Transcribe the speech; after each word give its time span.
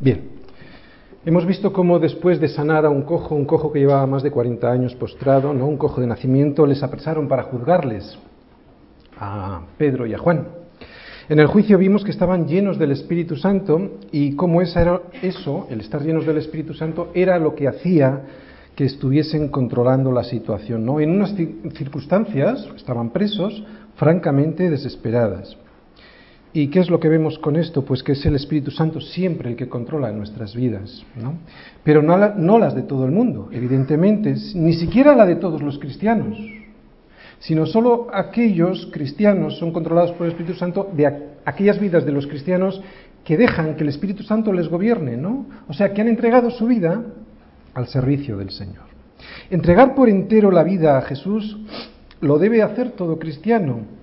Bien, 0.00 0.28
hemos 1.24 1.44
visto 1.44 1.72
cómo 1.72 1.98
después 1.98 2.38
de 2.38 2.46
sanar 2.46 2.86
a 2.86 2.88
un 2.88 3.02
cojo, 3.02 3.34
un 3.34 3.44
cojo 3.44 3.72
que 3.72 3.80
llevaba 3.80 4.06
más 4.06 4.22
de 4.22 4.30
40 4.30 4.70
años 4.70 4.94
postrado, 4.94 5.52
¿no? 5.52 5.66
un 5.66 5.76
cojo 5.76 6.00
de 6.00 6.06
nacimiento, 6.06 6.66
les 6.66 6.84
apresaron 6.84 7.26
para 7.26 7.42
juzgarles 7.42 8.16
a 9.18 9.62
Pedro 9.76 10.06
y 10.06 10.14
a 10.14 10.18
Juan. 10.18 10.46
En 11.28 11.40
el 11.40 11.48
juicio 11.48 11.78
vimos 11.78 12.04
que 12.04 12.12
estaban 12.12 12.46
llenos 12.46 12.78
del 12.78 12.92
Espíritu 12.92 13.34
Santo 13.34 13.98
y 14.12 14.36
cómo 14.36 14.62
eso, 14.62 15.66
el 15.68 15.80
estar 15.80 16.00
llenos 16.00 16.24
del 16.24 16.36
Espíritu 16.36 16.74
Santo, 16.74 17.10
era 17.12 17.36
lo 17.40 17.56
que 17.56 17.66
hacía 17.66 18.22
que 18.76 18.84
estuviesen 18.84 19.48
controlando 19.48 20.12
la 20.12 20.22
situación. 20.22 20.86
¿no? 20.86 21.00
En 21.00 21.10
unas 21.10 21.34
circunstancias 21.74 22.68
estaban 22.76 23.10
presos, 23.10 23.64
francamente 23.96 24.70
desesperadas. 24.70 25.56
¿Y 26.60 26.70
qué 26.70 26.80
es 26.80 26.90
lo 26.90 26.98
que 26.98 27.08
vemos 27.08 27.38
con 27.38 27.54
esto? 27.54 27.84
Pues 27.84 28.02
que 28.02 28.12
es 28.12 28.26
el 28.26 28.34
Espíritu 28.34 28.72
Santo 28.72 29.00
siempre 29.00 29.48
el 29.48 29.54
que 29.54 29.68
controla 29.68 30.10
nuestras 30.10 30.56
vidas, 30.56 31.04
¿no? 31.14 31.34
Pero 31.84 32.02
no, 32.02 32.58
las 32.58 32.74
de 32.74 32.82
todo 32.82 33.04
el 33.04 33.12
mundo, 33.12 33.48
evidentemente, 33.52 34.34
ni 34.56 34.72
siquiera 34.72 35.14
la 35.14 35.24
de 35.24 35.36
todos 35.36 35.62
los 35.62 35.78
cristianos, 35.78 36.36
sino 37.38 37.64
solo 37.64 38.08
aquellos 38.12 38.88
cristianos 38.92 39.56
son 39.56 39.70
controlados 39.70 40.10
por 40.10 40.26
el 40.26 40.32
Espíritu 40.32 40.58
Santo 40.58 40.90
de 40.96 41.06
aquellas 41.44 41.78
vidas 41.78 42.04
de 42.04 42.10
los 42.10 42.26
cristianos 42.26 42.82
que 43.22 43.36
dejan 43.36 43.76
que 43.76 43.84
el 43.84 43.90
Espíritu 43.90 44.24
Santo 44.24 44.52
les 44.52 44.66
gobierne, 44.66 45.16
¿no? 45.16 45.46
O 45.68 45.72
sea, 45.72 45.94
que 45.94 46.00
han 46.00 46.08
entregado 46.08 46.50
su 46.50 46.66
vida 46.66 47.04
al 47.72 47.86
servicio 47.86 48.36
del 48.36 48.50
Señor. 48.50 48.88
Entregar 49.48 49.94
por 49.94 50.08
entero 50.08 50.50
la 50.50 50.64
vida 50.64 50.98
a 50.98 51.02
Jesús 51.02 51.56
lo 52.20 52.36
debe 52.36 52.62
hacer 52.62 52.90
todo 52.96 53.16
cristiano 53.16 53.97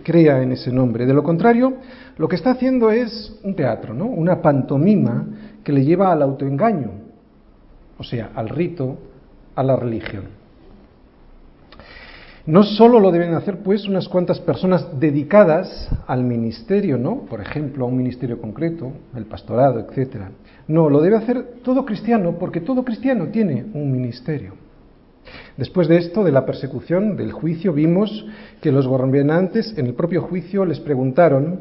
crea 0.00 0.42
en 0.42 0.52
ese 0.52 0.72
nombre. 0.72 1.06
De 1.06 1.14
lo 1.14 1.22
contrario, 1.22 1.74
lo 2.16 2.28
que 2.28 2.36
está 2.36 2.52
haciendo 2.52 2.90
es 2.90 3.38
un 3.42 3.54
teatro, 3.54 3.94
¿no? 3.94 4.06
Una 4.06 4.40
pantomima 4.40 5.26
que 5.62 5.72
le 5.72 5.84
lleva 5.84 6.12
al 6.12 6.22
autoengaño, 6.22 6.90
o 7.98 8.04
sea, 8.04 8.30
al 8.34 8.48
rito, 8.48 8.98
a 9.54 9.62
la 9.62 9.76
religión. 9.76 10.24
No 12.44 12.64
solo 12.64 12.98
lo 12.98 13.12
deben 13.12 13.34
hacer 13.34 13.58
pues 13.58 13.86
unas 13.86 14.08
cuantas 14.08 14.40
personas 14.40 14.98
dedicadas 14.98 15.88
al 16.08 16.24
ministerio, 16.24 16.98
¿no? 16.98 17.20
Por 17.20 17.40
ejemplo, 17.40 17.84
a 17.84 17.88
un 17.88 17.96
ministerio 17.96 18.40
concreto, 18.40 18.92
el 19.14 19.26
pastorado, 19.26 19.78
etcétera. 19.78 20.32
No, 20.66 20.90
lo 20.90 21.00
debe 21.00 21.16
hacer 21.16 21.60
todo 21.62 21.84
cristiano 21.84 22.36
porque 22.40 22.60
todo 22.60 22.84
cristiano 22.84 23.28
tiene 23.28 23.66
un 23.74 23.92
ministerio. 23.92 24.54
Después 25.56 25.88
de 25.88 25.98
esto, 25.98 26.24
de 26.24 26.32
la 26.32 26.46
persecución, 26.46 27.16
del 27.16 27.32
juicio, 27.32 27.72
vimos 27.72 28.26
que 28.60 28.72
los 28.72 28.86
gobernantes 28.86 29.74
en 29.76 29.86
el 29.86 29.94
propio 29.94 30.22
juicio 30.22 30.64
les 30.64 30.80
preguntaron 30.80 31.60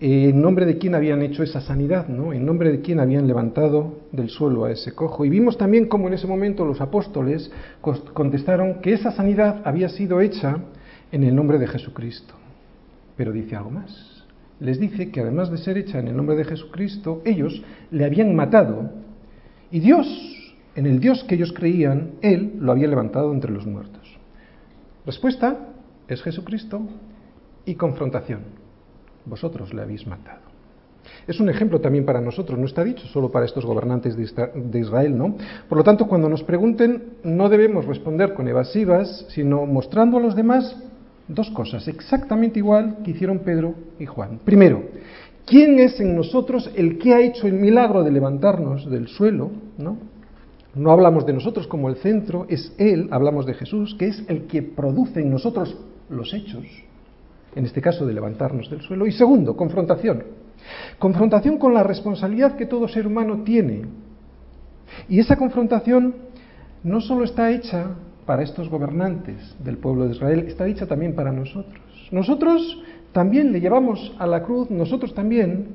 en 0.00 0.40
nombre 0.40 0.66
de 0.66 0.78
quién 0.78 0.96
habían 0.96 1.22
hecho 1.22 1.44
esa 1.44 1.60
sanidad, 1.60 2.08
¿no? 2.08 2.32
En 2.32 2.44
nombre 2.44 2.72
de 2.72 2.80
quién 2.80 2.98
habían 2.98 3.28
levantado 3.28 4.00
del 4.10 4.30
suelo 4.30 4.64
a 4.64 4.72
ese 4.72 4.92
cojo. 4.94 5.24
Y 5.24 5.28
vimos 5.28 5.56
también 5.56 5.86
cómo 5.86 6.08
en 6.08 6.14
ese 6.14 6.26
momento 6.26 6.64
los 6.64 6.80
apóstoles 6.80 7.52
contestaron 8.12 8.80
que 8.80 8.94
esa 8.94 9.12
sanidad 9.12 9.62
había 9.64 9.88
sido 9.88 10.20
hecha 10.20 10.58
en 11.12 11.22
el 11.22 11.36
nombre 11.36 11.58
de 11.58 11.68
Jesucristo. 11.68 12.34
Pero 13.16 13.32
dice 13.32 13.54
algo 13.54 13.70
más. 13.70 14.24
Les 14.58 14.80
dice 14.80 15.10
que 15.10 15.20
además 15.20 15.50
de 15.50 15.58
ser 15.58 15.78
hecha 15.78 16.00
en 16.00 16.08
el 16.08 16.16
nombre 16.16 16.34
de 16.34 16.44
Jesucristo, 16.44 17.22
ellos 17.24 17.62
le 17.92 18.04
habían 18.04 18.34
matado 18.34 18.90
y 19.72 19.80
Dios, 19.80 20.06
en 20.74 20.86
el 20.86 21.00
Dios 21.00 21.24
que 21.24 21.34
ellos 21.34 21.52
creían, 21.52 22.12
Él 22.22 22.54
lo 22.58 22.72
había 22.72 22.88
levantado 22.88 23.32
entre 23.32 23.52
los 23.52 23.66
muertos. 23.66 24.18
Respuesta 25.04 25.68
es 26.08 26.22
Jesucristo 26.22 26.80
y 27.64 27.74
confrontación 27.74 28.62
vosotros 29.24 29.72
le 29.72 29.82
habéis 29.82 30.06
matado. 30.06 30.40
Es 31.26 31.40
un 31.40 31.48
ejemplo 31.48 31.80
también 31.80 32.04
para 32.04 32.20
nosotros, 32.20 32.58
no 32.58 32.66
está 32.66 32.84
dicho 32.84 33.06
solo 33.08 33.30
para 33.30 33.44
estos 33.44 33.64
gobernantes 33.64 34.16
de 34.16 34.78
Israel, 34.78 35.16
¿no? 35.16 35.36
Por 35.68 35.78
lo 35.78 35.84
tanto, 35.84 36.06
cuando 36.06 36.28
nos 36.28 36.44
pregunten, 36.44 37.14
no 37.24 37.48
debemos 37.48 37.86
responder 37.86 38.34
con 38.34 38.48
evasivas, 38.48 39.26
sino 39.28 39.66
mostrando 39.66 40.18
a 40.18 40.20
los 40.20 40.36
demás 40.36 40.76
dos 41.28 41.50
cosas, 41.50 41.86
exactamente 41.88 42.58
igual 42.58 42.98
que 43.04 43.12
hicieron 43.12 43.40
Pedro 43.40 43.74
y 43.98 44.06
Juan. 44.06 44.40
Primero, 44.44 44.82
¿quién 45.44 45.78
es 45.80 45.98
en 46.00 46.14
nosotros 46.14 46.70
el 46.76 46.98
que 46.98 47.14
ha 47.14 47.20
hecho 47.20 47.46
el 47.46 47.54
milagro 47.54 48.04
de 48.04 48.10
levantarnos 48.12 48.88
del 48.90 49.08
suelo, 49.08 49.50
¿no? 49.78 49.96
No 50.74 50.90
hablamos 50.90 51.26
de 51.26 51.34
nosotros 51.34 51.66
como 51.66 51.88
el 51.88 51.96
centro, 51.96 52.46
es 52.48 52.74
Él, 52.78 53.08
hablamos 53.10 53.44
de 53.44 53.54
Jesús, 53.54 53.94
que 53.98 54.06
es 54.06 54.24
el 54.28 54.46
que 54.46 54.62
produce 54.62 55.20
en 55.20 55.30
nosotros 55.30 55.76
los 56.08 56.32
hechos, 56.32 56.64
en 57.54 57.66
este 57.66 57.82
caso 57.82 58.06
de 58.06 58.14
levantarnos 58.14 58.70
del 58.70 58.80
suelo. 58.80 59.06
Y 59.06 59.12
segundo, 59.12 59.54
confrontación. 59.54 60.24
Confrontación 60.98 61.58
con 61.58 61.74
la 61.74 61.82
responsabilidad 61.82 62.56
que 62.56 62.66
todo 62.66 62.88
ser 62.88 63.06
humano 63.06 63.42
tiene. 63.44 63.82
Y 65.08 65.18
esa 65.18 65.36
confrontación 65.36 66.14
no 66.82 67.00
solo 67.00 67.24
está 67.24 67.50
hecha 67.50 67.90
para 68.24 68.42
estos 68.42 68.68
gobernantes 68.68 69.54
del 69.62 69.78
pueblo 69.78 70.06
de 70.06 70.12
Israel, 70.12 70.44
está 70.46 70.66
hecha 70.66 70.86
también 70.86 71.14
para 71.14 71.32
nosotros. 71.32 71.80
Nosotros 72.10 72.82
también 73.12 73.52
le 73.52 73.60
llevamos 73.60 74.14
a 74.18 74.26
la 74.26 74.42
cruz, 74.42 74.70
nosotros 74.70 75.14
también 75.14 75.68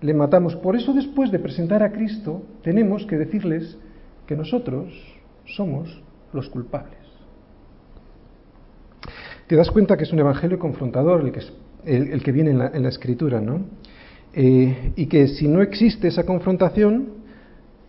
le 0.00 0.14
matamos. 0.14 0.56
Por 0.56 0.74
eso 0.74 0.92
después 0.92 1.30
de 1.30 1.38
presentar 1.38 1.82
a 1.82 1.92
Cristo 1.92 2.42
tenemos 2.62 3.06
que 3.06 3.16
decirles 3.16 3.78
que 4.32 4.38
nosotros 4.38 4.92
somos 5.44 6.02
los 6.32 6.48
culpables 6.48 7.02
te 9.46 9.56
das 9.56 9.70
cuenta 9.70 9.98
que 9.98 10.04
es 10.04 10.12
un 10.14 10.18
evangelio 10.18 10.58
confrontador 10.58 11.20
el 11.20 11.30
que, 11.30 11.40
el, 11.84 12.22
que 12.22 12.32
viene 12.32 12.52
en 12.52 12.82
la, 12.82 12.88
escritura, 12.88 13.38
¿no? 13.38 13.60
Eh, 14.32 14.92
y 14.96 15.04
que 15.08 15.28
si 15.28 15.46
no 15.46 15.60
existe 15.60 16.08
esa 16.08 16.24
confrontación, 16.24 17.08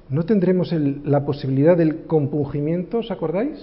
no 0.09 0.25
tendremos 0.25 0.73
la 0.73 1.23
posibilidad 1.25 1.77
del 1.77 2.03
compungimiento, 2.03 2.97
¿os 2.97 3.11
acordáis? 3.11 3.59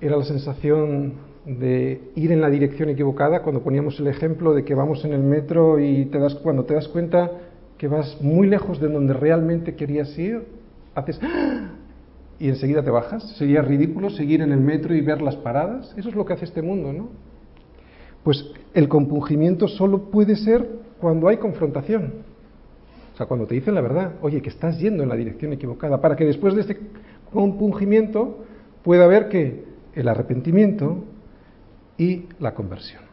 Era 0.00 0.16
la 0.16 0.24
sensación 0.24 1.12
de 1.44 2.00
ir 2.14 2.32
en 2.32 2.40
la 2.40 2.48
dirección 2.48 2.88
equivocada 2.88 3.42
cuando 3.42 3.62
poníamos 3.62 4.00
el 4.00 4.06
ejemplo 4.06 4.54
de 4.54 4.64
que 4.64 4.74
vamos 4.74 5.04
en 5.04 5.12
el 5.12 5.20
metro 5.20 5.78
y 5.78 6.06
te 6.06 6.18
das, 6.18 6.36
cuando 6.36 6.64
te 6.64 6.72
das 6.72 6.88
cuenta 6.88 7.30
que 7.78 7.88
vas 7.88 8.20
muy 8.20 8.46
lejos 8.46 8.80
de 8.80 8.88
donde 8.88 9.12
realmente 9.12 9.74
querías 9.74 10.16
ir, 10.18 10.44
haces 10.94 11.20
y 12.38 12.48
enseguida 12.48 12.82
te 12.82 12.90
bajas. 12.90 13.22
Sería 13.36 13.62
ridículo 13.62 14.10
seguir 14.10 14.42
en 14.42 14.52
el 14.52 14.60
metro 14.60 14.94
y 14.94 15.00
ver 15.00 15.22
las 15.22 15.36
paradas. 15.36 15.94
Eso 15.96 16.08
es 16.08 16.14
lo 16.14 16.24
que 16.24 16.34
hace 16.34 16.44
este 16.44 16.62
mundo, 16.62 16.92
¿no? 16.92 17.08
Pues 18.22 18.44
el 18.74 18.88
compungimiento 18.88 19.68
solo 19.68 20.10
puede 20.10 20.36
ser 20.36 20.66
cuando 21.00 21.28
hay 21.28 21.36
confrontación. 21.36 22.12
O 23.14 23.16
sea, 23.16 23.26
cuando 23.26 23.46
te 23.46 23.54
dicen 23.54 23.74
la 23.74 23.80
verdad, 23.80 24.12
oye, 24.20 24.42
que 24.42 24.50
estás 24.50 24.78
yendo 24.78 25.02
en 25.02 25.08
la 25.08 25.16
dirección 25.16 25.52
equivocada, 25.52 26.00
para 26.00 26.16
que 26.16 26.24
después 26.24 26.54
de 26.54 26.62
este 26.62 26.78
compungimiento 27.32 28.44
pueda 28.82 29.04
haber 29.04 29.28
que 29.28 29.64
el 29.94 30.08
arrepentimiento 30.08 31.04
y 31.96 32.26
la 32.38 32.52
conversión. 32.52 33.05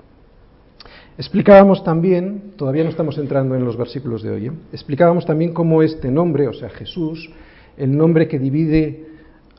Explicábamos 1.17 1.83
también, 1.83 2.53
todavía 2.55 2.83
no 2.83 2.89
estamos 2.89 3.19
entrando 3.19 3.55
en 3.55 3.63
los 3.63 3.77
versículos 3.77 4.23
de 4.23 4.31
hoy, 4.31 4.47
¿eh? 4.47 4.51
explicábamos 4.71 5.27
también 5.27 5.53
cómo 5.53 5.83
este 5.83 6.09
nombre, 6.09 6.47
o 6.47 6.53
sea, 6.53 6.69
Jesús, 6.69 7.29
el 7.77 7.95
nombre 7.95 8.27
que 8.27 8.39
divide 8.39 9.05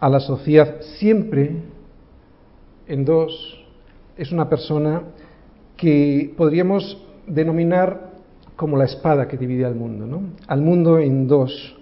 a 0.00 0.08
la 0.08 0.18
sociedad 0.18 0.80
siempre 0.98 1.52
en 2.88 3.04
dos, 3.04 3.64
es 4.16 4.32
una 4.32 4.48
persona 4.48 5.02
que 5.76 6.34
podríamos 6.36 7.00
denominar 7.26 8.14
como 8.56 8.76
la 8.76 8.84
espada 8.84 9.28
que 9.28 9.36
divide 9.36 9.64
al 9.64 9.76
mundo, 9.76 10.06
¿no? 10.06 10.22
Al 10.48 10.60
mundo 10.60 10.98
en 10.98 11.26
dos. 11.28 11.76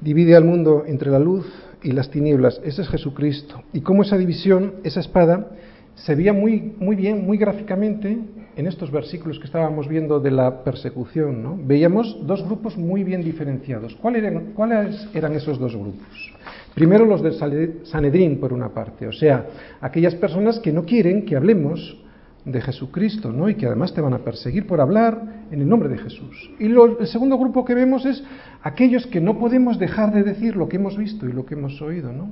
Divide 0.00 0.36
al 0.36 0.44
mundo 0.44 0.84
entre 0.86 1.10
la 1.10 1.18
luz 1.18 1.46
y 1.82 1.92
las 1.92 2.10
tinieblas. 2.10 2.60
Ese 2.64 2.82
es 2.82 2.88
Jesucristo. 2.88 3.62
Y 3.72 3.82
cómo 3.82 4.02
esa 4.02 4.16
división, 4.16 4.74
esa 4.82 5.00
espada, 5.00 5.50
se 5.94 6.14
veía 6.14 6.32
muy, 6.32 6.74
muy 6.78 6.96
bien, 6.96 7.24
muy 7.24 7.38
gráficamente 7.38 8.18
en 8.60 8.66
estos 8.66 8.90
versículos 8.90 9.38
que 9.38 9.46
estábamos 9.46 9.88
viendo 9.88 10.20
de 10.20 10.30
la 10.30 10.62
persecución. 10.62 11.42
¿no? 11.42 11.58
Veíamos 11.58 12.26
dos 12.26 12.44
grupos 12.44 12.76
muy 12.76 13.02
bien 13.02 13.22
diferenciados. 13.22 13.96
¿Cuáles 13.96 14.22
eran, 14.22 14.52
¿Cuáles 14.52 15.08
eran 15.14 15.32
esos 15.32 15.58
dos 15.58 15.74
grupos? 15.74 16.32
Primero 16.74 17.06
los 17.06 17.22
de 17.22 17.84
Sanedrín, 17.84 18.38
por 18.38 18.52
una 18.52 18.68
parte, 18.68 19.08
o 19.08 19.12
sea, 19.12 19.46
aquellas 19.80 20.14
personas 20.14 20.60
que 20.60 20.72
no 20.72 20.84
quieren 20.84 21.24
que 21.24 21.36
hablemos 21.36 21.96
de 22.44 22.60
Jesucristo, 22.60 23.32
¿no? 23.32 23.48
Y 23.48 23.54
que 23.54 23.66
además 23.66 23.92
te 23.92 24.00
van 24.00 24.14
a 24.14 24.18
perseguir 24.18 24.66
por 24.66 24.80
hablar 24.80 25.46
en 25.50 25.60
el 25.60 25.68
nombre 25.68 25.88
de 25.88 25.98
Jesús. 25.98 26.50
Y 26.58 26.66
el 26.66 27.06
segundo 27.06 27.38
grupo 27.38 27.64
que 27.64 27.74
vemos 27.74 28.06
es 28.06 28.22
aquellos 28.62 29.06
que 29.06 29.20
no 29.20 29.38
podemos 29.38 29.78
dejar 29.78 30.12
de 30.12 30.22
decir 30.22 30.54
lo 30.54 30.68
que 30.68 30.76
hemos 30.76 30.96
visto 30.96 31.26
y 31.26 31.32
lo 31.32 31.44
que 31.44 31.54
hemos 31.54 31.80
oído, 31.82 32.12
¿no? 32.12 32.30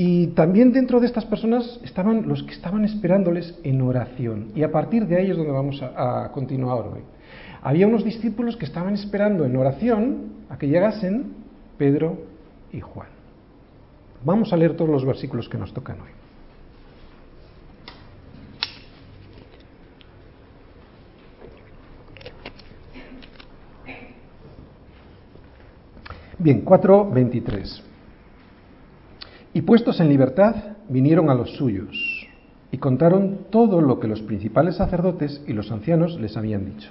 Y 0.00 0.28
también 0.28 0.72
dentro 0.72 1.00
de 1.00 1.08
estas 1.08 1.24
personas 1.24 1.80
estaban 1.82 2.28
los 2.28 2.44
que 2.44 2.52
estaban 2.52 2.84
esperándoles 2.84 3.58
en 3.64 3.82
oración. 3.82 4.52
Y 4.54 4.62
a 4.62 4.70
partir 4.70 5.08
de 5.08 5.16
ahí 5.16 5.28
es 5.32 5.36
donde 5.36 5.50
vamos 5.50 5.82
a, 5.82 6.30
continuar 6.30 6.86
hoy. 6.86 7.00
Había 7.62 7.88
unos 7.88 8.04
discípulos 8.04 8.56
que 8.56 8.64
estaban 8.64 8.94
esperando 8.94 9.44
en 9.44 9.56
oración 9.56 10.34
a 10.50 10.56
que 10.56 10.68
llegasen 10.68 11.32
Pedro 11.78 12.16
y 12.72 12.78
Juan. 12.78 13.08
Vamos 14.24 14.52
a 14.52 14.56
leer 14.56 14.76
todos 14.76 14.88
los 14.88 15.04
versículos 15.04 15.48
que 15.48 15.58
nos 15.58 15.74
tocan 15.74 15.96
hoy. 16.00 16.10
Bien, 26.38 26.64
4.23. 26.64 27.87
Y 29.54 29.62
puestos 29.62 30.00
en 30.00 30.08
libertad, 30.08 30.54
vinieron 30.88 31.30
a 31.30 31.34
los 31.34 31.50
suyos 31.56 32.26
y 32.70 32.78
contaron 32.78 33.38
todo 33.50 33.80
lo 33.80 33.98
que 33.98 34.08
los 34.08 34.20
principales 34.22 34.76
sacerdotes 34.76 35.42
y 35.46 35.52
los 35.52 35.72
ancianos 35.72 36.18
les 36.20 36.36
habían 36.36 36.66
dicho. 36.66 36.90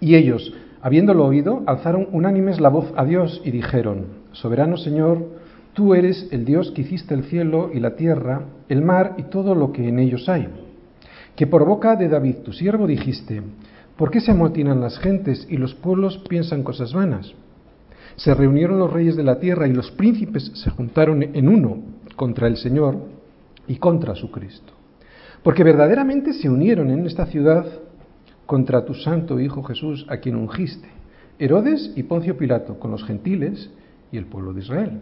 Y 0.00 0.16
ellos, 0.16 0.52
habiéndolo 0.82 1.26
oído, 1.26 1.62
alzaron 1.66 2.08
unánimes 2.12 2.60
la 2.60 2.70
voz 2.70 2.92
a 2.96 3.04
Dios 3.04 3.40
y 3.44 3.50
dijeron, 3.50 4.06
Soberano 4.32 4.76
Señor, 4.76 5.26
tú 5.74 5.94
eres 5.94 6.28
el 6.32 6.44
Dios 6.44 6.72
que 6.72 6.82
hiciste 6.82 7.14
el 7.14 7.24
cielo 7.24 7.70
y 7.72 7.80
la 7.80 7.94
tierra, 7.96 8.44
el 8.68 8.82
mar 8.82 9.14
y 9.18 9.24
todo 9.24 9.54
lo 9.54 9.72
que 9.72 9.88
en 9.88 9.98
ellos 9.98 10.28
hay, 10.28 10.48
que 11.36 11.46
por 11.46 11.64
boca 11.64 11.96
de 11.96 12.08
David 12.08 12.36
tu 12.44 12.52
siervo 12.52 12.86
dijiste, 12.86 13.42
¿por 13.96 14.10
qué 14.10 14.20
se 14.20 14.32
amotinan 14.32 14.80
las 14.80 14.98
gentes 14.98 15.46
y 15.48 15.56
los 15.56 15.74
pueblos 15.74 16.18
piensan 16.28 16.62
cosas 16.62 16.92
vanas? 16.92 17.32
Se 18.16 18.34
reunieron 18.34 18.78
los 18.78 18.92
reyes 18.92 19.16
de 19.16 19.22
la 19.22 19.38
tierra 19.38 19.66
y 19.66 19.72
los 19.72 19.90
príncipes 19.92 20.52
se 20.54 20.70
juntaron 20.70 21.22
en 21.22 21.48
uno 21.48 21.78
contra 22.16 22.48
el 22.48 22.56
Señor 22.56 22.96
y 23.66 23.76
contra 23.76 24.14
su 24.14 24.30
Cristo. 24.30 24.72
Porque 25.42 25.64
verdaderamente 25.64 26.32
se 26.32 26.50
unieron 26.50 26.90
en 26.90 27.06
esta 27.06 27.26
ciudad 27.26 27.64
contra 28.46 28.84
tu 28.84 28.94
santo 28.94 29.40
Hijo 29.40 29.62
Jesús, 29.62 30.06
a 30.08 30.18
quien 30.18 30.36
ungiste, 30.36 30.88
Herodes 31.38 31.92
y 31.96 32.02
Poncio 32.02 32.36
Pilato, 32.36 32.78
con 32.78 32.90
los 32.90 33.04
gentiles 33.04 33.70
y 34.12 34.18
el 34.18 34.26
pueblo 34.26 34.52
de 34.52 34.60
Israel, 34.60 35.00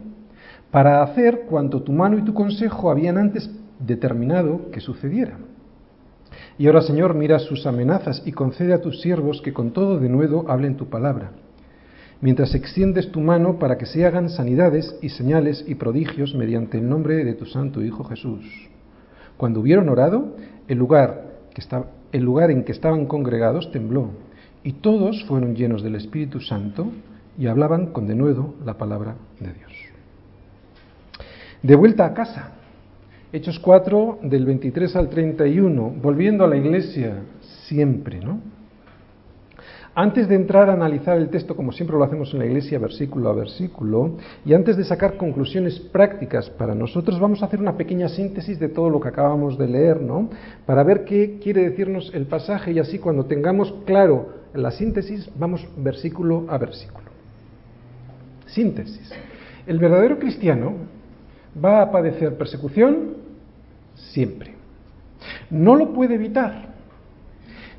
para 0.71 1.01
hacer 1.03 1.41
cuanto 1.49 1.81
tu 1.81 1.91
mano 1.91 2.17
y 2.17 2.21
tu 2.21 2.33
consejo 2.33 2.89
habían 2.89 3.17
antes 3.17 3.49
determinado 3.79 4.69
que 4.71 4.79
sucediera. 4.79 5.37
Y 6.57 6.67
ahora, 6.67 6.81
Señor, 6.81 7.15
mira 7.15 7.39
sus 7.39 7.65
amenazas 7.65 8.21
y 8.25 8.31
concede 8.31 8.73
a 8.73 8.81
tus 8.81 9.01
siervos 9.01 9.41
que 9.41 9.51
con 9.51 9.71
todo 9.71 9.99
denuedo 9.99 10.45
hablen 10.47 10.77
tu 10.77 10.87
palabra 10.89 11.31
mientras 12.21 12.53
extiendes 12.55 13.11
tu 13.11 13.21
mano 13.21 13.59
para 13.59 13.77
que 13.77 13.85
se 13.85 14.05
hagan 14.05 14.29
sanidades 14.29 14.95
y 15.01 15.09
señales 15.09 15.63
y 15.67 15.75
prodigios 15.75 16.35
mediante 16.35 16.77
el 16.77 16.89
nombre 16.89 17.23
de 17.23 17.33
tu 17.33 17.45
Santo 17.45 17.83
Hijo 17.83 18.03
Jesús. 18.03 18.45
Cuando 19.37 19.61
hubieron 19.61 19.87
orado, 19.89 20.35
el 20.67 20.77
lugar, 20.77 21.39
el 22.11 22.23
lugar 22.23 22.51
en 22.51 22.63
que 22.63 22.73
estaban 22.73 23.05
congregados 23.05 23.71
tembló, 23.71 24.11
y 24.63 24.73
todos 24.73 25.23
fueron 25.25 25.55
llenos 25.55 25.81
del 25.81 25.95
Espíritu 25.95 26.41
Santo 26.41 26.91
y 27.37 27.47
hablaban 27.47 27.87
con 27.87 28.07
denuedo 28.07 28.55
la 28.65 28.77
palabra 28.77 29.15
de 29.39 29.53
Dios. 29.53 29.71
De 31.63 31.75
vuelta 31.75 32.05
a 32.05 32.13
casa, 32.13 32.51
Hechos 33.31 33.59
4 33.59 34.19
del 34.23 34.45
23 34.45 34.95
al 34.95 35.09
31, 35.09 35.93
volviendo 36.01 36.43
a 36.43 36.47
la 36.47 36.57
iglesia 36.57 37.21
siempre, 37.67 38.19
¿no? 38.19 38.39
Antes 39.95 40.29
de 40.29 40.35
entrar 40.35 40.69
a 40.69 40.73
analizar 40.73 41.17
el 41.17 41.29
texto, 41.29 41.55
como 41.55 41.71
siempre 41.71 41.97
lo 41.97 42.03
hacemos 42.03 42.31
en 42.33 42.39
la 42.39 42.45
iglesia, 42.45 42.79
versículo 42.79 43.29
a 43.29 43.33
versículo, 43.33 44.17
y 44.45 44.53
antes 44.53 44.77
de 44.77 44.83
sacar 44.83 45.17
conclusiones 45.17 45.79
prácticas 45.79 46.49
para 46.49 46.75
nosotros, 46.75 47.19
vamos 47.19 47.41
a 47.41 47.47
hacer 47.47 47.59
una 47.59 47.75
pequeña 47.75 48.07
síntesis 48.07 48.59
de 48.59 48.69
todo 48.69 48.89
lo 48.89 48.99
que 49.01 49.09
acabamos 49.09 49.57
de 49.57 49.67
leer, 49.67 50.01
¿no? 50.01 50.29
Para 50.65 50.83
ver 50.83 51.05
qué 51.05 51.39
quiere 51.41 51.69
decirnos 51.69 52.11
el 52.13 52.27
pasaje 52.27 52.71
y 52.71 52.79
así 52.79 52.99
cuando 52.99 53.25
tengamos 53.25 53.73
claro 53.85 54.29
la 54.53 54.71
síntesis, 54.71 55.29
vamos 55.37 55.67
versículo 55.77 56.45
a 56.49 56.57
versículo. 56.57 57.09
Síntesis. 58.45 59.11
El 59.67 59.79
verdadero 59.79 60.17
cristiano 60.17 60.73
va 61.63 61.81
a 61.81 61.91
padecer 61.91 62.37
persecución 62.37 63.15
siempre. 63.95 64.53
No 65.49 65.75
lo 65.75 65.93
puede 65.93 66.15
evitar. 66.15 66.68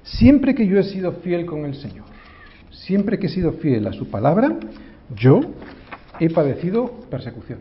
Siempre 0.03 0.55
que 0.55 0.67
yo 0.67 0.79
he 0.79 0.85
sido 0.85 1.13
fiel 1.13 1.47
con 1.47 1.65
el 1.65 1.75
Señor 1.75 2.11
siempre 2.91 3.19
que 3.19 3.27
he 3.27 3.31
sido 3.31 3.53
fiel 3.53 3.87
a 3.87 3.93
su 3.93 4.09
palabra, 4.09 4.59
yo 5.15 5.41
he 6.19 6.31
padecido 6.31 6.91
persecución. 7.11 7.59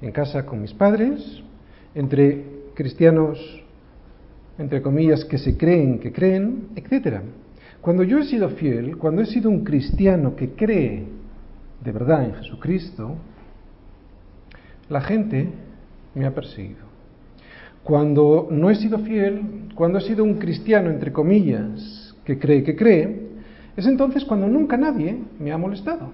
En 0.00 0.12
casa 0.12 0.44
con 0.44 0.60
mis 0.60 0.72
padres, 0.72 1.42
entre 1.94 2.44
cristianos, 2.74 3.38
entre 4.58 4.82
comillas, 4.82 5.24
que 5.24 5.38
se 5.38 5.56
creen, 5.56 5.98
que 5.98 6.12
creen, 6.12 6.68
etc. 6.76 7.20
Cuando 7.80 8.02
yo 8.02 8.18
he 8.18 8.24
sido 8.24 8.50
fiel, 8.50 8.96
cuando 8.96 9.22
he 9.22 9.26
sido 9.26 9.50
un 9.50 9.64
cristiano 9.64 10.36
que 10.36 10.50
cree 10.50 11.04
de 11.82 11.92
verdad 11.92 12.24
en 12.24 12.34
Jesucristo, 12.34 13.16
la 14.88 15.00
gente 15.00 15.48
me 16.14 16.26
ha 16.26 16.34
perseguido. 16.34 16.85
Cuando 17.86 18.48
no 18.50 18.68
he 18.68 18.74
sido 18.74 18.98
fiel, 18.98 19.68
cuando 19.76 19.98
he 19.98 20.00
sido 20.00 20.24
un 20.24 20.38
cristiano, 20.38 20.90
entre 20.90 21.12
comillas, 21.12 22.16
que 22.24 22.36
cree 22.36 22.64
que 22.64 22.74
cree, 22.74 23.28
es 23.76 23.86
entonces 23.86 24.24
cuando 24.24 24.48
nunca 24.48 24.76
nadie 24.76 25.16
me 25.38 25.52
ha 25.52 25.56
molestado. 25.56 26.10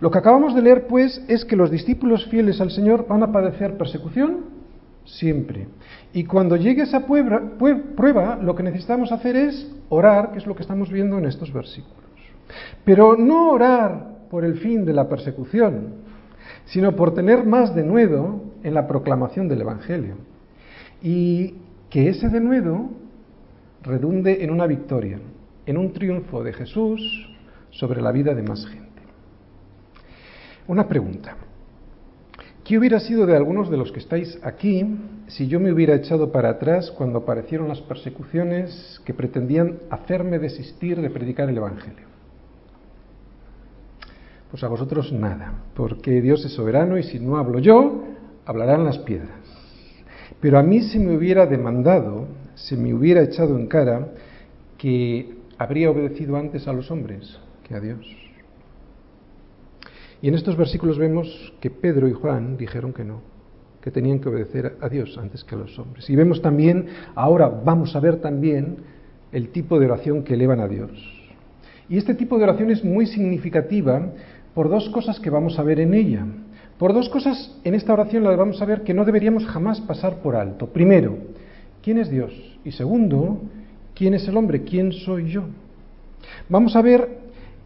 Lo 0.00 0.10
que 0.10 0.16
acabamos 0.16 0.54
de 0.54 0.62
leer, 0.62 0.86
pues, 0.86 1.22
es 1.28 1.44
que 1.44 1.56
los 1.56 1.70
discípulos 1.70 2.24
fieles 2.28 2.58
al 2.62 2.70
Señor 2.70 3.06
van 3.06 3.22
a 3.22 3.32
padecer 3.32 3.76
persecución 3.76 4.46
siempre. 5.04 5.68
Y 6.14 6.24
cuando 6.24 6.56
llegue 6.56 6.84
esa 6.84 7.04
prueba, 7.06 8.38
lo 8.40 8.54
que 8.54 8.62
necesitamos 8.62 9.12
hacer 9.12 9.36
es 9.36 9.70
orar, 9.90 10.32
que 10.32 10.38
es 10.38 10.46
lo 10.46 10.56
que 10.56 10.62
estamos 10.62 10.90
viendo 10.90 11.18
en 11.18 11.26
estos 11.26 11.52
versículos. 11.52 11.98
Pero 12.82 13.14
no 13.14 13.50
orar 13.50 14.26
por 14.30 14.42
el 14.42 14.54
fin 14.54 14.86
de 14.86 14.94
la 14.94 15.06
persecución, 15.06 15.96
sino 16.64 16.96
por 16.96 17.12
tener 17.12 17.44
más 17.44 17.74
denuedo 17.74 18.53
en 18.64 18.74
la 18.74 18.88
proclamación 18.88 19.46
del 19.46 19.60
Evangelio. 19.60 20.16
Y 21.00 21.54
que 21.90 22.08
ese 22.08 22.28
denuedo 22.28 22.90
redunde 23.82 24.42
en 24.42 24.50
una 24.50 24.66
victoria, 24.66 25.20
en 25.66 25.76
un 25.76 25.92
triunfo 25.92 26.42
de 26.42 26.52
Jesús 26.52 27.30
sobre 27.70 28.02
la 28.02 28.10
vida 28.10 28.34
de 28.34 28.42
más 28.42 28.66
gente. 28.66 29.02
Una 30.66 30.88
pregunta. 30.88 31.36
¿Qué 32.64 32.78
hubiera 32.78 32.98
sido 32.98 33.26
de 33.26 33.36
algunos 33.36 33.70
de 33.70 33.76
los 33.76 33.92
que 33.92 33.98
estáis 33.98 34.38
aquí 34.42 34.86
si 35.26 35.46
yo 35.48 35.60
me 35.60 35.70
hubiera 35.70 35.94
echado 35.94 36.32
para 36.32 36.48
atrás 36.48 36.90
cuando 36.90 37.18
aparecieron 37.18 37.68
las 37.68 37.82
persecuciones 37.82 39.02
que 39.04 39.12
pretendían 39.12 39.80
hacerme 39.90 40.38
desistir 40.38 40.98
de 41.02 41.10
predicar 41.10 41.50
el 41.50 41.58
Evangelio? 41.58 42.06
Pues 44.50 44.64
a 44.64 44.68
vosotros 44.68 45.12
nada, 45.12 45.52
porque 45.74 46.22
Dios 46.22 46.42
es 46.46 46.52
soberano 46.52 46.96
y 46.96 47.02
si 47.02 47.20
no 47.20 47.36
hablo 47.36 47.58
yo, 47.58 48.04
hablarán 48.46 48.84
las 48.84 48.98
piedras. 48.98 49.30
Pero 50.40 50.58
a 50.58 50.62
mí 50.62 50.82
se 50.82 50.98
me 50.98 51.16
hubiera 51.16 51.46
demandado 51.46 52.26
se 52.54 52.76
me 52.76 52.94
hubiera 52.94 53.22
echado 53.22 53.58
en 53.58 53.66
cara 53.66 54.08
que 54.78 55.36
habría 55.58 55.90
obedecido 55.90 56.36
antes 56.36 56.66
a 56.68 56.72
los 56.72 56.90
hombres 56.90 57.38
que 57.66 57.74
a 57.74 57.80
Dios. 57.80 58.06
Y 60.22 60.28
en 60.28 60.34
estos 60.34 60.56
versículos 60.56 60.98
vemos 60.98 61.52
que 61.60 61.70
Pedro 61.70 62.08
y 62.08 62.12
Juan 62.12 62.56
dijeron 62.56 62.92
que 62.92 63.04
no, 63.04 63.20
que 63.82 63.90
tenían 63.90 64.20
que 64.20 64.28
obedecer 64.28 64.76
a 64.80 64.88
Dios 64.88 65.18
antes 65.18 65.44
que 65.44 65.54
a 65.54 65.58
los 65.58 65.78
hombres. 65.78 66.08
Y 66.08 66.16
vemos 66.16 66.40
también, 66.40 66.86
ahora 67.14 67.48
vamos 67.48 67.94
a 67.94 68.00
ver 68.00 68.20
también 68.20 68.78
el 69.32 69.50
tipo 69.50 69.78
de 69.78 69.86
oración 69.86 70.22
que 70.22 70.34
elevan 70.34 70.60
a 70.60 70.68
Dios. 70.68 70.90
Y 71.88 71.98
este 71.98 72.14
tipo 72.14 72.38
de 72.38 72.44
oración 72.44 72.70
es 72.70 72.82
muy 72.82 73.06
significativa 73.06 74.12
por 74.54 74.70
dos 74.70 74.88
cosas 74.88 75.20
que 75.20 75.28
vamos 75.28 75.58
a 75.58 75.62
ver 75.62 75.80
en 75.80 75.92
ella. 75.92 76.24
Por 76.78 76.92
dos 76.92 77.08
cosas 77.08 77.56
en 77.62 77.74
esta 77.74 77.92
oración 77.92 78.24
las 78.24 78.36
vamos 78.36 78.60
a 78.60 78.64
ver 78.64 78.82
que 78.82 78.94
no 78.94 79.04
deberíamos 79.04 79.46
jamás 79.46 79.80
pasar 79.80 80.16
por 80.16 80.34
alto. 80.34 80.66
Primero, 80.66 81.16
¿quién 81.82 81.98
es 81.98 82.10
Dios? 82.10 82.32
Y 82.64 82.72
segundo, 82.72 83.42
¿quién 83.94 84.14
es 84.14 84.26
el 84.26 84.36
hombre? 84.36 84.62
¿Quién 84.62 84.92
soy 84.92 85.30
yo? 85.30 85.44
Vamos 86.48 86.74
a 86.74 86.82
ver 86.82 87.08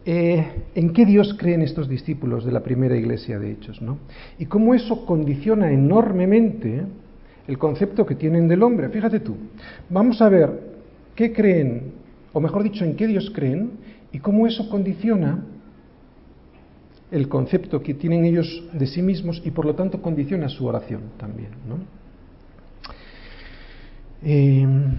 eh, 0.05 0.45
en 0.75 0.93
qué 0.93 1.05
Dios 1.05 1.35
creen 1.37 1.61
estos 1.61 1.89
discípulos 1.89 2.45
de 2.45 2.51
la 2.51 2.61
primera 2.61 2.95
iglesia 2.95 3.39
de 3.39 3.51
Hechos, 3.51 3.81
¿no? 3.81 3.97
Y 4.37 4.45
cómo 4.45 4.73
eso 4.73 5.05
condiciona 5.05 5.71
enormemente 5.71 6.83
el 7.47 7.57
concepto 7.57 8.05
que 8.05 8.15
tienen 8.15 8.47
del 8.47 8.61
hombre. 8.61 8.89
Fíjate 8.89 9.21
tú, 9.21 9.35
vamos 9.89 10.21
a 10.21 10.29
ver 10.29 10.51
qué 11.15 11.33
creen, 11.33 11.93
o 12.31 12.39
mejor 12.39 12.61
dicho, 12.61 12.85
en 12.85 12.95
qué 12.95 13.07
Dios 13.07 13.31
creen, 13.33 13.71
y 14.11 14.19
cómo 14.19 14.45
eso 14.45 14.69
condiciona 14.69 15.43
el 17.11 17.27
concepto 17.27 17.81
que 17.81 17.93
tienen 17.93 18.25
ellos 18.25 18.63
de 18.73 18.85
sí 18.87 19.01
mismos 19.01 19.41
y 19.43 19.51
por 19.51 19.65
lo 19.65 19.75
tanto 19.75 20.01
condiciona 20.01 20.49
su 20.49 20.65
oración 20.65 21.01
también. 21.17 21.49
Em, 24.21 24.95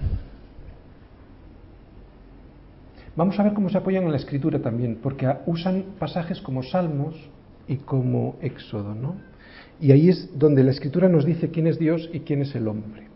vamos 3.15 3.39
a 3.39 3.43
ver 3.43 3.53
cómo 3.53 3.69
se 3.69 3.77
apoyan 3.77 4.03
en 4.03 4.11
la 4.11 4.17
escritura 4.17 4.59
también, 4.59 4.99
porque 5.01 5.31
usan 5.45 5.85
pasajes 5.99 6.41
como 6.41 6.63
Salmos 6.63 7.15
y 7.67 7.77
como 7.77 8.35
Éxodo, 8.41 8.95
¿no? 8.95 9.15
Y 9.79 9.91
ahí 9.91 10.09
es 10.09 10.37
donde 10.37 10.63
la 10.63 10.71
escritura 10.71 11.07
nos 11.07 11.25
dice 11.25 11.49
quién 11.49 11.67
es 11.67 11.79
Dios 11.79 12.09
y 12.13 12.19
quién 12.21 12.41
es 12.41 12.53
el 12.55 12.67
hombre. 12.67 13.07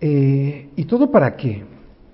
Eh, 0.00 0.68
¿Y 0.76 0.84
todo 0.84 1.10
para 1.10 1.36
qué? 1.36 1.64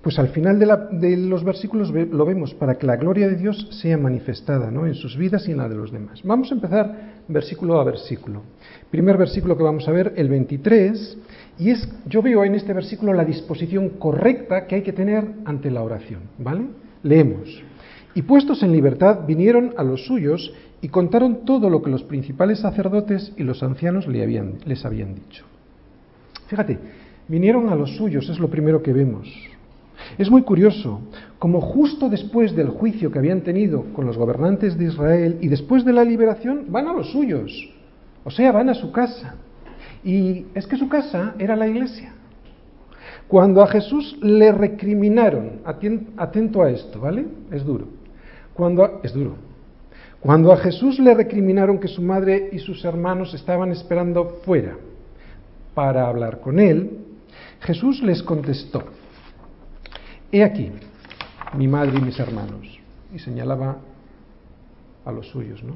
Pues 0.04 0.18
al 0.18 0.28
final 0.28 0.58
de, 0.58 1.16
los 1.16 1.42
versículos 1.44 1.90
lo 1.90 2.26
vemos, 2.26 2.52
para 2.52 2.76
que 2.76 2.86
la 2.86 2.96
gloria 2.96 3.26
de 3.26 3.36
Dios 3.36 3.68
sea 3.80 3.96
manifestada 3.96 4.70
¿no? 4.70 4.86
en 4.86 4.94
sus 4.94 5.16
vidas 5.16 5.48
y 5.48 5.52
en 5.52 5.56
la 5.56 5.68
de 5.68 5.76
los 5.76 5.90
demás. 5.90 6.20
Vamos 6.22 6.52
a 6.52 6.54
empezar 6.56 7.14
versículo 7.26 7.80
a 7.80 7.84
versículo. 7.84 8.42
Primer 8.90 9.16
versículo 9.16 9.56
que 9.56 9.62
vamos 9.62 9.88
a 9.88 9.92
ver, 9.92 10.12
el 10.16 10.28
23, 10.28 11.18
y 11.58 11.70
es, 11.70 11.88
yo 12.04 12.20
veo 12.20 12.44
en 12.44 12.54
este 12.54 12.74
versículo 12.74 13.14
la 13.14 13.24
disposición 13.24 13.88
correcta 13.98 14.66
que 14.66 14.74
hay 14.74 14.82
que 14.82 14.92
tener 14.92 15.24
ante 15.46 15.70
la 15.70 15.82
oración, 15.82 16.20
¿vale? 16.36 16.66
Leemos. 17.02 17.62
Y 18.14 18.20
puestos 18.20 18.62
en 18.62 18.72
libertad, 18.72 19.20
vinieron 19.26 19.72
a 19.78 19.82
los 19.82 20.04
suyos 20.04 20.52
y 20.82 20.88
contaron 20.88 21.46
todo 21.46 21.70
lo 21.70 21.80
que 21.80 21.90
los 21.90 22.02
principales 22.02 22.58
sacerdotes 22.58 23.32
y 23.38 23.42
los 23.42 23.62
ancianos 23.62 24.06
les 24.06 24.84
habían 24.84 25.14
dicho. 25.14 25.46
Fíjate, 26.48 26.78
vinieron 27.26 27.70
a 27.70 27.74
los 27.74 27.96
suyos, 27.96 28.28
es 28.28 28.38
lo 28.38 28.50
primero 28.50 28.82
que 28.82 28.92
vemos. 28.92 29.53
Es 30.18 30.30
muy 30.30 30.42
curioso, 30.42 31.00
como 31.38 31.60
justo 31.60 32.08
después 32.08 32.54
del 32.54 32.68
juicio 32.68 33.10
que 33.10 33.18
habían 33.18 33.42
tenido 33.42 33.84
con 33.92 34.06
los 34.06 34.16
gobernantes 34.16 34.78
de 34.78 34.86
Israel 34.86 35.38
y 35.40 35.48
después 35.48 35.84
de 35.84 35.92
la 35.92 36.04
liberación, 36.04 36.66
van 36.68 36.88
a 36.88 36.92
los 36.92 37.10
suyos, 37.10 37.52
o 38.24 38.30
sea, 38.30 38.52
van 38.52 38.68
a 38.68 38.74
su 38.74 38.92
casa. 38.92 39.36
Y 40.04 40.46
es 40.54 40.66
que 40.66 40.76
su 40.76 40.88
casa 40.88 41.34
era 41.38 41.56
la 41.56 41.66
iglesia. 41.66 42.12
Cuando 43.28 43.62
a 43.62 43.66
Jesús 43.66 44.18
le 44.20 44.52
recriminaron, 44.52 45.62
atento 45.64 46.62
a 46.62 46.70
esto, 46.70 47.00
¿vale? 47.00 47.26
Es 47.50 47.64
duro. 47.64 47.86
Cuando 48.52 49.00
es 49.02 49.12
duro. 49.14 49.36
Cuando 50.20 50.52
a 50.52 50.56
Jesús 50.58 50.98
le 50.98 51.14
recriminaron 51.14 51.78
que 51.78 51.88
su 51.88 52.02
madre 52.02 52.50
y 52.52 52.58
sus 52.58 52.84
hermanos 52.84 53.34
estaban 53.34 53.72
esperando 53.72 54.40
fuera 54.44 54.76
para 55.74 56.06
hablar 56.06 56.40
con 56.40 56.58
él, 56.58 56.98
Jesús 57.60 58.02
les 58.02 58.22
contestó: 58.22 58.84
He 60.34 60.42
aquí, 60.42 60.68
mi 61.56 61.68
madre 61.68 61.96
y 61.96 62.00
mis 62.00 62.18
hermanos. 62.18 62.66
Y 63.14 63.20
señalaba 63.20 63.76
a 65.04 65.12
los 65.12 65.28
suyos, 65.28 65.62
¿no? 65.62 65.74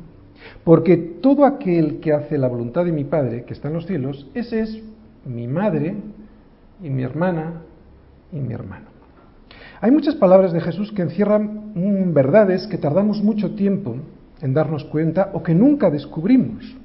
Porque 0.64 0.96
todo 0.96 1.44
aquel 1.44 2.00
que 2.00 2.12
hace 2.12 2.36
la 2.38 2.48
voluntad 2.48 2.84
de 2.84 2.90
mi 2.90 3.04
Padre, 3.04 3.44
que 3.44 3.54
está 3.54 3.68
en 3.68 3.74
los 3.74 3.86
cielos, 3.86 4.26
ese 4.34 4.62
es 4.62 4.82
mi 5.24 5.46
madre 5.46 5.94
y 6.82 6.90
mi 6.90 7.04
hermana 7.04 7.62
y 8.32 8.40
mi 8.40 8.52
hermano. 8.52 8.86
Hay 9.80 9.92
muchas 9.92 10.16
palabras 10.16 10.52
de 10.52 10.60
Jesús 10.60 10.90
que 10.90 11.02
encierran 11.02 12.12
verdades 12.12 12.66
que 12.66 12.78
tardamos 12.78 13.22
mucho 13.22 13.54
tiempo 13.54 13.94
en 14.40 14.54
darnos 14.54 14.82
cuenta 14.86 15.30
o 15.34 15.42
que 15.44 15.54
nunca 15.54 15.88
descubrimos. 15.88 16.76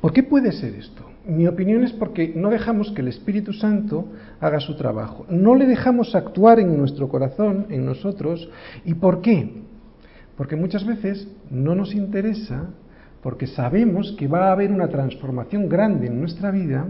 ¿Por 0.00 0.14
qué 0.14 0.22
puede 0.22 0.52
ser 0.52 0.76
esto? 0.76 1.07
Mi 1.26 1.46
opinión 1.46 1.84
es 1.84 1.92
porque 1.92 2.32
no 2.34 2.50
dejamos 2.50 2.90
que 2.92 3.02
el 3.02 3.08
Espíritu 3.08 3.52
Santo 3.52 4.06
haga 4.40 4.60
su 4.60 4.76
trabajo. 4.76 5.26
No 5.28 5.54
le 5.54 5.66
dejamos 5.66 6.14
actuar 6.14 6.58
en 6.58 6.76
nuestro 6.78 7.08
corazón, 7.08 7.66
en 7.70 7.84
nosotros. 7.84 8.48
¿Y 8.84 8.94
por 8.94 9.20
qué? 9.20 9.62
Porque 10.36 10.56
muchas 10.56 10.86
veces 10.86 11.28
no 11.50 11.74
nos 11.74 11.94
interesa, 11.94 12.70
porque 13.22 13.46
sabemos 13.46 14.12
que 14.12 14.28
va 14.28 14.48
a 14.48 14.52
haber 14.52 14.70
una 14.70 14.88
transformación 14.88 15.68
grande 15.68 16.06
en 16.06 16.20
nuestra 16.20 16.50
vida 16.50 16.86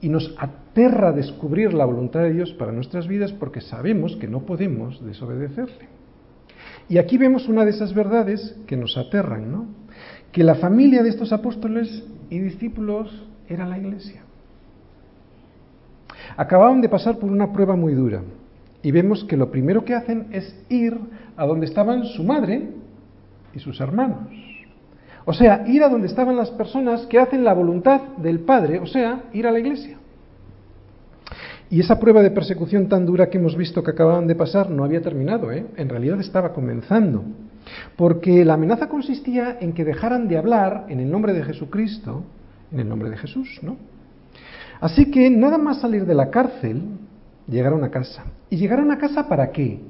y 0.00 0.08
nos 0.08 0.34
aterra 0.38 1.12
descubrir 1.12 1.74
la 1.74 1.84
voluntad 1.84 2.20
de 2.20 2.32
Dios 2.32 2.52
para 2.54 2.72
nuestras 2.72 3.06
vidas 3.06 3.32
porque 3.32 3.60
sabemos 3.60 4.16
que 4.16 4.26
no 4.26 4.46
podemos 4.46 5.04
desobedecerle. 5.04 5.88
Y 6.88 6.98
aquí 6.98 7.18
vemos 7.18 7.48
una 7.48 7.64
de 7.64 7.70
esas 7.70 7.94
verdades 7.94 8.56
que 8.66 8.76
nos 8.76 8.96
aterran, 8.96 9.52
¿no? 9.52 9.66
Que 10.32 10.42
la 10.42 10.56
familia 10.56 11.02
de 11.02 11.10
estos 11.10 11.32
apóstoles 11.32 12.04
y 12.30 12.38
discípulos 12.38 13.29
era 13.50 13.66
la 13.66 13.76
iglesia. 13.76 14.22
Acababan 16.36 16.80
de 16.80 16.88
pasar 16.88 17.18
por 17.18 17.30
una 17.30 17.52
prueba 17.52 17.76
muy 17.76 17.92
dura 17.92 18.22
y 18.82 18.92
vemos 18.92 19.24
que 19.24 19.36
lo 19.36 19.50
primero 19.50 19.84
que 19.84 19.94
hacen 19.94 20.28
es 20.30 20.56
ir 20.68 20.96
a 21.36 21.44
donde 21.44 21.66
estaban 21.66 22.04
su 22.04 22.22
madre 22.22 22.70
y 23.52 23.58
sus 23.58 23.80
hermanos. 23.80 24.28
O 25.24 25.34
sea, 25.34 25.64
ir 25.66 25.82
a 25.82 25.88
donde 25.88 26.06
estaban 26.06 26.36
las 26.36 26.50
personas 26.50 27.06
que 27.06 27.18
hacen 27.18 27.44
la 27.44 27.52
voluntad 27.52 28.00
del 28.16 28.40
Padre, 28.40 28.78
o 28.78 28.86
sea, 28.86 29.24
ir 29.32 29.46
a 29.46 29.52
la 29.52 29.58
iglesia. 29.58 29.98
Y 31.68 31.78
esa 31.78 32.00
prueba 32.00 32.22
de 32.22 32.30
persecución 32.30 32.88
tan 32.88 33.06
dura 33.06 33.28
que 33.28 33.38
hemos 33.38 33.56
visto 33.56 33.82
que 33.82 33.92
acababan 33.92 34.26
de 34.26 34.34
pasar 34.34 34.70
no 34.70 34.82
había 34.82 35.02
terminado, 35.02 35.52
¿eh? 35.52 35.66
en 35.76 35.88
realidad 35.88 36.18
estaba 36.20 36.52
comenzando. 36.52 37.22
Porque 37.96 38.44
la 38.44 38.54
amenaza 38.54 38.88
consistía 38.88 39.58
en 39.60 39.72
que 39.72 39.84
dejaran 39.84 40.26
de 40.26 40.38
hablar 40.38 40.86
en 40.88 40.98
el 40.98 41.10
nombre 41.10 41.32
de 41.32 41.44
Jesucristo, 41.44 42.24
en 42.72 42.80
el 42.80 42.88
nombre 42.88 43.10
de 43.10 43.16
Jesús, 43.16 43.58
¿no? 43.62 43.76
Así 44.80 45.10
que 45.10 45.28
nada 45.30 45.58
más 45.58 45.80
salir 45.80 46.06
de 46.06 46.14
la 46.14 46.30
cárcel, 46.30 46.82
llegaron 47.46 47.84
a 47.84 47.90
casa. 47.90 48.24
¿Y 48.48 48.56
llegaron 48.56 48.90
a 48.90 48.98
casa 48.98 49.28
para 49.28 49.50
qué? 49.50 49.80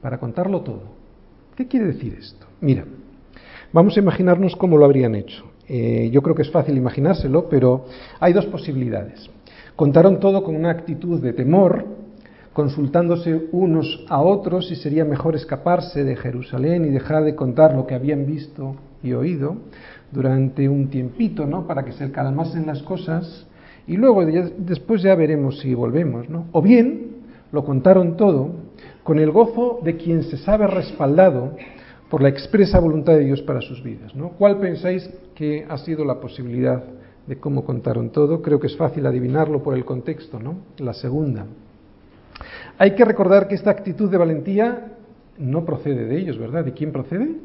Para 0.00 0.18
contarlo 0.18 0.60
todo. 0.60 0.82
¿Qué 1.56 1.66
quiere 1.66 1.86
decir 1.86 2.16
esto? 2.18 2.46
Mira, 2.60 2.84
vamos 3.72 3.96
a 3.96 4.00
imaginarnos 4.00 4.54
cómo 4.54 4.76
lo 4.76 4.84
habrían 4.84 5.14
hecho. 5.14 5.44
Eh, 5.68 6.08
yo 6.12 6.22
creo 6.22 6.34
que 6.34 6.42
es 6.42 6.50
fácil 6.50 6.76
imaginárselo, 6.76 7.48
pero 7.48 7.86
hay 8.20 8.32
dos 8.32 8.46
posibilidades. 8.46 9.28
Contaron 9.74 10.20
todo 10.20 10.42
con 10.42 10.56
una 10.56 10.70
actitud 10.70 11.20
de 11.20 11.32
temor, 11.32 11.84
consultándose 12.52 13.48
unos 13.52 14.04
a 14.08 14.20
otros 14.20 14.68
si 14.68 14.76
sería 14.76 15.04
mejor 15.04 15.36
escaparse 15.36 16.04
de 16.04 16.16
Jerusalén 16.16 16.84
y 16.84 16.88
dejar 16.88 17.24
de 17.24 17.34
contar 17.34 17.74
lo 17.74 17.86
que 17.86 17.94
habían 17.94 18.26
visto 18.26 18.76
y 19.02 19.12
oído, 19.12 19.56
durante 20.10 20.68
un 20.68 20.88
tiempito, 20.88 21.46
¿no? 21.46 21.66
Para 21.66 21.84
que 21.84 21.92
se 21.92 22.10
calmasen 22.10 22.66
las 22.66 22.82
cosas 22.82 23.46
y 23.86 23.96
luego 23.96 24.24
después 24.24 25.02
ya 25.02 25.14
veremos 25.14 25.60
si 25.60 25.74
volvemos, 25.74 26.28
¿no? 26.28 26.46
O 26.52 26.62
bien 26.62 27.18
lo 27.52 27.64
contaron 27.64 28.16
todo 28.16 28.50
con 29.02 29.18
el 29.18 29.30
gozo 29.30 29.80
de 29.82 29.96
quien 29.96 30.22
se 30.22 30.36
sabe 30.36 30.66
respaldado 30.66 31.56
por 32.10 32.22
la 32.22 32.28
expresa 32.28 32.78
voluntad 32.78 33.14
de 33.14 33.24
Dios 33.24 33.42
para 33.42 33.60
sus 33.60 33.82
vidas, 33.82 34.14
¿no? 34.14 34.30
¿Cuál 34.30 34.58
pensáis 34.58 35.08
que 35.34 35.66
ha 35.68 35.78
sido 35.78 36.04
la 36.04 36.20
posibilidad 36.20 36.82
de 37.26 37.38
cómo 37.38 37.64
contaron 37.64 38.10
todo? 38.10 38.42
Creo 38.42 38.60
que 38.60 38.66
es 38.66 38.76
fácil 38.76 39.06
adivinarlo 39.06 39.62
por 39.62 39.74
el 39.74 39.84
contexto, 39.84 40.38
¿no? 40.38 40.56
La 40.78 40.94
segunda. 40.94 41.46
Hay 42.78 42.94
que 42.94 43.04
recordar 43.04 43.48
que 43.48 43.54
esta 43.54 43.70
actitud 43.70 44.10
de 44.10 44.16
valentía 44.16 44.92
no 45.38 45.64
procede 45.64 46.04
de 46.06 46.18
ellos, 46.18 46.38
¿verdad? 46.38 46.64
¿De 46.64 46.72
quién 46.72 46.92
procede? 46.92 47.36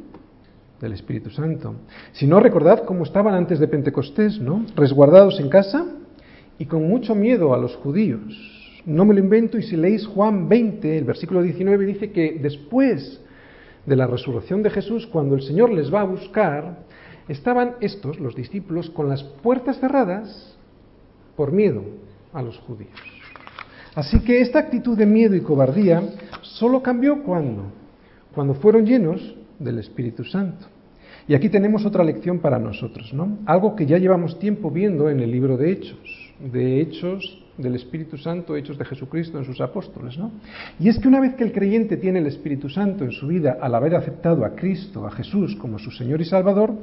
Del 0.83 0.93
Espíritu 0.93 1.29
Santo. 1.29 1.75
Si 2.11 2.27
no, 2.27 2.39
recordad 2.41 2.83
cómo 2.83 3.03
estaban 3.03 3.33
antes 3.33 3.57
de 3.59 3.69
Pentecostés, 3.69 4.39
¿no? 4.39 4.65
Resguardados 4.75 5.39
en 5.39 5.49
casa 5.49 5.85
y 6.59 6.65
con 6.65 6.87
mucho 6.87 7.15
miedo 7.15 7.53
a 7.53 7.57
los 7.57 7.75
judíos. 7.77 8.21
No 8.85 9.05
me 9.05 9.13
lo 9.13 9.21
invento 9.21 9.57
y 9.57 9.63
si 9.63 9.77
leéis 9.77 10.05
Juan 10.05 10.49
20, 10.49 10.97
el 10.97 11.05
versículo 11.05 11.41
19 11.41 11.85
dice 11.85 12.11
que 12.11 12.37
después 12.41 13.21
de 13.85 13.95
la 13.95 14.07
resurrección 14.07 14.61
de 14.61 14.69
Jesús, 14.69 15.07
cuando 15.07 15.35
el 15.35 15.41
Señor 15.41 15.71
les 15.71 15.91
va 15.91 16.01
a 16.01 16.05
buscar, 16.05 16.79
estaban 17.29 17.75
estos, 17.79 18.19
los 18.19 18.35
discípulos, 18.35 18.89
con 18.89 19.07
las 19.07 19.23
puertas 19.23 19.79
cerradas 19.79 20.57
por 21.37 21.53
miedo 21.53 21.81
a 22.33 22.41
los 22.41 22.57
judíos. 22.59 22.91
Así 23.95 24.19
que 24.19 24.41
esta 24.41 24.59
actitud 24.59 24.97
de 24.97 25.05
miedo 25.05 25.35
y 25.35 25.41
cobardía 25.41 26.03
solo 26.41 26.83
cambió 26.83 27.23
cuando, 27.23 27.63
cuando 28.35 28.53
fueron 28.55 28.85
llenos 28.85 29.35
del 29.59 29.79
Espíritu 29.79 30.23
Santo. 30.23 30.65
Y 31.27 31.35
aquí 31.35 31.49
tenemos 31.49 31.85
otra 31.85 32.03
lección 32.03 32.39
para 32.39 32.59
nosotros, 32.59 33.13
¿no? 33.13 33.39
Algo 33.45 33.75
que 33.75 33.85
ya 33.85 33.97
llevamos 33.97 34.39
tiempo 34.39 34.69
viendo 34.69 35.09
en 35.09 35.19
el 35.21 35.31
libro 35.31 35.55
de 35.55 35.71
Hechos, 35.71 36.33
de 36.51 36.81
Hechos 36.81 37.39
del 37.57 37.75
Espíritu 37.75 38.17
Santo, 38.17 38.55
Hechos 38.57 38.77
de 38.77 38.85
Jesucristo 38.85 39.37
en 39.37 39.45
sus 39.45 39.61
apóstoles, 39.61 40.17
¿no? 40.17 40.31
Y 40.79 40.89
es 40.89 40.99
que 40.99 41.07
una 41.07 41.21
vez 41.21 41.35
que 41.35 41.43
el 41.43 41.53
creyente 41.53 41.97
tiene 41.97 42.19
el 42.19 42.27
Espíritu 42.27 42.67
Santo 42.67 43.05
en 43.05 43.11
su 43.11 43.27
vida 43.27 43.57
al 43.61 43.75
haber 43.75 43.95
aceptado 43.95 44.43
a 44.43 44.55
Cristo, 44.55 45.05
a 45.05 45.11
Jesús 45.11 45.55
como 45.55 45.79
su 45.79 45.91
Señor 45.91 46.19
y 46.19 46.25
Salvador, 46.25 46.73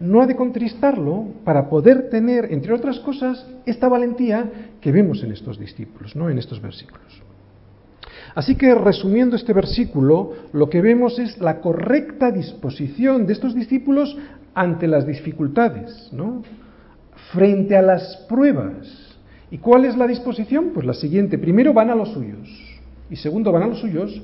no 0.00 0.20
ha 0.20 0.26
de 0.26 0.36
contristarlo 0.36 1.28
para 1.44 1.70
poder 1.70 2.10
tener, 2.10 2.52
entre 2.52 2.74
otras 2.74 2.98
cosas, 3.00 3.46
esta 3.64 3.88
valentía 3.88 4.74
que 4.80 4.92
vemos 4.92 5.22
en 5.22 5.32
estos 5.32 5.58
discípulos, 5.58 6.16
¿no? 6.16 6.28
En 6.28 6.38
estos 6.38 6.60
versículos. 6.60 7.25
Así 8.36 8.54
que 8.54 8.74
resumiendo 8.74 9.34
este 9.34 9.54
versículo, 9.54 10.34
lo 10.52 10.68
que 10.68 10.82
vemos 10.82 11.18
es 11.18 11.38
la 11.38 11.62
correcta 11.62 12.30
disposición 12.30 13.26
de 13.26 13.32
estos 13.32 13.54
discípulos 13.54 14.14
ante 14.54 14.86
las 14.86 15.06
dificultades, 15.06 16.12
frente 17.32 17.78
a 17.78 17.80
las 17.80 18.26
pruebas. 18.28 19.16
¿Y 19.50 19.56
cuál 19.56 19.86
es 19.86 19.96
la 19.96 20.06
disposición? 20.06 20.72
Pues 20.74 20.84
la 20.84 20.92
siguiente. 20.92 21.38
Primero 21.38 21.72
van 21.72 21.88
a 21.88 21.94
los 21.94 22.10
suyos 22.10 22.46
y 23.08 23.16
segundo 23.16 23.50
van 23.52 23.62
a 23.62 23.68
los 23.68 23.80
suyos 23.80 24.20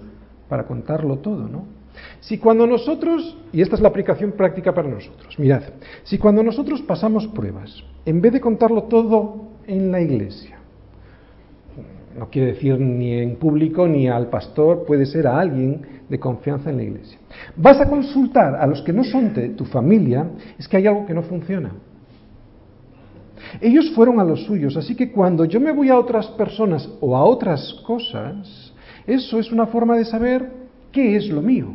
para 0.46 0.66
contarlo 0.66 1.16
todo, 1.20 1.48
¿no? 1.48 1.64
Si 2.20 2.36
cuando 2.36 2.66
nosotros, 2.66 3.38
y 3.50 3.62
esta 3.62 3.76
es 3.76 3.80
la 3.80 3.88
aplicación 3.88 4.32
práctica 4.32 4.74
para 4.74 4.90
nosotros, 4.90 5.38
mirad, 5.38 5.62
si 6.04 6.18
cuando 6.18 6.42
nosotros 6.42 6.82
pasamos 6.82 7.26
pruebas, 7.28 7.82
en 8.04 8.20
vez 8.20 8.34
de 8.34 8.42
contarlo 8.42 8.82
todo 8.84 9.52
en 9.66 9.90
la 9.90 10.02
iglesia, 10.02 10.58
no 12.18 12.28
quiere 12.28 12.52
decir 12.52 12.78
ni 12.78 13.12
en 13.12 13.36
público 13.36 13.86
ni 13.86 14.08
al 14.08 14.28
pastor, 14.28 14.84
puede 14.84 15.06
ser 15.06 15.26
a 15.26 15.38
alguien 15.38 15.82
de 16.08 16.18
confianza 16.18 16.70
en 16.70 16.76
la 16.76 16.82
iglesia. 16.82 17.18
Vas 17.56 17.80
a 17.80 17.88
consultar 17.88 18.54
a 18.56 18.66
los 18.66 18.82
que 18.82 18.92
no 18.92 19.04
son 19.04 19.32
de 19.32 19.50
tu 19.50 19.64
familia, 19.64 20.30
es 20.58 20.68
que 20.68 20.76
hay 20.76 20.86
algo 20.86 21.06
que 21.06 21.14
no 21.14 21.22
funciona. 21.22 21.72
Ellos 23.60 23.90
fueron 23.94 24.20
a 24.20 24.24
los 24.24 24.44
suyos, 24.44 24.76
así 24.76 24.94
que 24.94 25.10
cuando 25.10 25.44
yo 25.44 25.60
me 25.60 25.72
voy 25.72 25.88
a 25.88 25.98
otras 25.98 26.26
personas 26.28 26.88
o 27.00 27.16
a 27.16 27.24
otras 27.24 27.74
cosas, 27.86 28.72
eso 29.06 29.38
es 29.38 29.50
una 29.50 29.66
forma 29.66 29.96
de 29.96 30.04
saber 30.04 30.50
qué 30.90 31.16
es 31.16 31.28
lo 31.28 31.42
mío. 31.42 31.68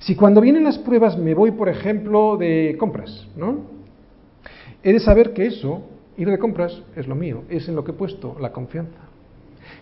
Si 0.00 0.14
cuando 0.14 0.40
vienen 0.40 0.64
las 0.64 0.78
pruebas 0.78 1.16
me 1.16 1.34
voy, 1.34 1.52
por 1.52 1.68
ejemplo, 1.68 2.36
de 2.36 2.76
compras, 2.78 3.26
¿no? 3.36 3.76
He 4.82 4.92
de 4.92 5.00
saber 5.00 5.32
que 5.32 5.46
eso 5.46 5.82
Ir 6.16 6.30
de 6.30 6.38
compras 6.38 6.82
es 6.94 7.06
lo 7.06 7.14
mío, 7.14 7.44
es 7.48 7.68
en 7.68 7.76
lo 7.76 7.84
que 7.84 7.90
he 7.90 7.94
puesto 7.94 8.36
la 8.40 8.52
confianza. 8.52 8.98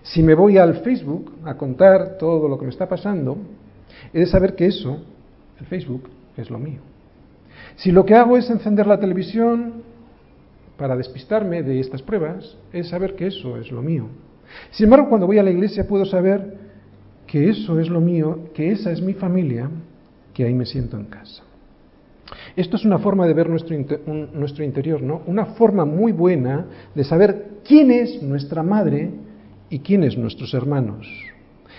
Si 0.03 0.23
me 0.23 0.35
voy 0.35 0.59
al 0.59 0.77
Facebook 0.77 1.33
a 1.45 1.57
contar 1.57 2.19
todo 2.19 2.49
lo 2.49 2.59
que 2.59 2.65
me 2.65 2.71
está 2.71 2.89
pasando, 2.89 3.39
He 4.13 4.21
de 4.21 4.27
saber 4.27 4.55
que 4.55 4.67
eso, 4.67 5.03
el 5.59 5.67
Facebook, 5.67 6.09
es 6.37 6.51
lo 6.51 6.59
mío. 6.59 6.81
Si 7.77 7.91
lo 7.91 8.05
que 8.05 8.15
hago 8.15 8.37
es 8.37 8.49
encender 8.51 8.87
la 8.87 9.01
televisión 9.01 9.83
para 10.77 10.97
despistarme 10.97 11.63
de 11.63 11.81
estas 11.81 12.03
pruebas, 12.03 12.57
es 12.73 12.89
saber 12.89 13.15
que 13.15 13.29
eso 13.29 13.57
es 13.57 13.71
lo 13.71 13.83
mío. 13.83 14.09
Sin 14.71 14.85
embargo, 14.85 15.09
cuando 15.09 15.27
voy 15.27 15.39
a 15.39 15.43
la 15.43 15.51
iglesia 15.51 15.87
puedo 15.87 16.05
saber 16.05 16.59
que 17.27 17.49
eso 17.49 17.81
es 17.81 17.89
lo 17.89 18.01
mío, 18.01 18.51
que 18.55 18.71
esa 18.71 18.93
es 18.93 19.01
mi 19.01 19.15
familia, 19.15 19.71
que 20.33 20.45
ahí 20.45 20.55
me 20.55 20.67
siento 20.67 20.97
en 20.97 21.07
casa. 21.07 21.43
Esto 22.57 22.77
es 22.77 22.85
una 22.85 22.99
forma 22.99 23.27
de 23.27 23.35
ver 23.35 23.49
nuestro, 23.49 23.77
nuestro 24.33 24.65
interior, 24.65 25.03
¿no? 25.03 25.23
Una 25.27 25.47
forma 25.47 25.85
muy 25.85 26.13
buena 26.13 26.67
de 26.95 27.05
saber 27.05 27.59
quién 27.67 27.91
es 27.91 28.23
nuestra 28.23 28.63
madre 28.63 29.11
y 29.69 29.81
quiénes 29.81 30.17
nuestros 30.17 30.55
hermanos. 30.55 31.07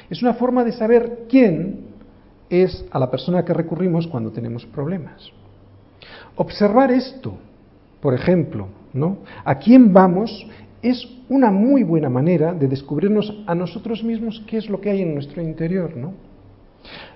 Es 0.09 0.21
una 0.21 0.33
forma 0.33 0.63
de 0.63 0.71
saber 0.71 1.25
quién 1.29 1.85
es 2.49 2.85
a 2.91 2.99
la 2.99 3.09
persona 3.09 3.43
que 3.43 3.53
recurrimos 3.53 4.07
cuando 4.07 4.31
tenemos 4.31 4.65
problemas. 4.65 5.31
Observar 6.35 6.91
esto, 6.91 7.37
por 8.01 8.13
ejemplo, 8.13 8.67
¿no? 8.93 9.19
¿A 9.43 9.57
quién 9.57 9.93
vamos? 9.93 10.47
Es 10.81 11.07
una 11.29 11.51
muy 11.51 11.83
buena 11.83 12.09
manera 12.09 12.53
de 12.53 12.67
descubrirnos 12.67 13.43
a 13.47 13.55
nosotros 13.55 14.03
mismos 14.03 14.43
qué 14.47 14.57
es 14.57 14.69
lo 14.69 14.79
que 14.79 14.91
hay 14.91 15.01
en 15.01 15.15
nuestro 15.15 15.41
interior, 15.41 15.95
¿no? 15.95 16.13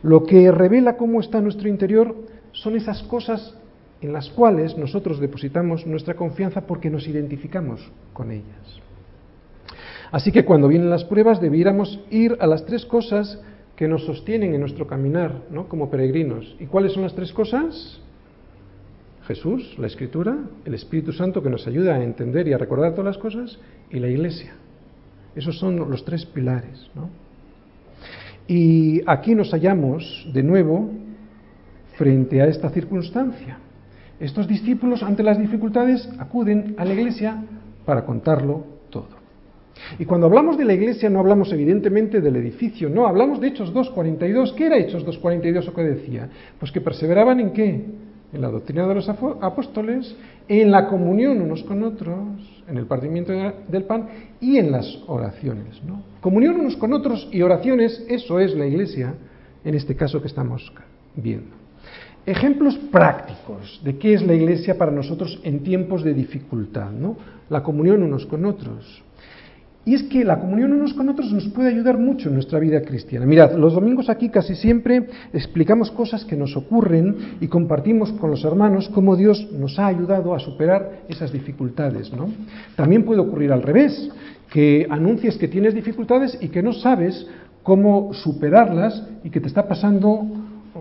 Lo 0.01 0.23
que 0.23 0.51
revela 0.51 0.97
cómo 0.97 1.19
está 1.19 1.41
nuestro 1.41 1.69
interior 1.69 2.15
son 2.51 2.75
esas 2.75 3.03
cosas 3.03 3.55
en 4.01 4.13
las 4.13 4.29
cuales 4.29 4.77
nosotros 4.77 5.19
depositamos 5.19 5.85
nuestra 5.85 6.15
confianza 6.15 6.61
porque 6.61 6.89
nos 6.89 7.07
identificamos 7.07 7.81
con 8.13 8.31
ellas. 8.31 8.79
Así 10.11 10.31
que 10.31 10.45
cuando 10.45 10.67
vienen 10.67 10.89
las 10.89 11.03
pruebas 11.03 11.39
debiéramos 11.39 11.99
ir 12.09 12.37
a 12.39 12.47
las 12.47 12.65
tres 12.65 12.85
cosas 12.85 13.39
que 13.75 13.87
nos 13.87 14.05
sostienen 14.05 14.53
en 14.53 14.61
nuestro 14.61 14.87
caminar, 14.87 15.43
¿no? 15.51 15.67
Como 15.67 15.89
peregrinos. 15.89 16.55
¿Y 16.59 16.65
cuáles 16.65 16.93
son 16.93 17.03
las 17.03 17.15
tres 17.15 17.31
cosas? 17.31 18.01
Jesús, 19.27 19.75
la 19.77 19.87
Escritura, 19.87 20.37
el 20.65 20.73
Espíritu 20.73 21.13
Santo 21.13 21.43
que 21.43 21.49
nos 21.49 21.67
ayuda 21.67 21.95
a 21.95 22.03
entender 22.03 22.47
y 22.47 22.53
a 22.53 22.57
recordar 22.57 22.91
todas 22.91 23.05
las 23.05 23.17
cosas, 23.19 23.59
y 23.91 23.99
la 23.99 24.07
Iglesia. 24.07 24.53
Esos 25.35 25.59
son 25.59 25.77
los 25.89 26.03
tres 26.03 26.25
pilares. 26.25 26.89
¿no? 26.95 27.09
Y 28.47 29.01
aquí 29.05 29.35
nos 29.35 29.51
hallamos 29.51 30.27
de 30.33 30.41
nuevo 30.41 30.89
frente 31.99 32.41
a 32.41 32.47
esta 32.47 32.69
circunstancia. 32.69 33.57
Estos 34.21 34.47
discípulos 34.47 35.03
ante 35.03 35.21
las 35.21 35.37
dificultades 35.37 36.09
acuden 36.17 36.75
a 36.77 36.85
la 36.85 36.93
Iglesia 36.93 37.43
para 37.85 38.05
contarlo 38.05 38.63
todo. 38.89 39.19
Y 39.97 40.05
cuando 40.05 40.27
hablamos 40.27 40.57
de 40.57 40.65
la 40.65 40.73
iglesia 40.73 41.09
no 41.09 41.19
hablamos 41.19 41.51
evidentemente 41.53 42.19
del 42.19 42.35
edificio, 42.35 42.89
no, 42.89 43.07
hablamos 43.07 43.39
de 43.39 43.47
Hechos 43.47 43.73
2.42. 43.73 44.53
¿Qué 44.55 44.65
era 44.65 44.77
Hechos 44.77 45.05
2.42 45.05 45.67
o 45.67 45.73
qué 45.73 45.83
decía? 45.83 46.29
Pues 46.59 46.71
que 46.71 46.81
perseveraban 46.81 47.39
en 47.39 47.51
qué? 47.51 47.85
En 48.31 48.41
la 48.41 48.49
doctrina 48.49 48.87
de 48.87 48.95
los 48.95 49.09
apóstoles, 49.09 50.15
en 50.47 50.71
la 50.71 50.87
comunión 50.87 51.41
unos 51.41 51.63
con 51.63 51.83
otros, 51.83 52.17
en 52.67 52.77
el 52.77 52.85
partimiento 52.85 53.33
del 53.67 53.83
pan 53.83 54.07
y 54.39 54.57
en 54.57 54.71
las 54.71 54.85
oraciones. 55.07 55.81
¿no? 55.83 56.03
Comunión 56.21 56.59
unos 56.59 56.75
con 56.75 56.93
otros 56.93 57.27
y 57.31 57.41
oraciones, 57.41 58.05
eso 58.07 58.39
es 58.39 58.53
la 58.55 58.67
iglesia, 58.67 59.15
en 59.63 59.75
este 59.75 59.95
caso 59.95 60.21
que 60.21 60.27
estamos 60.27 60.71
viendo. 61.15 61.58
Ejemplos 62.25 62.77
prácticos 62.91 63.81
de 63.83 63.97
qué 63.97 64.13
es 64.13 64.21
la 64.21 64.33
iglesia 64.33 64.77
para 64.77 64.91
nosotros 64.91 65.39
en 65.43 65.63
tiempos 65.63 66.03
de 66.03 66.13
dificultad, 66.13 66.91
¿no? 66.91 67.17
La 67.49 67.63
comunión 67.63 68.03
unos 68.03 68.25
con 68.25 68.45
otros. 68.45 69.03
Y 69.85 69.95
es 69.95 70.03
que 70.03 70.23
la 70.23 70.39
comunión 70.39 70.73
unos 70.73 70.93
con 70.93 71.09
otros 71.09 71.31
nos 71.31 71.47
puede 71.47 71.69
ayudar 71.69 71.97
mucho 71.97 72.27
en 72.27 72.35
nuestra 72.35 72.59
vida 72.59 72.81
cristiana. 72.81 73.25
Mirad, 73.25 73.53
los 73.53 73.73
domingos 73.73 74.09
aquí 74.09 74.29
casi 74.29 74.53
siempre 74.53 75.07
explicamos 75.33 75.89
cosas 75.89 76.25
que 76.25 76.35
nos 76.35 76.55
ocurren 76.55 77.37
y 77.41 77.47
compartimos 77.47 78.11
con 78.11 78.29
los 78.29 78.43
hermanos 78.43 78.89
cómo 78.93 79.15
Dios 79.15 79.47
nos 79.51 79.79
ha 79.79 79.87
ayudado 79.87 80.35
a 80.35 80.39
superar 80.39 81.05
esas 81.07 81.31
dificultades. 81.31 82.13
¿no? 82.13 82.29
También 82.75 83.03
puede 83.03 83.21
ocurrir 83.21 83.51
al 83.51 83.63
revés, 83.63 84.11
que 84.51 84.85
anuncies 84.89 85.37
que 85.37 85.47
tienes 85.47 85.73
dificultades 85.73 86.37
y 86.41 86.49
que 86.49 86.61
no 86.61 86.73
sabes 86.73 87.25
cómo 87.63 88.13
superarlas 88.13 89.03
y 89.23 89.29
que 89.29 89.39
te 89.39 89.47
está 89.47 89.67
pasando 89.67 90.25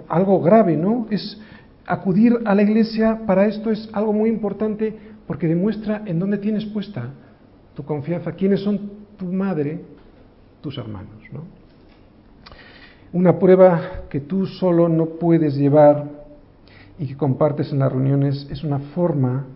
algo 0.09 0.41
grave, 0.41 0.77
¿no? 0.77 1.07
Es 1.11 1.41
acudir 1.87 2.39
a 2.45 2.55
la 2.55 2.63
iglesia 2.63 3.23
para 3.27 3.47
esto 3.47 3.71
es 3.71 3.89
algo 3.93 4.13
muy 4.13 4.29
importante 4.29 4.95
porque 5.27 5.47
demuestra 5.47 6.03
en 6.07 6.19
dónde 6.19 6.39
tienes 6.39 6.65
puesta 6.67 7.11
tu 7.75 7.85
confianza, 7.85 8.33
quiénes 8.33 8.61
son 8.61 8.91
tu 9.17 9.27
madre, 9.27 9.81
tus 10.61 10.77
hermanos. 10.79 11.23
¿no? 11.33 11.45
Una 13.13 13.39
prueba 13.39 14.05
que 14.11 14.21
tú 14.21 14.47
solo 14.47 14.89
no 14.89 15.07
puedes 15.07 15.55
llevar 15.55 16.05
y 16.99 17.07
que 17.07 17.17
compartes 17.17 17.73
en 17.73 17.79
las 17.79 17.93
reuniones 17.93 18.49
es 18.51 18.65
una 18.65 18.81
forma 18.81 19.47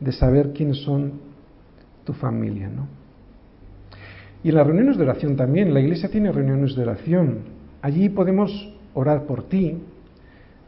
de 0.00 0.12
saber 0.12 0.52
quiénes 0.52 0.82
son 0.82 1.20
tu 2.04 2.12
familia. 2.12 2.68
¿no? 2.68 2.86
Y 4.42 4.50
en 4.50 4.54
las 4.56 4.66
reuniones 4.66 4.96
de 4.96 5.04
oración 5.04 5.36
también, 5.36 5.72
la 5.72 5.80
iglesia 5.80 6.10
tiene 6.10 6.32
reuniones 6.32 6.74
de 6.74 6.82
oración. 6.82 7.38
Allí 7.82 8.08
podemos 8.08 8.74
orar 8.94 9.24
por 9.24 9.44
ti. 9.44 9.78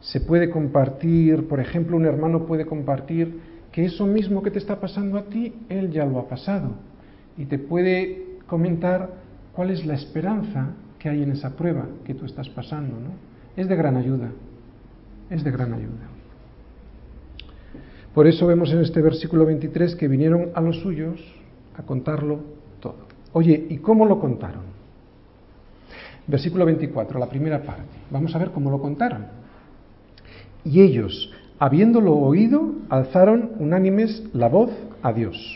Se 0.01 0.19
puede 0.19 0.49
compartir, 0.49 1.47
por 1.47 1.59
ejemplo, 1.59 1.95
un 1.95 2.05
hermano 2.05 2.45
puede 2.45 2.65
compartir 2.65 3.39
que 3.71 3.85
eso 3.85 4.05
mismo 4.05 4.43
que 4.43 4.51
te 4.51 4.59
está 4.59 4.79
pasando 4.79 5.17
a 5.17 5.23
ti, 5.23 5.53
él 5.69 5.91
ya 5.91 6.05
lo 6.05 6.19
ha 6.19 6.27
pasado 6.27 6.71
y 7.37 7.45
te 7.45 7.57
puede 7.57 8.37
comentar 8.47 9.09
cuál 9.53 9.69
es 9.69 9.85
la 9.85 9.93
esperanza 9.93 10.71
que 10.99 11.09
hay 11.09 11.23
en 11.23 11.31
esa 11.31 11.55
prueba 11.55 11.87
que 12.05 12.13
tú 12.13 12.25
estás 12.25 12.49
pasando. 12.49 12.95
¿no? 12.95 13.11
Es 13.55 13.67
de 13.67 13.75
gran 13.75 13.95
ayuda, 13.95 14.31
es 15.29 15.43
de 15.43 15.51
gran 15.51 15.73
ayuda. 15.73 16.09
Por 18.13 18.27
eso 18.27 18.45
vemos 18.45 18.71
en 18.73 18.79
este 18.79 19.01
versículo 19.01 19.45
23 19.45 19.95
que 19.95 20.07
vinieron 20.07 20.49
a 20.53 20.61
los 20.61 20.81
suyos 20.81 21.21
a 21.77 21.83
contarlo 21.83 22.39
todo. 22.81 23.07
Oye, 23.31 23.67
¿y 23.69 23.77
cómo 23.77 24.05
lo 24.05 24.19
contaron? 24.19 24.63
Versículo 26.27 26.65
24, 26.65 27.17
la 27.17 27.29
primera 27.29 27.63
parte. 27.63 27.97
Vamos 28.09 28.35
a 28.35 28.37
ver 28.37 28.51
cómo 28.51 28.69
lo 28.69 28.81
contaron. 28.81 29.40
Y 30.63 30.81
ellos, 30.81 31.31
habiéndolo 31.59 32.13
oído, 32.13 32.73
alzaron 32.89 33.51
unánimes 33.59 34.23
la 34.33 34.47
voz 34.47 34.71
a 35.01 35.11
Dios. 35.13 35.55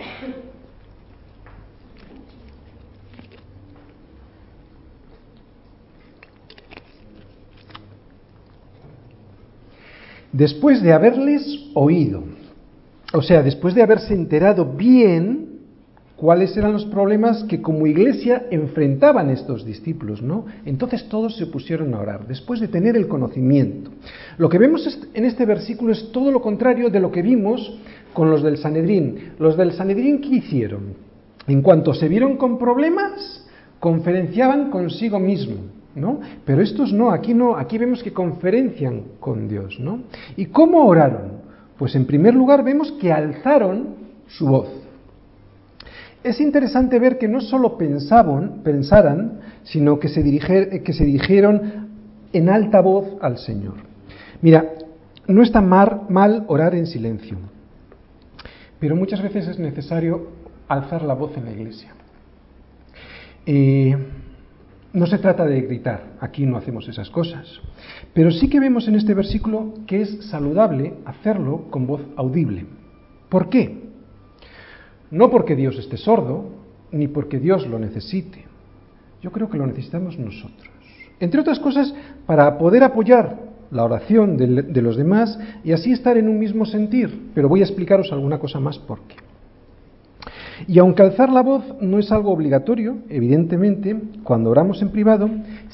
después 10.35 10.81
de 10.81 10.91
haberles 10.91 11.43
oído, 11.73 12.23
o 13.13 13.21
sea, 13.21 13.41
después 13.41 13.73
de 13.73 13.81
haberse 13.81 14.13
enterado 14.13 14.65
bien 14.65 15.44
cuáles 16.25 16.57
eran 16.57 16.73
los 16.73 16.85
problemas 16.85 17.43
que 17.43 17.61
como 17.61 17.85
iglesia 17.85 18.47
enfrentaban 18.49 19.29
estos 19.29 19.63
discípulos, 19.63 20.23
¿no? 20.23 20.47
Entonces 20.65 21.07
todos 21.07 21.37
se 21.37 21.45
pusieron 21.45 21.93
a 21.93 21.99
orar, 21.99 22.25
después 22.25 22.59
de 22.59 22.67
tener 22.67 22.97
el 22.97 23.07
conocimiento. 23.07 23.91
Lo 24.39 24.49
que 24.49 24.57
vemos 24.57 24.99
en 25.13 25.23
este 25.23 25.45
versículo 25.45 25.93
es 25.93 26.11
todo 26.11 26.31
lo 26.31 26.41
contrario 26.41 26.89
de 26.89 26.99
lo 26.99 27.11
que 27.11 27.21
vimos 27.21 27.77
con 28.11 28.31
los 28.31 28.41
del 28.41 28.57
Sanedrín. 28.57 29.33
Los 29.37 29.55
del 29.55 29.73
Sanedrín, 29.73 30.19
¿qué 30.19 30.37
hicieron? 30.37 30.95
En 31.45 31.61
cuanto 31.61 31.93
se 31.93 32.07
vieron 32.07 32.37
con 32.37 32.57
problemas, 32.57 33.45
conferenciaban 33.79 34.71
consigo 34.71 35.19
mismo. 35.19 35.57
¿no? 35.93 36.21
Pero 36.43 36.63
estos 36.63 36.91
no, 36.91 37.11
aquí 37.11 37.35
no, 37.35 37.55
aquí 37.55 37.77
vemos 37.77 38.01
que 38.01 38.11
conferencian 38.11 39.03
con 39.19 39.47
Dios, 39.47 39.79
¿no? 39.79 39.99
¿Y 40.35 40.47
cómo 40.47 40.87
oraron? 40.87 41.33
Pues 41.77 41.95
en 41.95 42.05
primer 42.05 42.33
lugar 42.33 42.63
vemos 42.63 42.91
que 42.93 43.13
alzaron 43.13 43.95
su 44.27 44.47
voz. 44.47 44.84
Es 46.25 46.41
interesante 46.41 46.97
ver 46.97 47.19
que 47.19 47.27
no 47.27 47.39
solo 47.39 47.77
pensaban, 47.77 48.63
pensaran, 48.63 49.41
sino 49.61 49.99
que 49.99 50.09
se, 50.09 50.23
que 50.23 50.91
se 50.91 51.05
dirigieron 51.05 51.87
en 52.33 52.49
alta 52.49 52.81
voz 52.81 53.05
al 53.21 53.37
Señor. 53.37 53.75
Mira, 54.41 54.73
no 55.27 55.43
está 55.43 55.61
mal, 55.61 56.43
orar 56.47 56.73
en 56.73 56.87
silencio, 56.87 57.37
pero 58.79 58.95
muchas 58.95 59.21
veces 59.21 59.47
es 59.49 59.59
necesario 59.59 60.29
alzar 60.67 61.03
la 61.03 61.13
voz 61.13 61.37
en 61.37 61.45
la 61.45 61.51
iglesia. 61.51 61.93
Eh, 63.45 63.95
no 64.93 65.05
se 65.05 65.19
trata 65.19 65.45
de 65.45 65.61
gritar, 65.61 66.15
aquí 66.21 66.47
no 66.47 66.57
hacemos 66.57 66.87
esas 66.87 67.11
cosas. 67.11 67.61
Pero 68.15 68.31
sí 68.31 68.49
que 68.49 68.59
vemos 68.59 68.87
en 68.87 68.95
este 68.95 69.13
versículo 69.13 69.75
que 69.85 70.01
es 70.01 70.25
saludable 70.31 70.95
hacerlo 71.05 71.67
con 71.69 71.85
voz 71.85 72.01
audible. 72.17 72.65
¿Por 73.29 73.47
qué? 73.47 73.84
No 75.15 75.31
porque 75.31 75.55
Dios 75.55 75.77
esté 75.77 75.95
sordo, 75.95 76.43
ni 76.91 77.07
porque 77.07 77.39
Dios 77.39 77.65
lo 77.67 77.79
necesite. 77.79 78.43
Yo 79.21 79.31
creo 79.31 79.49
que 79.49 79.57
lo 79.57 79.65
necesitamos 79.65 80.19
nosotros. 80.19 80.67
Entre 81.21 81.39
otras 81.39 81.57
cosas, 81.57 81.95
para 82.25 82.57
poder 82.57 82.83
apoyar 82.83 83.39
la 83.71 83.85
oración 83.85 84.35
de, 84.35 84.81
los 84.81 84.97
demás 84.97 85.39
y 85.63 85.71
así 85.71 85.93
estar 85.93 86.17
en 86.17 86.27
un 86.27 86.37
mismo 86.37 86.65
sentir. 86.65 87.31
Pero 87.33 87.47
voy 87.47 87.61
a 87.61 87.63
explicaros 87.63 88.11
alguna 88.11 88.39
cosa 88.39 88.59
más 88.59 88.77
por 88.77 88.99
qué. 89.03 89.15
Y 90.67 90.79
aunque 90.79 91.03
alzar 91.03 91.29
la 91.29 91.43
voz 91.43 91.63
no 91.79 91.97
es 91.97 92.11
algo 92.11 92.33
obligatorio, 92.33 92.97
evidentemente, 93.07 93.95
cuando 94.21 94.49
oramos 94.49 94.81
en 94.81 94.89
privado, 94.89 95.29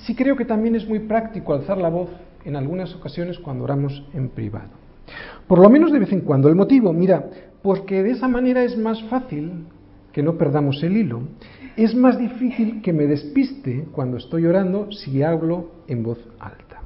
sí 0.05 0.13
creo 0.13 0.35
que 0.35 0.45
también 0.45 0.75
es 0.75 0.87
muy 0.87 0.99
práctico 0.99 1.55
alzar 1.55 1.79
la 1.79 1.89
voz 1.89 2.11
en 2.45 2.55
algunas 2.55 2.93
ocasiones 2.93 3.39
cuando 3.39 3.63
oramos 3.63 4.03
en 4.13 4.29
privado. 4.29 4.80
Por 5.47 5.59
lo 5.59 5.69
menos 5.69 5.91
de 5.91 5.99
vez 5.99 6.11
en 6.11 6.21
cuando. 6.21 6.49
El 6.49 6.55
motivo, 6.55 6.93
mira, 6.93 7.29
porque 7.61 8.03
de 8.03 8.11
esa 8.11 8.27
manera 8.27 8.63
es 8.63 8.77
más 8.77 9.01
fácil 9.03 9.65
que 10.11 10.23
no 10.23 10.37
perdamos 10.37 10.81
el 10.83 10.97
hilo. 10.97 11.21
Es 11.75 11.95
más 11.95 12.17
difícil 12.17 12.81
que 12.81 12.93
me 12.93 13.07
despiste 13.07 13.87
cuando 13.91 14.17
estoy 14.17 14.45
orando 14.45 14.91
si 14.91 15.23
hablo 15.23 15.71
en 15.87 16.03
voz 16.03 16.19
alta. 16.39 16.81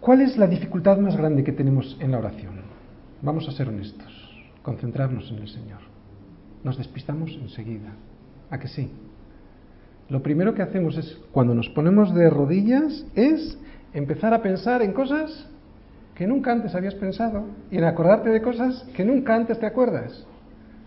¿Cuál 0.00 0.22
es 0.22 0.36
la 0.36 0.46
dificultad 0.46 0.98
más 0.98 1.16
grande 1.16 1.44
que 1.44 1.52
tenemos 1.52 1.96
en 2.00 2.12
la 2.12 2.18
oración? 2.18 2.54
Vamos 3.20 3.48
a 3.48 3.52
ser 3.52 3.68
honestos, 3.68 4.12
concentrarnos 4.62 5.30
en 5.30 5.38
el 5.38 5.48
Señor. 5.48 5.80
Nos 6.64 6.78
despistamos 6.78 7.36
enseguida. 7.40 7.92
¿A 8.50 8.58
que 8.58 8.68
sí? 8.68 8.90
Lo 10.08 10.22
primero 10.22 10.54
que 10.54 10.62
hacemos 10.62 10.96
es, 10.96 11.18
cuando 11.32 11.54
nos 11.54 11.68
ponemos 11.68 12.14
de 12.14 12.30
rodillas, 12.30 13.04
es 13.14 13.58
empezar 13.92 14.32
a 14.32 14.42
pensar 14.42 14.82
en 14.82 14.92
cosas 14.92 15.48
que 16.18 16.26
nunca 16.26 16.50
antes 16.50 16.74
habías 16.74 16.96
pensado 16.96 17.44
y 17.70 17.78
en 17.78 17.84
acordarte 17.84 18.28
de 18.30 18.42
cosas 18.42 18.84
que 18.96 19.04
nunca 19.04 19.36
antes 19.36 19.60
te 19.60 19.66
acuerdas. 19.66 20.26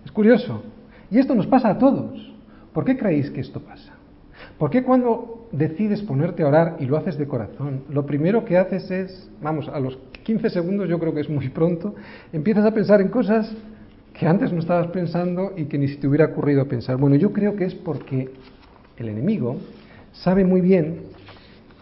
Es 0.04 0.12
curioso. 0.12 0.62
Y 1.10 1.20
esto 1.20 1.34
nos 1.36 1.48
pasa 1.48 1.70
a 1.70 1.78
todos. 1.78 2.34
¿Por 2.74 2.84
qué 2.84 2.98
creéis 2.98 3.32
que 3.32 3.40
esto 3.40 3.62
pasa? 3.62 3.94
¿Por 4.58 4.70
qué 4.70 4.84
cuando 4.84 5.48
decides 5.54 6.02
ponerte 6.02 6.44
a 6.44 6.48
orar 6.48 6.76
y 6.80 6.86
lo 6.86 6.98
haces 6.98 7.18
de 7.18 7.28
corazón, 7.28 7.84
lo 7.90 8.06
primero 8.06 8.44
que 8.44 8.58
haces 8.58 8.92
es, 8.92 9.30
vamos, 9.42 9.70
a 9.70 9.80
los 9.80 9.98
15 10.24 10.50
segundos 10.50 10.90
yo 10.90 11.00
creo 11.00 11.14
que 11.14 11.22
es 11.22 11.30
muy 11.30 11.48
pronto, 11.48 11.96
empiezas 12.34 12.66
a 12.66 12.74
pensar 12.74 13.00
en 13.00 13.08
cosas 13.08 13.54
que 14.14 14.28
antes 14.28 14.52
no 14.52 14.60
estabas 14.60 14.88
pensando 14.88 15.54
y 15.56 15.66
que 15.66 15.78
ni 15.78 15.88
si 15.88 15.96
te 15.96 16.08
hubiera 16.08 16.26
ocurrido 16.26 16.68
pensar. 16.68 16.98
Bueno, 16.98 17.16
yo 17.16 17.32
creo 17.32 17.56
que 17.56 17.66
es 17.66 17.76
porque 17.76 18.30
el 18.98 19.08
enemigo 19.08 19.58
sabe 20.12 20.44
muy 20.44 20.60
bien 20.60 21.04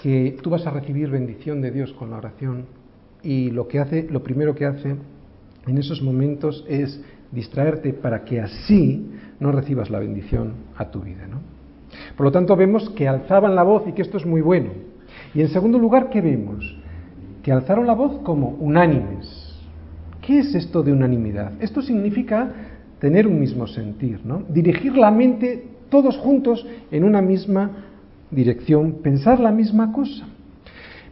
que 0.04 0.38
tú 0.44 0.52
vas 0.52 0.68
a 0.68 0.72
recibir 0.72 1.10
bendición 1.10 1.62
de 1.62 1.72
Dios 1.72 1.94
con 1.94 2.12
la 2.12 2.18
oración 2.18 2.79
y 3.24 3.52
lo 3.52 3.68
que 3.68 3.80
hace, 3.80 4.08
lo 4.10 4.24
primero 4.24 4.56
que 4.56 4.66
hace 4.66 4.96
en 5.68 5.78
esos 5.78 6.02
momentos 6.02 6.66
es 6.68 7.02
distraerte 7.32 7.94
para 7.94 8.24
que 8.24 8.40
así 8.40 9.06
no 9.40 9.52
recibas 9.52 9.90
la 9.90 10.00
bendición 10.00 10.54
a 10.78 10.90
tu 10.90 11.02
vida. 11.02 11.28
¿no? 11.28 11.40
Por 12.16 12.26
lo 12.26 12.32
tanto, 12.32 12.56
vemos 12.56 12.90
que 12.92 13.08
alzaban 13.08 13.56
la 13.56 13.64
voz 13.64 13.88
y 13.88 13.94
que 13.94 14.02
esto 14.02 14.18
es 14.18 14.26
muy 14.26 14.42
bueno. 14.42 14.70
Y 15.34 15.42
en 15.42 15.50
segundo 15.50 15.78
lugar, 15.78 16.10
¿qué 16.10 16.22
vemos? 16.22 16.78
Que 17.44 17.52
alzaron 17.52 17.88
la 17.88 17.94
voz 17.94 18.20
como 18.24 18.50
unánimes. 18.60 19.56
¿Qué 20.22 20.40
es 20.40 20.56
esto 20.56 20.84
de 20.84 20.92
unanimidad? 20.92 21.54
Esto 21.60 21.82
significa 21.82 22.52
tener 23.00 23.28
un 23.28 23.40
mismo 23.40 23.68
sentir, 23.68 24.20
¿no? 24.26 24.44
Dirigir 24.50 24.96
la 24.98 25.12
mente 25.12 25.66
todos 25.90 26.18
juntos 26.18 26.66
en 26.92 27.04
una 27.04 27.22
misma 27.22 27.72
dirección, 28.30 29.00
pensar 29.02 29.40
la 29.40 29.52
misma 29.52 29.92
cosa. 29.92 30.28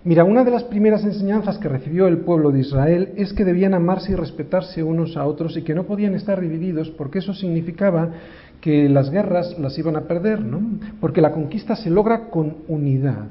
Mira, 0.07 0.23
una 0.23 0.45
de 0.45 0.51
las 0.51 0.63
primeras 0.63 1.03
enseñanzas 1.03 1.57
que 1.57 1.67
recibió 1.67 2.07
el 2.07 2.19
pueblo 2.19 2.51
de 2.51 2.61
Israel 2.61 3.09
es 3.17 3.33
que 3.33 3.43
debían 3.43 3.73
amarse 3.73 4.13
y 4.13 4.15
respetarse 4.15 4.81
unos 4.81 5.17
a 5.17 5.25
otros 5.25 5.57
y 5.57 5.63
que 5.63 5.75
no 5.75 5.83
podían 5.83 6.15
estar 6.15 6.39
divididos 6.39 6.89
porque 6.91 7.19
eso 7.19 7.33
significaba 7.33 8.13
que 8.61 8.87
las 8.87 9.09
guerras 9.09 9.59
las 9.59 9.77
iban 9.77 9.97
a 9.97 10.07
perder, 10.07 10.39
¿no? 10.39 10.61
Porque 11.01 11.19
la 11.19 11.33
conquista 11.33 11.75
se 11.75 11.89
logra 11.89 12.29
con 12.29 12.55
unidad. 12.69 13.27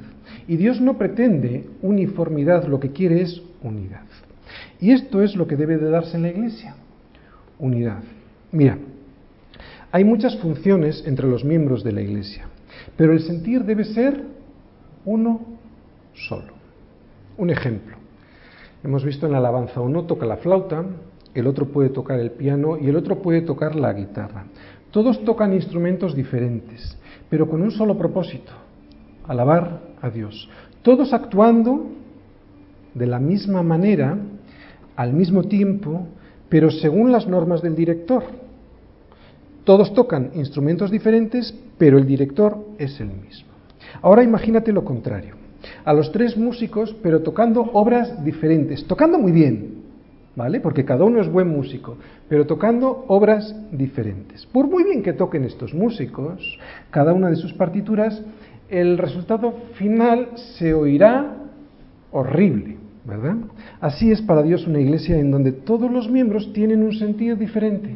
Y 0.46 0.58
Dios 0.58 0.82
no 0.82 0.98
pretende 0.98 1.64
uniformidad, 1.80 2.66
lo 2.66 2.78
que 2.78 2.90
quiere 2.90 3.22
es 3.22 3.40
unidad. 3.62 4.04
Y 4.78 4.90
esto 4.90 5.22
es 5.22 5.34
lo 5.34 5.46
que 5.46 5.56
debe 5.56 5.78
de 5.78 5.88
darse 5.88 6.18
en 6.18 6.24
la 6.24 6.28
iglesia, 6.28 6.76
unidad. 7.58 8.02
Mira, 8.52 8.76
hay 9.90 10.04
muchas 10.04 10.36
funciones 10.40 11.04
entre 11.06 11.26
los 11.26 11.42
miembros 11.42 11.82
de 11.82 11.92
la 11.92 12.02
iglesia, 12.02 12.48
pero 12.98 13.14
el 13.14 13.20
sentir 13.20 13.64
debe 13.64 13.84
ser 13.84 14.24
uno 15.06 15.40
solo. 16.12 16.55
Un 17.38 17.50
ejemplo. 17.50 17.96
Hemos 18.82 19.04
visto 19.04 19.26
en 19.26 19.32
la 19.32 19.38
alabanza, 19.38 19.80
uno 19.80 20.04
toca 20.04 20.26
la 20.26 20.36
flauta, 20.36 20.84
el 21.34 21.46
otro 21.46 21.66
puede 21.66 21.90
tocar 21.90 22.18
el 22.18 22.30
piano 22.30 22.78
y 22.78 22.88
el 22.88 22.96
otro 22.96 23.20
puede 23.20 23.42
tocar 23.42 23.74
la 23.74 23.92
guitarra. 23.92 24.44
Todos 24.90 25.22
tocan 25.24 25.52
instrumentos 25.52 26.14
diferentes, 26.14 26.96
pero 27.28 27.48
con 27.48 27.60
un 27.60 27.70
solo 27.70 27.98
propósito, 27.98 28.52
alabar 29.26 29.80
a 30.00 30.08
Dios. 30.08 30.48
Todos 30.82 31.12
actuando 31.12 31.86
de 32.94 33.06
la 33.06 33.18
misma 33.18 33.62
manera, 33.62 34.16
al 34.96 35.12
mismo 35.12 35.44
tiempo, 35.44 36.06
pero 36.48 36.70
según 36.70 37.12
las 37.12 37.26
normas 37.26 37.60
del 37.60 37.76
director. 37.76 38.22
Todos 39.64 39.92
tocan 39.92 40.30
instrumentos 40.34 40.90
diferentes, 40.90 41.54
pero 41.76 41.98
el 41.98 42.06
director 42.06 42.56
es 42.78 42.98
el 43.00 43.08
mismo. 43.08 43.48
Ahora 44.00 44.22
imagínate 44.22 44.72
lo 44.72 44.84
contrario. 44.84 45.35
A 45.86 45.92
los 45.92 46.10
tres 46.10 46.36
músicos, 46.36 46.96
pero 47.00 47.22
tocando 47.22 47.62
obras 47.72 48.24
diferentes, 48.24 48.84
tocando 48.88 49.20
muy 49.20 49.30
bien, 49.30 49.82
¿vale? 50.34 50.58
Porque 50.58 50.84
cada 50.84 51.04
uno 51.04 51.20
es 51.20 51.30
buen 51.30 51.46
músico, 51.46 51.96
pero 52.28 52.44
tocando 52.44 53.04
obras 53.06 53.54
diferentes. 53.70 54.44
Por 54.46 54.66
muy 54.66 54.82
bien 54.82 55.04
que 55.04 55.12
toquen 55.12 55.44
estos 55.44 55.72
músicos, 55.72 56.58
cada 56.90 57.12
una 57.12 57.30
de 57.30 57.36
sus 57.36 57.52
partituras, 57.52 58.20
el 58.68 58.98
resultado 58.98 59.54
final 59.74 60.30
se 60.58 60.74
oirá 60.74 61.36
horrible, 62.10 62.78
¿verdad? 63.04 63.36
Así 63.80 64.10
es 64.10 64.20
para 64.20 64.42
Dios 64.42 64.66
una 64.66 64.80
iglesia 64.80 65.16
en 65.16 65.30
donde 65.30 65.52
todos 65.52 65.88
los 65.88 66.10
miembros 66.10 66.52
tienen 66.52 66.82
un 66.82 66.94
sentido 66.94 67.36
diferente. 67.36 67.94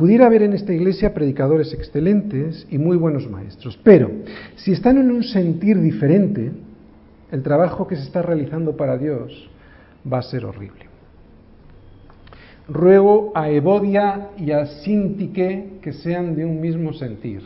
Pudiera 0.00 0.24
haber 0.24 0.40
en 0.44 0.54
esta 0.54 0.72
iglesia 0.72 1.12
predicadores 1.12 1.74
excelentes 1.74 2.66
y 2.70 2.78
muy 2.78 2.96
buenos 2.96 3.28
maestros, 3.28 3.78
pero 3.84 4.10
si 4.56 4.72
están 4.72 4.96
en 4.96 5.10
un 5.10 5.22
sentir 5.22 5.78
diferente, 5.78 6.52
el 7.30 7.42
trabajo 7.42 7.86
que 7.86 7.96
se 7.96 8.04
está 8.04 8.22
realizando 8.22 8.78
para 8.78 8.96
Dios 8.96 9.50
va 10.10 10.20
a 10.20 10.22
ser 10.22 10.46
horrible. 10.46 10.86
Ruego 12.66 13.32
a 13.34 13.50
Evodia 13.50 14.30
y 14.38 14.52
a 14.52 14.64
Sintique 14.64 15.80
que 15.82 15.92
sean 15.92 16.34
de 16.34 16.46
un 16.46 16.62
mismo 16.62 16.94
sentir. 16.94 17.42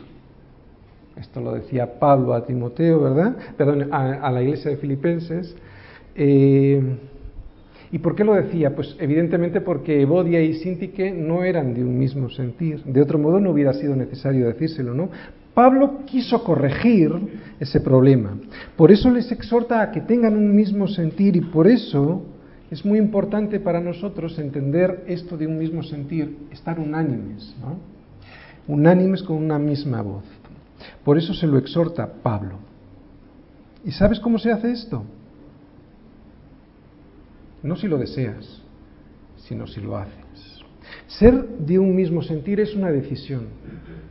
Esto 1.17 1.41
lo 1.41 1.55
decía 1.55 1.99
Pablo 1.99 2.33
a 2.33 2.45
Timoteo, 2.45 3.01
¿verdad? 3.01 3.35
Perdón, 3.57 3.89
a, 3.91 4.31
la 4.31 4.41
iglesia 4.41 4.71
de 4.71 4.77
Filipenses. 4.77 5.53
Eh, 6.15 6.81
¿Y 7.95 7.99
por 7.99 8.13
qué 8.13 8.25
lo 8.25 8.33
decía? 8.33 8.75
Pues 8.75 8.93
evidentemente 8.99 9.61
porque 9.61 10.01
Evodia 10.01 10.41
y 10.41 10.55
Sintique 10.55 11.13
no 11.13 11.45
eran 11.45 11.73
de 11.73 11.81
un 11.81 11.97
mismo 11.97 12.29
sentir. 12.29 12.83
De 12.83 13.01
otro 13.01 13.17
modo 13.17 13.39
no 13.39 13.51
hubiera 13.51 13.71
sido 13.71 13.95
necesario 13.95 14.47
decírselo, 14.47 14.93
¿no? 14.93 15.09
Pablo 15.53 15.99
quiso 16.05 16.43
corregir 16.43 17.13
ese 17.57 17.79
problema. 17.79 18.37
Por 18.75 18.91
eso 18.91 19.09
les 19.09 19.31
exhorta 19.31 19.81
a 19.81 19.91
que 19.91 20.01
tengan 20.01 20.35
un 20.35 20.53
mismo 20.53 20.89
sentir 20.89 21.37
y 21.37 21.39
por 21.39 21.67
eso 21.67 22.21
es 22.69 22.83
muy 22.83 22.99
importante 22.99 23.61
para 23.61 23.79
nosotros 23.79 24.37
entender 24.39 25.05
esto 25.07 25.37
de 25.37 25.47
un 25.47 25.57
mismo 25.57 25.81
sentir, 25.81 26.35
estar 26.51 26.77
unánimes, 26.77 27.55
¿no? 27.61 27.77
Unánimes 28.67 29.23
con 29.23 29.37
una 29.37 29.57
misma 29.57 30.01
voz. 30.01 30.25
Por 31.05 31.17
eso 31.17 31.33
se 31.33 31.47
lo 31.47 31.57
exhorta 31.57 32.11
Pablo. 32.21 32.57
¿Y 33.85 33.91
sabes 33.91 34.19
cómo 34.19 34.37
se 34.37 34.51
hace 34.51 34.73
esto? 34.73 35.05
No 37.65 37.75
si 37.75 37.87
lo 37.87 37.97
deseas, 37.97 38.61
sino 39.37 39.65
si 39.65 39.81
lo 39.81 39.97
haces. 39.97 40.61
Ser 41.07 41.47
de 41.57 41.79
un 41.79 41.95
mismo 41.95 42.21
sentir 42.21 42.59
es 42.59 42.75
una 42.75 42.91
decisión, 42.91 43.47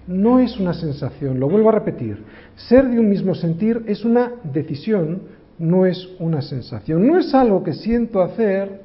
no 0.09 0.41
es 0.41 0.59
una 0.59 0.75
sensación, 0.75 1.39
lo 1.39 1.49
vuelvo 1.49 1.69
a 1.69 1.73
repetir. 1.73 2.25
Ser 2.57 2.89
de 2.91 2.99
un 2.99 3.09
mismo 3.09 3.33
sentir 3.33 3.85
es 3.87 4.05
una 4.05 4.33
decisión, 4.43 5.23
no 5.57 5.87
es 5.87 6.11
una 6.19 6.43
sensación. 6.43 7.07
No 7.07 7.17
es 7.17 7.33
algo 7.33 7.63
que 7.63 7.75
siento 7.75 8.23
hacer, 8.23 8.81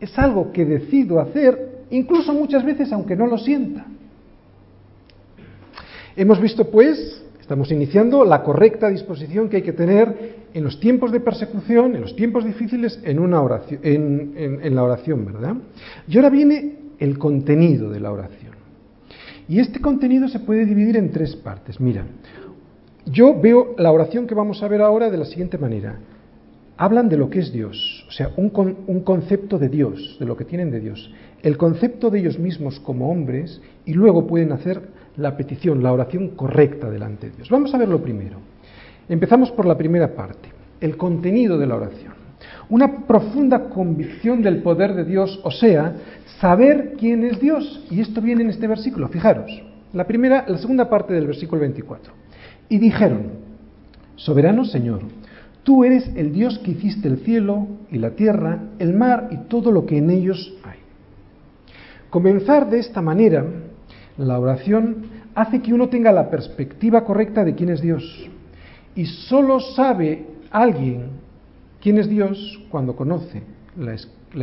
es 0.00 0.18
algo 0.18 0.52
que 0.52 0.64
decido 0.64 1.20
hacer, 1.20 1.84
incluso 1.90 2.32
muchas 2.32 2.64
veces 2.64 2.90
aunque 2.92 3.14
no 3.14 3.26
lo 3.26 3.36
sienta. 3.36 3.84
Hemos 6.16 6.40
visto 6.40 6.70
pues 6.70 7.22
Estamos 7.48 7.72
iniciando 7.72 8.26
la 8.26 8.42
correcta 8.42 8.90
disposición 8.90 9.48
que 9.48 9.56
hay 9.56 9.62
que 9.62 9.72
tener 9.72 10.48
en 10.52 10.62
los 10.62 10.78
tiempos 10.80 11.10
de 11.10 11.20
persecución, 11.20 11.94
en 11.94 12.02
los 12.02 12.14
tiempos 12.14 12.44
difíciles, 12.44 13.00
en, 13.04 13.18
una 13.18 13.40
oración, 13.40 13.80
en, 13.82 14.74
la 14.74 14.82
oración, 14.82 15.24
¿verdad? 15.24 15.56
Y 16.06 16.16
ahora 16.18 16.28
viene 16.28 16.74
el 16.98 17.16
contenido 17.16 17.88
de 17.88 18.00
la 18.00 18.12
oración. 18.12 18.52
Y 19.48 19.60
este 19.60 19.80
contenido 19.80 20.28
se 20.28 20.40
puede 20.40 20.66
dividir 20.66 20.98
en 20.98 21.10
tres 21.10 21.36
partes. 21.36 21.80
Mira, 21.80 22.04
yo 23.06 23.40
veo 23.40 23.74
la 23.78 23.92
oración 23.92 24.26
que 24.26 24.34
vamos 24.34 24.62
a 24.62 24.68
ver 24.68 24.82
ahora 24.82 25.08
de 25.08 25.16
la 25.16 25.24
siguiente 25.24 25.56
manera. 25.56 26.00
Hablan 26.76 27.08
de 27.08 27.16
lo 27.16 27.30
que 27.30 27.38
es 27.38 27.50
Dios, 27.50 28.04
o 28.08 28.12
sea, 28.12 28.30
un, 28.36 28.52
un 28.86 29.00
concepto 29.00 29.58
de 29.58 29.70
Dios, 29.70 30.18
de 30.20 30.26
lo 30.26 30.36
que 30.36 30.44
tienen 30.44 30.70
de 30.70 30.80
Dios, 30.80 31.10
el 31.42 31.56
concepto 31.56 32.10
de 32.10 32.18
ellos 32.18 32.38
mismos 32.38 32.78
como 32.78 33.10
hombres 33.10 33.62
y 33.86 33.94
luego 33.94 34.26
pueden 34.26 34.52
hacer 34.52 34.97
la 35.18 35.36
petición, 35.36 35.82
la 35.82 35.92
oración 35.92 36.28
correcta 36.28 36.88
delante 36.88 37.28
de 37.28 37.36
Dios. 37.36 37.50
Vamos 37.50 37.74
a 37.74 37.78
verlo 37.78 38.00
primero. 38.00 38.38
Empezamos 39.08 39.50
por 39.50 39.66
la 39.66 39.76
primera 39.76 40.14
parte, 40.14 40.48
el 40.80 40.96
contenido 40.96 41.58
de 41.58 41.66
la 41.66 41.76
oración. 41.76 42.14
Una 42.70 43.06
profunda 43.06 43.68
convicción 43.68 44.42
del 44.42 44.62
poder 44.62 44.94
de 44.94 45.04
Dios, 45.04 45.40
o 45.42 45.50
sea, 45.50 45.96
saber 46.40 46.94
quién 46.98 47.24
es 47.24 47.40
Dios. 47.40 47.84
Y 47.90 48.00
esto 48.00 48.20
viene 48.20 48.42
en 48.42 48.50
este 48.50 48.66
versículo, 48.66 49.08
fijaros. 49.08 49.50
La 49.92 50.06
primera, 50.06 50.44
la 50.46 50.58
segunda 50.58 50.88
parte 50.88 51.14
del 51.14 51.26
versículo 51.26 51.60
24. 51.62 52.12
Y 52.68 52.78
dijeron, 52.78 53.32
Soberano 54.16 54.64
Señor, 54.64 55.00
tú 55.64 55.84
eres 55.84 56.10
el 56.14 56.32
Dios 56.32 56.58
que 56.58 56.72
hiciste 56.72 57.08
el 57.08 57.18
cielo 57.18 57.66
y 57.90 57.98
la 57.98 58.10
tierra, 58.10 58.60
el 58.78 58.92
mar 58.92 59.28
y 59.30 59.36
todo 59.48 59.72
lo 59.72 59.86
que 59.86 59.96
en 59.96 60.10
ellos 60.10 60.54
hay. 60.62 60.78
Comenzar 62.10 62.68
de 62.70 62.78
esta 62.78 63.00
manera 63.00 63.44
la 64.18 64.38
oración 64.38 65.04
hace 65.34 65.62
que 65.62 65.72
uno 65.72 65.88
tenga 65.88 66.12
la 66.12 66.28
perspectiva 66.28 67.04
correcta 67.04 67.44
de 67.44 67.54
quién 67.54 67.70
es 67.70 67.80
Dios. 67.80 68.28
Y 68.94 69.06
solo 69.06 69.60
sabe 69.60 70.26
alguien 70.50 71.10
quién 71.80 71.98
es 71.98 72.08
Dios 72.08 72.60
cuando 72.70 72.96
conoce 72.96 73.42
la, 73.78 73.94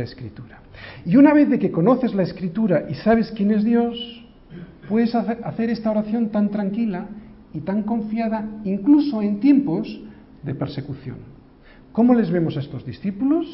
escritura. 0.02 0.60
Y 1.04 1.16
una 1.16 1.34
vez 1.34 1.50
de 1.50 1.58
que 1.58 1.70
conoces 1.70 2.14
la 2.14 2.22
escritura 2.22 2.86
y 2.88 2.94
sabes 2.94 3.30
quién 3.32 3.50
es 3.50 3.64
Dios, 3.64 4.24
puedes 4.88 5.14
hacer 5.14 5.70
esta 5.70 5.90
oración 5.90 6.30
tan 6.30 6.50
tranquila 6.50 7.06
y 7.52 7.60
tan 7.60 7.82
confiada, 7.82 8.48
incluso 8.64 9.22
en 9.22 9.40
tiempos 9.40 10.00
de 10.42 10.54
persecución. 10.54 11.16
¿Cómo 11.92 12.14
les 12.14 12.30
vemos 12.30 12.56
a 12.56 12.60
estos 12.60 12.84
discípulos? 12.84 13.46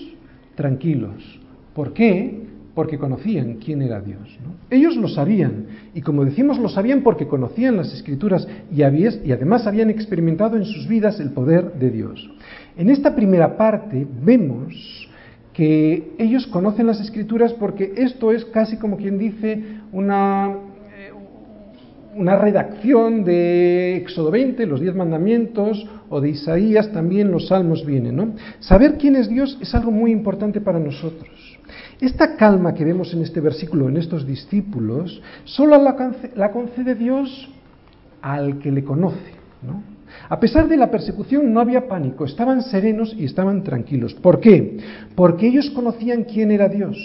Tranquilos. 0.54 1.40
¿Por 1.74 1.92
qué? 1.92 2.42
Porque 2.74 2.98
conocían 2.98 3.54
quién 3.54 3.82
era 3.82 4.00
Dios. 4.00 4.38
Ellos 4.70 4.96
lo 4.96 5.08
sabían, 5.08 5.66
y 5.94 6.00
como 6.00 6.24
decimos, 6.24 6.58
lo 6.58 6.68
sabían 6.68 7.02
porque 7.02 7.26
conocían 7.26 7.76
las 7.76 7.92
escrituras 7.92 8.48
y, 8.70 8.82
además 8.82 9.66
habían 9.66 9.90
experimentado 9.90 10.56
en 10.56 10.64
sus 10.64 10.88
vidas 10.88 11.20
el 11.20 11.30
poder 11.30 11.74
de 11.74 11.90
Dios. 11.90 12.30
En 12.76 12.88
esta 12.88 13.14
primera 13.14 13.56
parte 13.58 14.06
vemos 14.24 15.08
que 15.52 16.12
ellos 16.18 16.46
conocen 16.46 16.86
las 16.86 17.00
escrituras 17.00 17.52
porque 17.52 17.92
esto 17.96 18.32
es 18.32 18.44
casi 18.46 18.78
como 18.78 18.96
quien 18.96 19.18
dice 19.18 19.62
una, 19.92 20.56
eh, 20.96 21.10
una 22.16 22.36
redacción 22.36 23.22
de 23.22 23.96
Éxodo 23.96 24.30
20, 24.30 24.64
los 24.64 24.80
diez 24.80 24.94
mandamientos, 24.94 25.86
o 26.08 26.22
de 26.22 26.30
Isaías, 26.30 26.90
también 26.92 27.30
los 27.30 27.48
salmos 27.48 27.84
vienen. 27.84 28.16
¿no? 28.16 28.34
Saber 28.60 28.96
quién 28.96 29.16
es 29.16 29.28
Dios 29.28 29.58
es 29.60 29.74
algo 29.74 29.90
muy 29.90 30.10
importante 30.10 30.62
para 30.62 30.78
nosotros. 30.78 31.28
Esta 32.02 32.34
calma 32.34 32.74
que 32.74 32.84
vemos 32.84 33.14
en 33.14 33.22
este 33.22 33.40
versículo, 33.40 33.88
en 33.88 33.96
estos 33.96 34.26
discípulos, 34.26 35.22
solo 35.44 35.80
la 36.34 36.50
concede 36.50 36.96
Dios 36.96 37.48
al 38.20 38.58
que 38.58 38.72
le 38.72 38.82
conoce. 38.82 39.30
¿no? 39.62 39.84
A 40.28 40.40
pesar 40.40 40.66
de 40.66 40.76
la 40.76 40.90
persecución 40.90 41.52
no 41.52 41.60
había 41.60 41.86
pánico, 41.86 42.24
estaban 42.24 42.62
serenos 42.62 43.14
y 43.16 43.24
estaban 43.24 43.62
tranquilos. 43.62 44.14
¿Por 44.14 44.40
qué? 44.40 44.78
Porque 45.14 45.46
ellos 45.46 45.70
conocían 45.70 46.24
quién 46.24 46.50
era 46.50 46.68
Dios. 46.68 46.98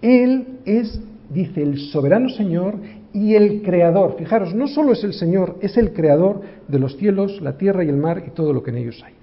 Él 0.00 0.60
es, 0.64 0.98
dice, 1.28 1.62
el 1.62 1.80
soberano 1.90 2.30
Señor 2.30 2.76
y 3.12 3.34
el 3.34 3.60
creador. 3.60 4.16
Fijaros, 4.16 4.54
no 4.54 4.68
solo 4.68 4.92
es 4.92 5.04
el 5.04 5.12
Señor, 5.12 5.58
es 5.60 5.76
el 5.76 5.92
creador 5.92 6.40
de 6.66 6.78
los 6.78 6.96
cielos, 6.96 7.42
la 7.42 7.58
tierra 7.58 7.84
y 7.84 7.90
el 7.90 7.98
mar 7.98 8.24
y 8.26 8.30
todo 8.30 8.54
lo 8.54 8.62
que 8.62 8.70
en 8.70 8.78
ellos 8.78 9.02
hay. 9.04 9.19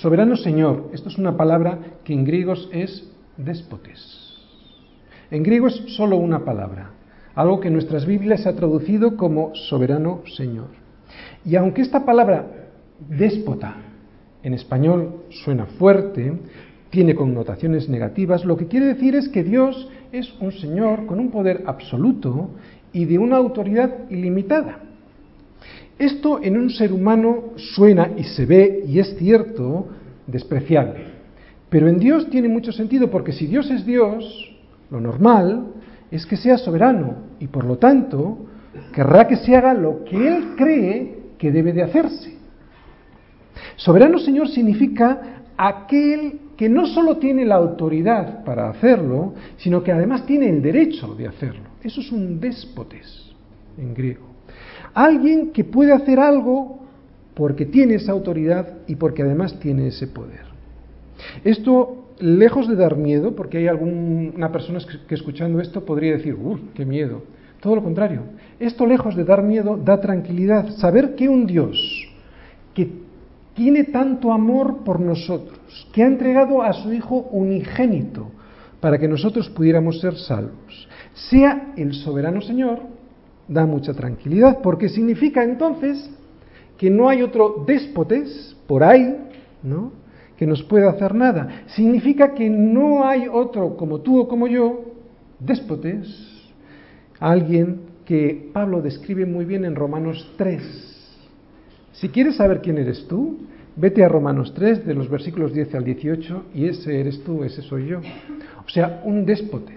Soberano 0.00 0.34
Señor, 0.34 0.88
esto 0.94 1.10
es 1.10 1.18
una 1.18 1.36
palabra 1.36 1.78
que 2.04 2.14
en 2.14 2.24
griegos 2.24 2.70
es 2.72 3.06
déspotes. 3.36 4.34
En 5.30 5.42
griego 5.42 5.66
es 5.66 5.74
solo 5.94 6.16
una 6.16 6.42
palabra, 6.42 6.92
algo 7.34 7.60
que 7.60 7.68
en 7.68 7.74
nuestras 7.74 8.06
Biblias 8.06 8.42
se 8.42 8.48
ha 8.48 8.56
traducido 8.56 9.18
como 9.18 9.54
soberano 9.54 10.22
Señor. 10.36 10.68
Y 11.44 11.54
aunque 11.56 11.82
esta 11.82 12.06
palabra 12.06 12.46
déspota 13.10 13.76
en 14.42 14.54
español 14.54 15.24
suena 15.44 15.66
fuerte, 15.66 16.32
tiene 16.88 17.14
connotaciones 17.14 17.90
negativas, 17.90 18.46
lo 18.46 18.56
que 18.56 18.68
quiere 18.68 18.86
decir 18.86 19.14
es 19.14 19.28
que 19.28 19.44
Dios 19.44 19.86
es 20.12 20.32
un 20.40 20.52
Señor 20.52 21.04
con 21.04 21.20
un 21.20 21.30
poder 21.30 21.64
absoluto 21.66 22.52
y 22.94 23.04
de 23.04 23.18
una 23.18 23.36
autoridad 23.36 24.08
ilimitada. 24.08 24.78
Esto 26.00 26.42
en 26.42 26.56
un 26.56 26.70
ser 26.70 26.94
humano 26.94 27.50
suena 27.56 28.12
y 28.16 28.24
se 28.24 28.46
ve, 28.46 28.84
y 28.86 29.00
es 29.00 29.18
cierto, 29.18 29.86
despreciable. 30.26 31.04
Pero 31.68 31.88
en 31.88 31.98
Dios 31.98 32.30
tiene 32.30 32.48
mucho 32.48 32.72
sentido 32.72 33.10
porque 33.10 33.32
si 33.32 33.46
Dios 33.46 33.70
es 33.70 33.84
Dios, 33.84 34.50
lo 34.90 34.98
normal 34.98 35.74
es 36.10 36.24
que 36.24 36.38
sea 36.38 36.56
soberano 36.56 37.16
y 37.38 37.48
por 37.48 37.66
lo 37.66 37.76
tanto 37.76 38.46
querrá 38.94 39.28
que 39.28 39.36
se 39.36 39.54
haga 39.54 39.74
lo 39.74 40.02
que 40.04 40.16
Él 40.26 40.54
cree 40.56 41.18
que 41.36 41.52
debe 41.52 41.74
de 41.74 41.82
hacerse. 41.82 42.34
Soberano 43.76 44.18
Señor 44.20 44.48
significa 44.48 45.42
aquel 45.58 46.40
que 46.56 46.70
no 46.70 46.86
solo 46.86 47.18
tiene 47.18 47.44
la 47.44 47.56
autoridad 47.56 48.42
para 48.42 48.70
hacerlo, 48.70 49.34
sino 49.58 49.82
que 49.82 49.92
además 49.92 50.24
tiene 50.24 50.48
el 50.48 50.62
derecho 50.62 51.14
de 51.14 51.28
hacerlo. 51.28 51.68
Eso 51.82 52.00
es 52.00 52.10
un 52.10 52.40
déspotes 52.40 53.34
en 53.76 53.92
griego. 53.92 54.29
Alguien 54.94 55.52
que 55.52 55.64
puede 55.64 55.92
hacer 55.92 56.18
algo 56.18 56.80
porque 57.34 57.66
tiene 57.66 57.94
esa 57.94 58.12
autoridad 58.12 58.78
y 58.86 58.96
porque 58.96 59.22
además 59.22 59.58
tiene 59.60 59.88
ese 59.88 60.06
poder. 60.06 60.50
Esto, 61.44 62.06
lejos 62.18 62.68
de 62.68 62.76
dar 62.76 62.96
miedo, 62.96 63.34
porque 63.34 63.58
hay 63.58 63.68
alguna 63.68 64.50
persona 64.52 64.78
que 65.08 65.14
escuchando 65.14 65.60
esto 65.60 65.84
podría 65.84 66.12
decir, 66.12 66.34
¡uh, 66.34 66.58
qué 66.74 66.84
miedo! 66.84 67.22
Todo 67.60 67.76
lo 67.76 67.82
contrario. 67.82 68.22
Esto, 68.58 68.86
lejos 68.86 69.14
de 69.14 69.24
dar 69.24 69.42
miedo, 69.42 69.76
da 69.76 70.00
tranquilidad. 70.00 70.70
Saber 70.76 71.14
que 71.14 71.28
un 71.28 71.46
Dios 71.46 72.08
que 72.74 72.90
tiene 73.54 73.84
tanto 73.84 74.32
amor 74.32 74.78
por 74.84 75.00
nosotros, 75.00 75.58
que 75.92 76.02
ha 76.02 76.06
entregado 76.06 76.62
a 76.62 76.72
su 76.72 76.92
Hijo 76.92 77.28
unigénito 77.30 78.30
para 78.80 78.98
que 78.98 79.08
nosotros 79.08 79.50
pudiéramos 79.50 80.00
ser 80.00 80.16
salvos, 80.16 80.88
sea 81.12 81.74
el 81.76 81.92
soberano 81.92 82.40
Señor, 82.40 82.80
da 83.50 83.66
mucha 83.66 83.92
tranquilidad, 83.92 84.60
porque 84.62 84.88
significa 84.88 85.44
entonces 85.44 86.08
que 86.78 86.88
no 86.88 87.08
hay 87.08 87.20
otro 87.20 87.64
déspotes 87.66 88.56
por 88.66 88.82
ahí, 88.82 89.14
¿no? 89.62 89.92
que 90.40 90.46
nos 90.46 90.62
pueda 90.62 90.88
hacer 90.88 91.14
nada. 91.14 91.64
Significa 91.66 92.32
que 92.32 92.48
no 92.48 93.04
hay 93.04 93.28
otro 93.30 93.76
como 93.76 94.00
tú 94.00 94.20
o 94.20 94.26
como 94.26 94.46
yo, 94.46 94.86
déspotes, 95.38 96.08
alguien 97.18 97.82
que 98.06 98.48
Pablo 98.50 98.80
describe 98.80 99.26
muy 99.26 99.44
bien 99.44 99.66
en 99.66 99.74
Romanos 99.74 100.32
3. 100.38 100.62
Si 101.92 102.08
quieres 102.08 102.36
saber 102.36 102.62
quién 102.62 102.78
eres 102.78 103.06
tú, 103.06 103.40
vete 103.76 104.02
a 104.02 104.08
Romanos 104.08 104.54
3 104.54 104.86
de 104.86 104.94
los 104.94 105.10
versículos 105.10 105.52
10 105.52 105.74
al 105.74 105.84
18 105.84 106.44
y 106.54 106.68
ese 106.68 106.98
eres 106.98 107.22
tú, 107.22 107.44
ese 107.44 107.60
soy 107.60 107.88
yo. 107.88 107.98
O 108.64 108.70
sea, 108.70 109.02
un 109.04 109.26
déspotes. 109.26 109.76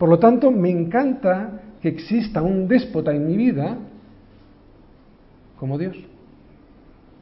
Por 0.00 0.08
lo 0.08 0.18
tanto, 0.18 0.50
me 0.50 0.70
encanta 0.70 1.60
que 1.82 1.88
exista 1.88 2.40
un 2.40 2.66
déspota 2.66 3.14
en 3.14 3.26
mi 3.26 3.36
vida 3.36 3.76
como 5.58 5.76
Dios. 5.76 5.94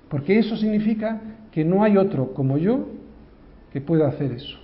Porque 0.09 0.39
eso 0.39 0.57
significa 0.57 1.21
que 1.51 1.65
no 1.65 1.83
hay 1.83 1.97
otro 1.97 2.33
como 2.35 2.57
yo 2.57 2.87
que 3.73 3.81
pueda 3.81 4.07
hacer 4.07 4.31
eso. 4.31 4.57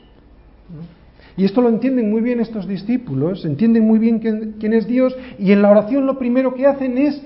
Y 1.36 1.44
esto 1.44 1.60
lo 1.60 1.68
entienden 1.68 2.08
muy 2.08 2.22
bien 2.22 2.38
estos 2.38 2.68
discípulos, 2.68 3.44
entienden 3.44 3.82
muy 3.84 3.98
bien 3.98 4.20
quién, 4.20 4.72
es 4.72 4.86
Dios 4.86 5.16
y 5.40 5.50
en 5.50 5.60
la 5.60 5.72
oración 5.72 6.06
lo 6.06 6.16
primero 6.16 6.54
que 6.54 6.68
hacen 6.68 6.96
es 6.96 7.20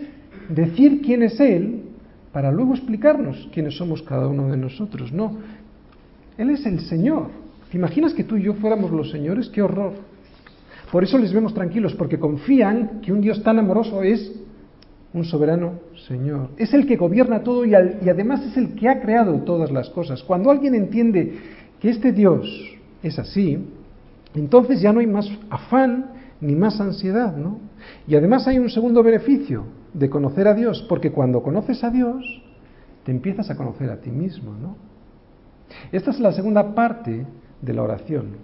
decir 0.48 1.02
quién 1.02 1.22
es 1.22 1.38
Él 1.38 1.82
para 2.32 2.50
luego 2.50 2.72
explicarnos 2.72 3.50
quiénes 3.52 3.76
somos 3.76 4.00
cada 4.00 4.26
uno 4.26 4.48
de 4.48 4.56
nosotros. 4.56 5.12
No, 5.12 5.36
Él 6.38 6.48
es 6.48 6.64
el 6.64 6.80
Señor. 6.80 7.26
¿Te 7.70 7.76
imaginas 7.76 8.14
que 8.14 8.24
tú 8.24 8.38
y 8.38 8.44
yo 8.44 8.54
fuéramos 8.54 8.90
los 8.90 9.10
señores? 9.10 9.50
¡Qué 9.50 9.60
horror! 9.60 10.17
Por 10.92 11.04
eso 11.04 11.18
les 11.18 11.32
vemos 11.32 11.54
tranquilos, 11.54 11.94
porque 11.94 12.18
confían 12.18 13.00
que 13.02 13.12
un 13.12 13.20
Dios 13.20 13.42
tan 13.42 13.58
amoroso 13.58 14.02
es 14.02 14.32
un 15.12 15.24
soberano 15.24 15.80
Señor. 16.06 16.50
Es 16.56 16.72
el 16.74 16.86
que 16.86 16.96
gobierna 16.96 17.42
todo 17.42 17.64
y, 17.64 17.70
y 17.70 18.08
además 18.08 18.44
es 18.44 18.56
el 18.56 18.74
que 18.74 18.88
ha 18.88 19.00
creado 19.00 19.40
todas 19.42 19.70
las 19.70 19.90
cosas. 19.90 20.22
Cuando 20.22 20.50
alguien 20.50 20.74
entiende 20.74 21.38
que 21.80 21.90
este 21.90 22.12
Dios 22.12 22.48
es 23.02 23.18
así, 23.18 23.58
entonces 24.34 24.80
ya 24.80 24.92
no 24.92 25.00
hay 25.00 25.06
más 25.06 25.30
afán 25.50 26.12
ni 26.40 26.54
más 26.54 26.80
ansiedad, 26.80 27.36
¿no? 27.36 27.58
Y 28.06 28.14
además 28.14 28.46
hay 28.46 28.58
un 28.58 28.70
segundo 28.70 29.02
beneficio 29.02 29.64
de 29.92 30.08
conocer 30.08 30.46
a 30.46 30.54
Dios, 30.54 30.84
porque 30.88 31.10
cuando 31.10 31.42
conoces 31.42 31.82
a 31.82 31.90
Dios, 31.90 32.24
te 33.04 33.10
empiezas 33.10 33.50
a 33.50 33.56
conocer 33.56 33.90
a 33.90 34.00
ti 34.00 34.10
mismo, 34.10 34.52
¿no? 34.52 34.76
Esta 35.92 36.10
es 36.10 36.20
la 36.20 36.32
segunda 36.32 36.74
parte 36.74 37.26
de 37.60 37.72
la 37.72 37.82
oración, 37.82 38.36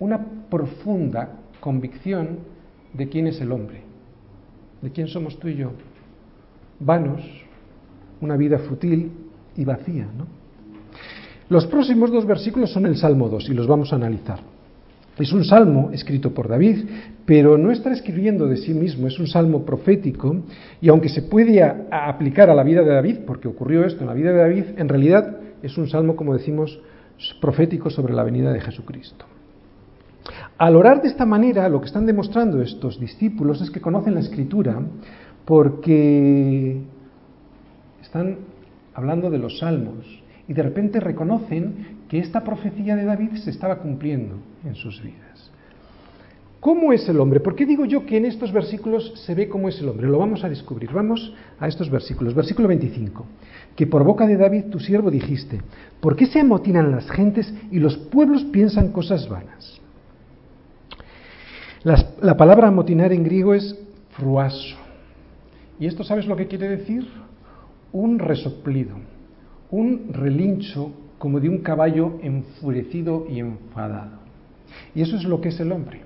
una 0.00 0.18
profunda 0.50 1.28
convicción 1.60 2.38
de 2.92 3.08
quién 3.08 3.28
es 3.28 3.40
el 3.40 3.52
hombre, 3.52 3.82
de 4.82 4.90
quién 4.90 5.06
somos 5.06 5.38
tú 5.38 5.48
y 5.48 5.56
yo, 5.56 5.72
vanos, 6.80 7.22
una 8.20 8.36
vida 8.36 8.58
fútil 8.58 9.12
y 9.56 9.64
vacía, 9.64 10.08
¿no? 10.16 10.26
Los 11.48 11.66
próximos 11.66 12.10
dos 12.10 12.26
versículos 12.26 12.72
son 12.72 12.86
el 12.86 12.96
Salmo 12.96 13.28
2 13.28 13.50
y 13.50 13.54
los 13.54 13.66
vamos 13.66 13.92
a 13.92 13.96
analizar. 13.96 14.38
Es 15.18 15.32
un 15.32 15.44
salmo 15.44 15.90
escrito 15.92 16.32
por 16.32 16.48
David, 16.48 16.84
pero 17.26 17.58
no 17.58 17.72
está 17.72 17.92
escribiendo 17.92 18.46
de 18.46 18.56
sí 18.56 18.72
mismo, 18.72 19.06
es 19.06 19.18
un 19.18 19.26
salmo 19.26 19.64
profético 19.64 20.44
y 20.80 20.88
aunque 20.88 21.08
se 21.08 21.22
puede 21.22 21.60
aplicar 21.62 22.48
a 22.48 22.54
la 22.54 22.62
vida 22.62 22.82
de 22.82 22.94
David, 22.94 23.18
porque 23.26 23.48
ocurrió 23.48 23.84
esto 23.84 24.00
en 24.00 24.06
la 24.06 24.14
vida 24.14 24.32
de 24.32 24.38
David, 24.38 24.64
en 24.76 24.88
realidad 24.88 25.38
es 25.62 25.76
un 25.76 25.88
salmo, 25.88 26.16
como 26.16 26.34
decimos, 26.34 26.80
profético 27.40 27.90
sobre 27.90 28.14
la 28.14 28.22
venida 28.22 28.52
de 28.52 28.60
Jesucristo. 28.60 29.26
Al 30.60 30.76
orar 30.76 31.00
de 31.00 31.08
esta 31.08 31.24
manera, 31.24 31.70
lo 31.70 31.80
que 31.80 31.86
están 31.86 32.04
demostrando 32.04 32.60
estos 32.60 33.00
discípulos 33.00 33.62
es 33.62 33.70
que 33.70 33.80
conocen 33.80 34.12
la 34.12 34.20
escritura 34.20 34.78
porque 35.46 36.82
están 38.02 38.40
hablando 38.92 39.30
de 39.30 39.38
los 39.38 39.60
salmos 39.60 40.04
y 40.46 40.52
de 40.52 40.62
repente 40.62 41.00
reconocen 41.00 42.00
que 42.10 42.18
esta 42.18 42.44
profecía 42.44 42.94
de 42.94 43.06
David 43.06 43.36
se 43.36 43.48
estaba 43.48 43.78
cumpliendo 43.78 44.34
en 44.62 44.74
sus 44.74 45.02
vidas. 45.02 45.50
¿Cómo 46.60 46.92
es 46.92 47.08
el 47.08 47.20
hombre? 47.20 47.40
¿Por 47.40 47.56
qué 47.56 47.64
digo 47.64 47.86
yo 47.86 48.04
que 48.04 48.18
en 48.18 48.26
estos 48.26 48.52
versículos 48.52 49.14
se 49.24 49.34
ve 49.34 49.48
cómo 49.48 49.70
es 49.70 49.80
el 49.80 49.88
hombre? 49.88 50.08
Lo 50.08 50.18
vamos 50.18 50.44
a 50.44 50.50
descubrir. 50.50 50.92
Vamos 50.92 51.32
a 51.58 51.68
estos 51.68 51.88
versículos. 51.88 52.34
Versículo 52.34 52.68
25. 52.68 53.24
Que 53.74 53.86
por 53.86 54.04
boca 54.04 54.26
de 54.26 54.36
David 54.36 54.66
tu 54.66 54.78
siervo 54.78 55.10
dijiste, 55.10 55.62
¿por 56.02 56.16
qué 56.16 56.26
se 56.26 56.40
amotinan 56.40 56.90
las 56.90 57.10
gentes 57.10 57.50
y 57.70 57.78
los 57.78 57.96
pueblos 57.96 58.44
piensan 58.44 58.92
cosas 58.92 59.26
vanas? 59.26 59.80
La 61.84 62.36
palabra 62.36 62.68
amotinar 62.68 63.12
en 63.12 63.24
griego 63.24 63.54
es 63.54 63.78
fruaso. 64.10 64.76
¿Y 65.78 65.86
esto 65.86 66.04
sabes 66.04 66.26
lo 66.26 66.36
que 66.36 66.46
quiere 66.46 66.68
decir? 66.68 67.06
Un 67.92 68.18
resoplido, 68.18 68.96
un 69.70 70.12
relincho 70.12 70.92
como 71.18 71.40
de 71.40 71.48
un 71.48 71.58
caballo 71.58 72.18
enfurecido 72.22 73.26
y 73.28 73.40
enfadado. 73.40 74.18
Y 74.94 75.02
eso 75.02 75.16
es 75.16 75.24
lo 75.24 75.40
que 75.40 75.48
es 75.48 75.60
el 75.60 75.72
hombre. 75.72 76.02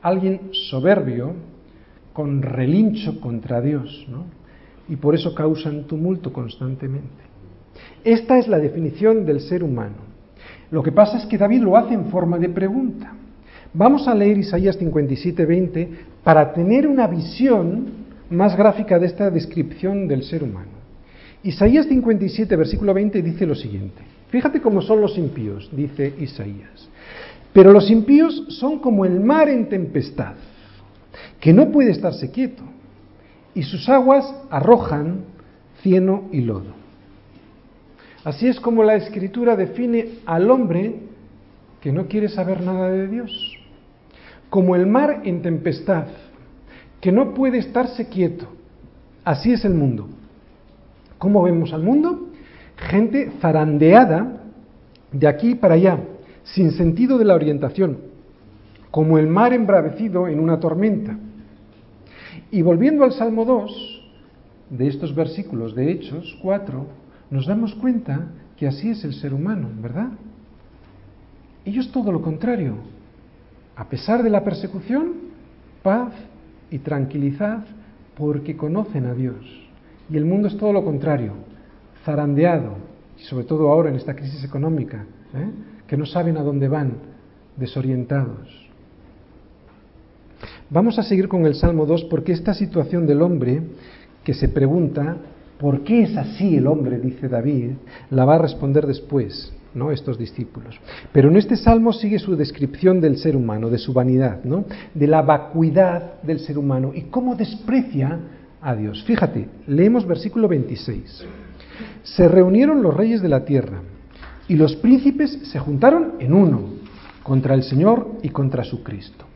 Alguien 0.00 0.50
soberbio 0.52 1.34
con 2.12 2.42
relincho 2.42 3.20
contra 3.20 3.60
Dios, 3.60 4.06
¿no? 4.08 4.24
Y 4.88 4.96
por 4.96 5.14
eso 5.14 5.34
causan 5.34 5.84
tumulto 5.84 6.32
constantemente. 6.32 7.08
Esta 8.04 8.38
es 8.38 8.48
la 8.48 8.58
definición 8.58 9.24
del 9.24 9.40
ser 9.40 9.62
humano. 9.62 9.96
Lo 10.70 10.82
que 10.82 10.92
pasa 10.92 11.18
es 11.18 11.26
que 11.26 11.38
David 11.38 11.62
lo 11.62 11.76
hace 11.76 11.94
en 11.94 12.06
forma 12.06 12.38
de 12.38 12.48
pregunta. 12.48 13.12
Vamos 13.72 14.08
a 14.08 14.14
leer 14.14 14.38
Isaías 14.38 14.76
57, 14.76 15.46
20 15.46 15.88
para 16.24 16.52
tener 16.52 16.88
una 16.88 17.06
visión 17.06 18.00
más 18.28 18.56
gráfica 18.56 18.98
de 18.98 19.06
esta 19.06 19.30
descripción 19.30 20.08
del 20.08 20.24
ser 20.24 20.42
humano. 20.42 20.80
Isaías 21.44 21.86
57, 21.86 22.56
versículo 22.56 22.92
20 22.92 23.22
dice 23.22 23.46
lo 23.46 23.54
siguiente. 23.54 24.02
Fíjate 24.28 24.60
cómo 24.60 24.82
son 24.82 25.00
los 25.00 25.16
impíos, 25.16 25.70
dice 25.72 26.12
Isaías. 26.18 26.88
Pero 27.52 27.72
los 27.72 27.90
impíos 27.90 28.44
son 28.48 28.80
como 28.80 29.04
el 29.04 29.20
mar 29.20 29.48
en 29.48 29.68
tempestad, 29.68 30.34
que 31.38 31.52
no 31.52 31.70
puede 31.70 31.92
estarse 31.92 32.30
quieto, 32.30 32.62
y 33.54 33.62
sus 33.62 33.88
aguas 33.88 34.34
arrojan 34.50 35.24
cieno 35.80 36.24
y 36.32 36.40
lodo. 36.40 36.74
Así 38.24 38.48
es 38.48 38.60
como 38.60 38.82
la 38.82 38.96
escritura 38.96 39.56
define 39.56 40.18
al 40.26 40.50
hombre 40.50 40.96
que 41.80 41.92
no 41.92 42.06
quiere 42.06 42.28
saber 42.28 42.62
nada 42.62 42.90
de 42.90 43.08
Dios 43.08 43.49
como 44.50 44.76
el 44.76 44.86
mar 44.86 45.22
en 45.24 45.42
tempestad, 45.42 46.06
que 47.00 47.12
no 47.12 47.32
puede 47.34 47.58
estarse 47.58 48.08
quieto. 48.08 48.46
Así 49.24 49.52
es 49.52 49.64
el 49.64 49.74
mundo. 49.74 50.08
¿Cómo 51.18 51.42
vemos 51.42 51.72
al 51.72 51.82
mundo? 51.82 52.28
Gente 52.76 53.30
zarandeada 53.40 54.42
de 55.12 55.26
aquí 55.26 55.54
para 55.54 55.74
allá, 55.74 56.00
sin 56.42 56.72
sentido 56.72 57.16
de 57.18 57.24
la 57.24 57.34
orientación, 57.34 57.98
como 58.90 59.18
el 59.18 59.28
mar 59.28 59.52
embravecido 59.52 60.28
en 60.28 60.40
una 60.40 60.58
tormenta. 60.58 61.16
Y 62.50 62.62
volviendo 62.62 63.04
al 63.04 63.12
Salmo 63.12 63.44
2, 63.44 64.00
de 64.70 64.86
estos 64.88 65.14
versículos 65.14 65.74
de 65.74 65.90
Hechos 65.90 66.38
4, 66.42 66.86
nos 67.30 67.46
damos 67.46 67.74
cuenta 67.74 68.28
que 68.56 68.66
así 68.66 68.90
es 68.90 69.04
el 69.04 69.14
ser 69.14 69.34
humano, 69.34 69.68
¿verdad? 69.80 70.08
Ellos 71.64 71.90
todo 71.92 72.10
lo 72.12 72.22
contrario, 72.22 72.76
a 73.80 73.88
pesar 73.88 74.22
de 74.22 74.28
la 74.28 74.44
persecución, 74.44 75.14
paz 75.82 76.12
y 76.70 76.80
tranquilidad 76.80 77.64
porque 78.14 78.54
conocen 78.54 79.06
a 79.06 79.14
Dios. 79.14 79.42
Y 80.10 80.18
el 80.18 80.26
mundo 80.26 80.48
es 80.48 80.58
todo 80.58 80.70
lo 80.74 80.84
contrario, 80.84 81.32
zarandeado, 82.04 82.76
y 83.18 83.22
sobre 83.22 83.46
todo 83.46 83.70
ahora 83.70 83.88
en 83.88 83.96
esta 83.96 84.14
crisis 84.14 84.44
económica, 84.44 85.06
¿eh? 85.34 85.50
que 85.86 85.96
no 85.96 86.04
saben 86.04 86.36
a 86.36 86.42
dónde 86.42 86.68
van, 86.68 86.92
desorientados. 87.56 88.68
Vamos 90.68 90.98
a 90.98 91.02
seguir 91.02 91.26
con 91.26 91.46
el 91.46 91.54
Salmo 91.54 91.86
2 91.86 92.04
porque 92.04 92.32
esta 92.32 92.52
situación 92.52 93.06
del 93.06 93.22
hombre 93.22 93.62
que 94.24 94.34
se 94.34 94.50
pregunta, 94.50 95.16
¿por 95.58 95.84
qué 95.84 96.02
es 96.02 96.18
así 96.18 96.54
el 96.54 96.66
hombre? 96.66 96.98
dice 96.98 97.30
David, 97.30 97.70
la 98.10 98.26
va 98.26 98.34
a 98.34 98.40
responder 98.40 98.86
después. 98.86 99.54
Estos 99.92 100.18
discípulos. 100.18 100.78
Pero 101.12 101.30
en 101.30 101.36
este 101.36 101.56
salmo 101.56 101.92
sigue 101.92 102.18
su 102.18 102.36
descripción 102.36 103.00
del 103.00 103.16
ser 103.16 103.36
humano, 103.36 103.70
de 103.70 103.78
su 103.78 103.92
vanidad, 103.92 104.42
¿no? 104.44 104.64
de 104.94 105.06
la 105.06 105.22
vacuidad 105.22 106.20
del 106.22 106.40
ser 106.40 106.58
humano 106.58 106.92
y 106.94 107.02
cómo 107.02 107.36
desprecia 107.36 108.18
a 108.60 108.74
Dios. 108.74 109.04
Fíjate, 109.04 109.48
leemos 109.66 110.06
versículo 110.06 110.48
26. 110.48 111.24
Se 112.02 112.28
reunieron 112.28 112.82
los 112.82 112.94
reyes 112.94 113.22
de 113.22 113.28
la 113.28 113.44
tierra 113.44 113.80
y 114.48 114.56
los 114.56 114.76
príncipes 114.76 115.38
se 115.44 115.58
juntaron 115.58 116.14
en 116.18 116.32
uno 116.34 116.60
contra 117.22 117.54
el 117.54 117.62
Señor 117.62 118.18
y 118.22 118.30
contra 118.30 118.64
su 118.64 118.82
Cristo. 118.82 119.29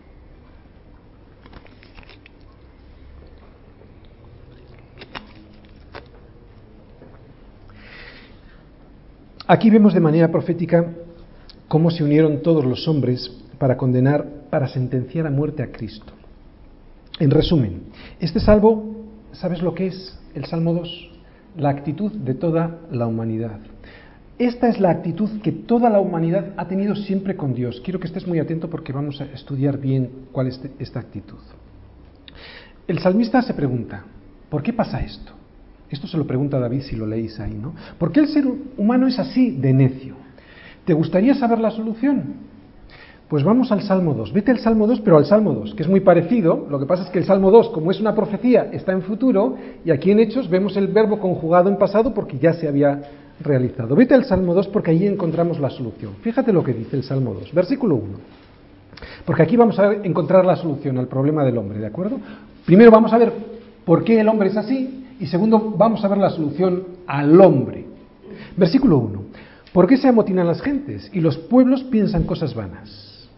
Aquí 9.47 9.69
vemos 9.69 9.93
de 9.93 10.01
manera 10.01 10.33
profética 10.33 10.87
cómo 11.69 11.91
se 11.91 12.03
unieron 12.03 12.41
todos 12.41 12.65
los 12.65 12.89
hombres 12.89 13.31
para 13.59 13.77
condenar, 13.77 14.27
para 14.49 14.69
sentenciar 14.69 15.27
a 15.27 15.31
muerte 15.31 15.63
a 15.63 15.71
Cristo. 15.71 16.15
En 17.21 17.31
resumen, 17.31 17.83
este 18.21 18.41
salvo, 18.41 19.05
¿sabes 19.33 19.61
lo 19.61 19.75
que 19.75 19.89
es 19.89 20.19
el 20.35 20.47
Salmo 20.47 20.73
2? 20.73 21.11
La 21.59 21.69
actitud 21.69 22.11
de 22.11 22.33
toda 22.33 22.81
la 22.91 23.07
humanidad. 23.07 23.61
Esta 24.39 24.69
es 24.69 24.81
la 24.81 24.89
actitud 24.89 25.43
que 25.43 25.53
toda 25.53 25.91
la 25.91 26.01
humanidad 26.01 26.55
ha 26.57 26.67
tenido 26.67 26.97
siempre 26.97 27.37
con 27.37 27.53
Dios. 27.53 27.83
Quiero 27.85 28.01
que 28.01 28.07
estés 28.07 28.27
muy 28.27 28.39
atento 28.39 28.71
porque 28.71 28.95
vamos 28.95 29.21
a 29.21 29.27
estudiar 29.27 29.77
bien 29.77 30.11
cuál 30.33 30.47
es 30.47 30.59
esta 30.79 31.01
actitud. 31.01 31.39
El 32.89 32.99
salmista 32.99 33.43
se 33.43 33.53
pregunta, 33.53 34.05
¿por 34.49 34.63
qué 34.63 34.73
pasa 34.73 35.01
esto? 35.01 35.33
Esto 35.95 36.09
se 36.09 36.19
lo 36.19 36.27
pregunta 36.27 36.59
David 36.59 36.83
si 36.83 36.97
lo 36.97 37.07
leéis 37.07 37.39
ahí, 37.39 37.55
¿no? 37.55 37.73
¿Por 37.99 38.11
qué 38.11 38.19
el 38.19 38.27
ser 38.27 38.45
humano 38.77 39.07
es 39.07 39.17
así 39.21 39.53
de 39.53 39.73
necio? 39.73 40.17
¿Te 40.85 40.93
gustaría 40.93 41.37
saber 41.37 41.61
la 41.61 41.71
solución? 41.71 42.35
Pues 43.29 43.45
vamos 43.45 43.71
al 43.71 43.81
Salmo 43.81 44.13
2. 44.13 44.33
Vete 44.33 44.51
al 44.51 44.59
Salmo 44.59 44.89
2, 44.89 45.03
pero 45.03 45.19
al 45.19 45.25
Salmo 45.25 45.53
2, 45.53 45.73
que 45.77 45.85
es 45.85 45.89
muy 45.89 46.01
parecido. 46.01 46.67
Lo 46.69 46.81
que 46.81 46.87
pasa 46.87 47.05
es 47.05 47.11
que 47.11 47.21
el 47.21 47.25
Salmo 47.25 47.53
2, 47.53 47.69
como 47.69 47.93
es 47.93 48.01
una 48.01 48.13
profecía, 48.13 48.71
está 48.73 48.91
en 48.91 49.03
futuro 49.03 49.55
y 49.85 49.93
aquí 49.93 50.11
en 50.11 50.19
Hechos 50.19 50.51
vemos 50.51 50.77
el 50.77 50.89
verbo 50.89 51.21
conjugado 51.21 51.69
en 51.69 51.77
pasado 51.77 52.13
porque 52.13 52.39
ya 52.39 52.55
se 52.55 52.67
había 52.67 53.01
realizado. 53.41 53.95
Vete 53.95 54.15
al 54.15 54.25
Salmo 54.25 54.53
2 54.53 54.67
porque 54.69 54.91
ahí 54.91 55.07
encontramos 55.07 55.61
la 55.61 55.71
solución. 55.71 56.15
Fíjate 56.23 56.53
lo 56.53 56.65
que 56.65 56.75
dice 56.75 56.97
el 56.97 57.05
Salmo 57.05 57.35
2, 57.35 57.55
versículo 57.55 57.95
1. 57.95 58.05
Porque 59.25 59.45
aquí 59.45 59.57
vamos 59.57 59.79
a 59.79 59.93
encontrar 59.93 60.45
la 60.45 60.57
solución 60.57 60.99
al 60.99 61.07
problema 61.07 61.45
del 61.45 61.57
hombre, 61.57 61.79
¿de 61.79 61.87
acuerdo? 61.87 62.19
Primero 62.67 62.91
vamos 62.91 63.13
a 63.13 63.19
ver 63.19 63.33
por 63.85 64.03
qué 64.03 64.19
el 64.19 64.29
hombre 64.29 64.49
es 64.49 64.57
así 64.57 65.04
y 65.21 65.27
segundo, 65.27 65.75
vamos 65.77 66.05
a 66.05 66.09
ver 66.09 66.19
la 66.19 66.31
solución 66.31 66.85
al 67.07 67.41
hombre. 67.41 67.87
Versículo 68.57 68.99
1. 68.99 69.23
¿Por 69.73 69.87
qué 69.87 69.97
se 69.97 70.09
amotinan 70.09 70.47
las 70.47 70.63
gentes 70.63 71.11
y 71.13 71.21
los 71.21 71.37
pueblos 71.37 71.83
piensan 71.85 72.25
cosas 72.25 72.55
vanas? 72.55 73.29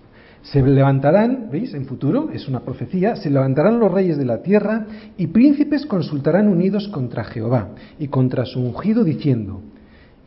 Se 0.43 0.63
levantarán, 0.63 1.49
¿veis? 1.51 1.75
En 1.75 1.87
futuro, 1.87 2.31
es 2.33 2.47
una 2.47 2.61
profecía, 2.61 3.17
se 3.17 3.31
levantarán 3.31 3.81
los 3.81 3.91
reyes 3.91 4.17
de 4.17 4.27
la 4.27 4.43
tierra 4.43 4.87
y 5.17 5.27
príncipes 5.29 5.87
consultarán 5.87 6.47
unidos 6.47 6.89
contra 6.89 7.25
Jehová 7.25 7.71
y 7.99 8.09
contra 8.09 8.45
su 8.45 8.61
ungido 8.61 9.03
diciendo, 9.03 9.61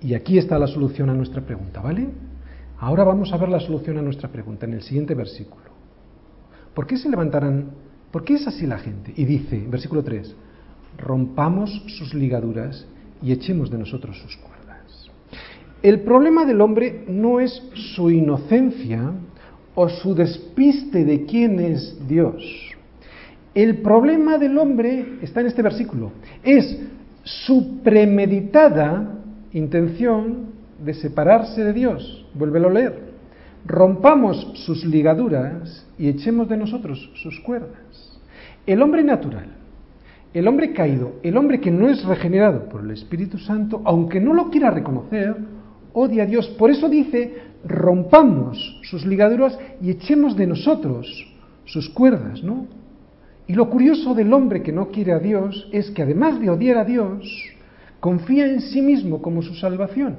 y 0.01 0.13
aquí 0.13 0.37
está 0.37 0.59
la 0.59 0.67
solución 0.67 1.09
a 1.09 1.13
nuestra 1.13 1.41
pregunta, 1.41 1.81
¿vale? 1.81 2.09
Ahora 2.79 3.03
vamos 3.03 3.31
a 3.31 3.37
ver 3.37 3.49
la 3.49 3.59
solución 3.59 3.97
a 3.97 4.01
nuestra 4.01 4.29
pregunta 4.29 4.65
en 4.65 4.73
el 4.73 4.81
siguiente 4.81 5.13
versículo. 5.13 5.65
¿Por 6.73 6.87
qué 6.87 6.97
se 6.97 7.09
levantarán? 7.09 7.71
¿Por 8.11 8.23
qué 8.23 8.35
es 8.35 8.47
así 8.47 8.65
la 8.65 8.79
gente? 8.79 9.13
Y 9.15 9.25
dice, 9.25 9.65
versículo 9.69 10.03
3, 10.03 10.35
rompamos 10.99 11.83
sus 11.97 12.13
ligaduras 12.13 12.85
y 13.21 13.31
echemos 13.31 13.69
de 13.69 13.77
nosotros 13.77 14.17
sus 14.17 14.35
cuerdas. 14.37 15.09
El 15.81 16.01
problema 16.01 16.45
del 16.45 16.61
hombre 16.61 17.05
no 17.07 17.39
es 17.39 17.63
su 17.73 18.09
inocencia 18.09 19.11
o 19.75 19.87
su 19.87 20.13
despiste 20.13 21.05
de 21.05 21.25
quién 21.25 21.59
es 21.59 22.07
Dios. 22.07 22.43
El 23.55 23.77
problema 23.77 24.37
del 24.37 24.57
hombre 24.57 25.19
está 25.21 25.41
en 25.41 25.47
este 25.47 25.61
versículo. 25.61 26.11
Es 26.43 26.77
su 27.23 27.79
premeditada 27.81 29.19
intención 29.53 30.49
de 30.83 30.93
separarse 30.93 31.63
de 31.63 31.73
Dios. 31.73 32.25
Vuélvelo 32.33 32.69
a 32.69 32.73
leer. 32.73 33.09
Rompamos 33.65 34.51
sus 34.65 34.85
ligaduras 34.85 35.85
y 35.97 36.09
echemos 36.09 36.47
de 36.47 36.57
nosotros 36.57 37.11
sus 37.15 37.39
cuerdas. 37.39 38.19
El 38.65 38.81
hombre 38.81 39.03
natural 39.03 39.58
el 40.33 40.47
hombre 40.47 40.73
caído, 40.73 41.13
el 41.23 41.37
hombre 41.37 41.59
que 41.59 41.71
no 41.71 41.89
es 41.89 42.03
regenerado 42.05 42.69
por 42.69 42.81
el 42.81 42.91
Espíritu 42.91 43.37
Santo, 43.39 43.81
aunque 43.85 44.19
no 44.19 44.33
lo 44.33 44.49
quiera 44.49 44.69
reconocer, 44.69 45.35
odia 45.93 46.23
a 46.23 46.25
Dios. 46.27 46.47
Por 46.49 46.69
eso 46.69 46.87
dice, 46.87 47.37
rompamos 47.65 48.79
sus 48.83 49.05
ligaduras 49.05 49.57
y 49.81 49.89
echemos 49.89 50.35
de 50.35 50.47
nosotros 50.47 51.07
sus 51.65 51.89
cuerdas, 51.89 52.43
¿no? 52.43 52.67
Y 53.47 53.53
lo 53.53 53.69
curioso 53.69 54.13
del 54.13 54.31
hombre 54.31 54.61
que 54.61 54.71
no 54.71 54.89
quiere 54.89 55.11
a 55.11 55.19
Dios 55.19 55.67
es 55.71 55.89
que 55.91 56.03
además 56.03 56.39
de 56.39 56.51
odiar 56.51 56.77
a 56.77 56.85
Dios, 56.85 57.25
confía 57.99 58.45
en 58.45 58.61
sí 58.61 58.81
mismo 58.81 59.21
como 59.21 59.41
su 59.41 59.55
salvación. 59.55 60.17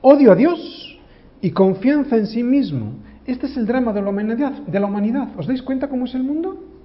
Odio 0.00 0.32
a 0.32 0.34
Dios 0.34 0.98
y 1.40 1.52
confianza 1.52 2.16
en 2.16 2.26
sí 2.26 2.42
mismo. 2.42 2.94
Este 3.24 3.46
es 3.46 3.56
el 3.56 3.66
drama 3.66 3.92
de 3.92 4.02
la 4.02 4.10
humanidad. 4.10 4.52
De 4.66 4.80
la 4.80 4.86
humanidad. 4.86 5.28
¿Os 5.36 5.46
dais 5.46 5.62
cuenta 5.62 5.88
cómo 5.88 6.06
es 6.06 6.14
el 6.14 6.24
mundo? 6.24 6.75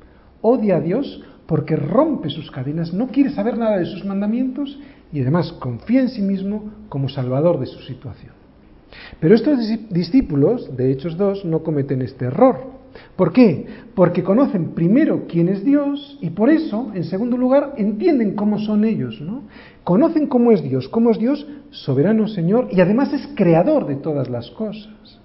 Odia 0.41 0.77
a 0.77 0.81
Dios 0.81 1.23
porque 1.45 1.75
rompe 1.75 2.29
sus 2.29 2.49
cadenas, 2.49 2.93
no 2.93 3.07
quiere 3.07 3.31
saber 3.31 3.57
nada 3.57 3.77
de 3.77 3.85
sus 3.85 4.05
mandamientos 4.05 4.79
y 5.11 5.21
además 5.21 5.51
confía 5.53 6.01
en 6.01 6.09
sí 6.09 6.21
mismo 6.21 6.71
como 6.89 7.09
salvador 7.09 7.59
de 7.59 7.65
su 7.65 7.79
situación. 7.81 8.33
Pero 9.19 9.35
estos 9.35 9.59
discípulos 9.89 10.75
de 10.75 10.91
Hechos 10.91 11.17
2 11.17 11.45
no 11.45 11.63
cometen 11.63 12.01
este 12.01 12.25
error. 12.25 12.81
¿Por 13.15 13.31
qué? 13.31 13.65
Porque 13.95 14.23
conocen 14.23 14.71
primero 14.71 15.25
quién 15.27 15.47
es 15.49 15.63
Dios 15.63 16.17
y 16.21 16.31
por 16.31 16.49
eso, 16.49 16.91
en 16.93 17.03
segundo 17.05 17.37
lugar, 17.37 17.73
entienden 17.77 18.35
cómo 18.35 18.59
son 18.59 18.83
ellos, 18.83 19.21
¿no? 19.21 19.43
Conocen 19.83 20.27
cómo 20.27 20.51
es 20.51 20.61
Dios, 20.61 20.89
cómo 20.89 21.11
es 21.11 21.19
Dios 21.19 21.47
soberano 21.69 22.27
Señor 22.27 22.67
y 22.71 22.81
además 22.81 23.13
es 23.13 23.29
creador 23.35 23.87
de 23.87 23.95
todas 23.95 24.29
las 24.29 24.49
cosas. 24.51 25.19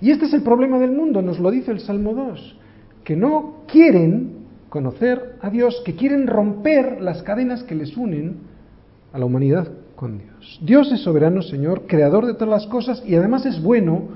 Y 0.00 0.10
este 0.10 0.26
es 0.26 0.32
el 0.34 0.42
problema 0.42 0.78
del 0.78 0.92
mundo, 0.92 1.22
nos 1.22 1.38
lo 1.38 1.50
dice 1.50 1.70
el 1.70 1.80
Salmo 1.80 2.14
2, 2.14 2.56
que 3.04 3.16
no 3.16 3.62
quieren 3.68 4.41
conocer 4.72 5.36
a 5.42 5.50
Dios, 5.50 5.82
que 5.84 5.94
quieren 5.94 6.26
romper 6.26 7.02
las 7.02 7.22
cadenas 7.22 7.62
que 7.62 7.74
les 7.74 7.94
unen 7.94 8.38
a 9.12 9.18
la 9.18 9.26
humanidad 9.26 9.68
con 9.96 10.16
Dios. 10.16 10.58
Dios 10.62 10.90
es 10.90 11.02
soberano 11.02 11.42
Señor, 11.42 11.82
creador 11.86 12.24
de 12.24 12.32
todas 12.32 12.62
las 12.62 12.66
cosas 12.68 13.02
y 13.06 13.14
además 13.14 13.44
es 13.44 13.62
bueno 13.62 14.08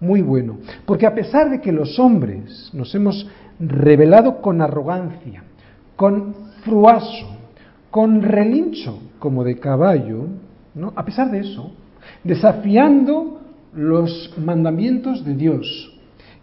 muy 0.00 0.20
bueno. 0.20 0.58
Porque 0.84 1.06
a 1.06 1.14
pesar 1.14 1.48
de 1.48 1.60
que 1.60 1.70
los 1.70 2.00
hombres 2.00 2.70
nos 2.72 2.92
hemos 2.96 3.28
revelado 3.60 4.42
con 4.42 4.60
arrogancia, 4.60 5.44
con 5.94 6.34
fruaso, 6.64 7.38
con 7.92 8.20
relincho 8.20 8.98
como 9.20 9.44
de 9.44 9.60
caballo, 9.60 10.26
¿no? 10.74 10.92
a 10.96 11.04
pesar 11.04 11.30
de 11.30 11.38
eso, 11.38 11.70
desafiando 12.24 13.42
los 13.74 14.34
mandamientos 14.44 15.24
de 15.24 15.34
Dios, 15.36 15.89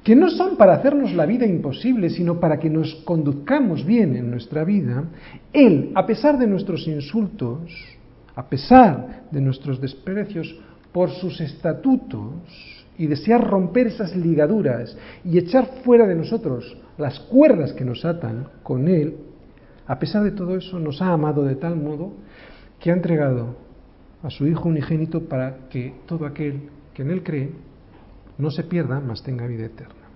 que 0.08 0.16
no 0.16 0.30
son 0.30 0.55
para 0.55 0.76
hacernos 0.76 1.12
la 1.12 1.26
vida 1.26 1.45
imposible, 1.45 2.10
sino 2.10 2.39
para 2.39 2.58
que 2.58 2.70
nos 2.70 2.95
conduzcamos 3.03 3.86
bien 3.86 4.16
en 4.16 4.32
nuestra 4.32 4.64
vida, 4.64 5.03
Él, 5.51 5.91
a 5.95 6.05
pesar 6.05 6.39
de 6.39 6.47
nuestros 6.47 6.88
insultos, 6.88 7.74
a 8.34 8.47
pesar 8.47 9.24
de 9.30 9.41
nuestros 9.41 9.82
desprecios 9.82 10.58
por 10.93 11.10
sus 11.10 11.41
estatutos, 11.41 12.32
y 12.97 13.08
desear 13.08 13.45
romper 13.45 13.88
esas 13.88 14.16
ligaduras 14.16 14.97
y 15.26 15.38
echar 15.38 15.82
fuera 15.84 16.08
de 16.08 16.16
nosotros 16.16 16.78
las 16.97 17.20
cuerdas 17.20 17.74
que 17.74 17.84
nos 17.84 18.05
atan 18.05 18.47
con 18.64 18.88
Él, 18.88 19.18
a 19.88 19.99
pesar 19.99 20.24
de 20.24 20.32
todo 20.32 20.55
eso 20.55 20.80
nos 20.80 21.01
ha 21.01 21.12
amado 21.12 21.43
de 21.43 21.55
tal 21.55 21.76
modo 21.76 22.14
que 22.80 22.91
ha 22.91 22.93
entregado 22.93 23.58
a 24.24 24.30
su 24.30 24.47
Hijo 24.47 24.70
unigénito 24.70 25.26
para 25.26 25.68
que 25.70 25.95
todo 26.05 26.26
aquel 26.26 26.70
que 26.93 27.01
en 27.01 27.12
Él 27.12 27.24
cree 27.24 27.68
no 28.38 28.52
se 28.52 28.64
pierda, 28.64 29.00
mas 29.00 29.24
tenga 29.24 29.48
vida 29.48 29.66
eterna. 29.66 30.08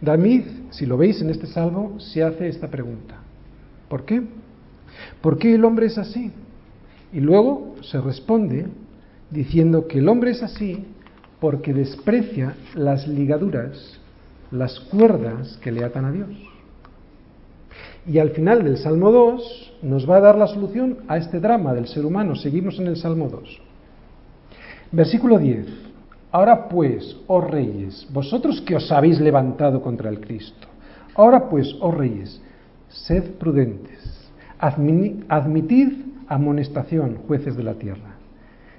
David, 0.00 0.44
si 0.70 0.86
lo 0.86 0.96
veis 0.96 1.22
en 1.22 1.30
este 1.30 1.46
salvo, 1.46 2.00
se 2.00 2.22
hace 2.22 2.48
esta 2.48 2.68
pregunta. 2.68 3.16
¿Por 3.88 4.04
qué? 4.04 4.22
¿Por 5.20 5.38
qué 5.38 5.54
el 5.54 5.64
hombre 5.64 5.86
es 5.86 5.98
así? 5.98 6.32
Y 7.12 7.20
luego 7.20 7.76
se 7.82 8.00
responde 8.00 8.66
diciendo 9.30 9.86
que 9.86 9.98
el 9.98 10.08
hombre 10.08 10.32
es 10.32 10.42
así 10.42 10.84
porque 11.40 11.72
desprecia 11.72 12.54
las 12.74 13.06
ligaduras, 13.06 14.00
las 14.50 14.80
cuerdas 14.80 15.58
que 15.62 15.72
le 15.72 15.84
atan 15.84 16.04
a 16.04 16.12
Dios. 16.12 16.30
Y 18.06 18.18
al 18.18 18.30
final 18.30 18.64
del 18.64 18.78
Salmo 18.78 19.12
2 19.12 19.74
nos 19.82 20.08
va 20.08 20.16
a 20.16 20.20
dar 20.20 20.36
la 20.36 20.48
solución 20.48 20.98
a 21.08 21.16
este 21.16 21.38
drama 21.38 21.74
del 21.74 21.86
ser 21.86 22.04
humano. 22.04 22.34
Seguimos 22.34 22.78
en 22.78 22.88
el 22.88 22.96
Salmo 22.96 23.28
2. 23.28 23.60
Versículo 24.90 25.38
10. 25.38 25.66
Ahora 26.32 26.66
pues, 26.66 27.14
oh 27.26 27.42
reyes, 27.42 28.08
vosotros 28.10 28.62
que 28.62 28.74
os 28.74 28.90
habéis 28.90 29.20
levantado 29.20 29.82
contra 29.82 30.08
el 30.08 30.18
Cristo, 30.18 30.66
ahora 31.14 31.50
pues, 31.50 31.76
oh 31.80 31.90
reyes, 31.90 32.40
sed 32.88 33.34
prudentes, 33.34 34.30
admitid 34.58 35.88
amonestación, 36.26 37.18
jueces 37.26 37.54
de 37.54 37.62
la 37.62 37.74
tierra. 37.74 38.16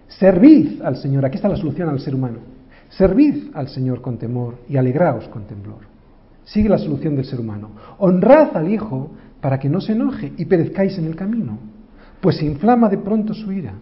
Servid 0.07 0.81
al 0.81 0.97
Señor, 0.97 1.25
aquí 1.25 1.35
está 1.35 1.47
la 1.47 1.55
solución 1.55 1.89
al 1.89 1.99
ser 1.99 2.15
humano. 2.15 2.39
Servid 2.89 3.51
al 3.53 3.67
Señor 3.67 4.01
con 4.01 4.17
temor 4.17 4.55
y 4.67 4.77
alegraos 4.77 5.27
con 5.27 5.43
temblor. 5.43 5.81
Sigue 6.45 6.69
la 6.69 6.79
solución 6.79 7.15
del 7.15 7.25
ser 7.25 7.39
humano. 7.39 7.69
Honrad 7.99 8.57
al 8.57 8.71
Hijo 8.71 9.11
para 9.41 9.59
que 9.59 9.69
no 9.69 9.79
se 9.79 9.93
enoje 9.93 10.33
y 10.37 10.45
perezcáis 10.45 10.97
en 10.97 11.05
el 11.05 11.15
camino, 11.15 11.59
pues 12.19 12.37
se 12.37 12.45
inflama 12.45 12.89
de 12.89 12.97
pronto 12.97 13.33
su 13.35 13.51
ira. 13.51 13.73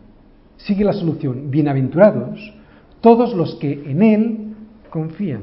Sigue 0.57 0.83
la 0.83 0.93
solución. 0.93 1.49
Bienaventurados 1.49 2.60
todos 3.01 3.33
los 3.33 3.55
que 3.55 3.73
en 3.73 4.01
Él 4.01 4.37
confían. 4.89 5.41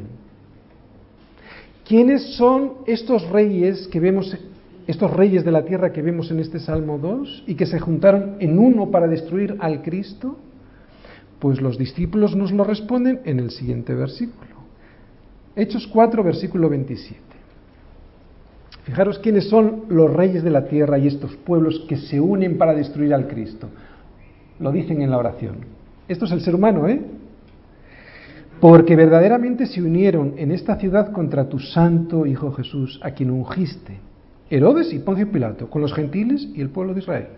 ¿Quiénes 1.86 2.36
son 2.36 2.74
estos 2.86 3.28
reyes 3.30 3.88
que 3.88 3.98
vemos, 3.98 4.36
estos 4.86 5.10
reyes 5.10 5.44
de 5.44 5.52
la 5.52 5.64
tierra 5.64 5.92
que 5.92 6.02
vemos 6.02 6.30
en 6.30 6.38
este 6.38 6.60
Salmo 6.60 6.98
2 6.98 7.44
y 7.46 7.54
que 7.54 7.66
se 7.66 7.80
juntaron 7.80 8.36
en 8.40 8.58
uno 8.58 8.90
para 8.90 9.08
destruir 9.08 9.56
al 9.60 9.82
Cristo? 9.82 10.36
Pues 11.38 11.60
los 11.60 11.78
discípulos 11.78 12.36
nos 12.36 12.52
lo 12.52 12.64
responden 12.64 13.20
en 13.24 13.38
el 13.38 13.50
siguiente 13.50 13.94
versículo. 13.94 14.58
Hechos 15.56 15.86
4, 15.86 16.22
versículo 16.22 16.68
27. 16.68 17.20
Fijaros 18.84 19.18
quiénes 19.18 19.48
son 19.48 19.84
los 19.88 20.12
reyes 20.12 20.42
de 20.42 20.50
la 20.50 20.66
tierra 20.66 20.98
y 20.98 21.06
estos 21.06 21.36
pueblos 21.36 21.84
que 21.88 21.96
se 21.96 22.20
unen 22.20 22.58
para 22.58 22.74
destruir 22.74 23.12
al 23.12 23.28
Cristo. 23.28 23.68
Lo 24.60 24.72
dicen 24.72 25.02
en 25.02 25.10
la 25.10 25.18
oración. 25.18 25.56
Esto 26.06 26.24
es 26.24 26.32
el 26.32 26.40
ser 26.40 26.54
humano, 26.54 26.88
¿eh? 26.88 27.00
Porque 28.60 28.96
verdaderamente 28.96 29.66
se 29.66 29.80
unieron 29.80 30.34
en 30.36 30.50
esta 30.50 30.76
ciudad 30.76 31.12
contra 31.12 31.48
tu 31.48 31.60
santo 31.60 32.26
Hijo 32.26 32.50
Jesús, 32.52 32.98
a 33.04 33.12
quien 33.12 33.30
ungiste, 33.30 34.00
Herodes 34.50 34.92
y 34.92 34.98
Poncio 34.98 35.30
Pilato, 35.30 35.70
con 35.70 35.80
los 35.80 35.94
gentiles 35.94 36.48
y 36.54 36.60
el 36.60 36.70
pueblo 36.70 36.92
de 36.92 37.00
Israel. 37.00 37.28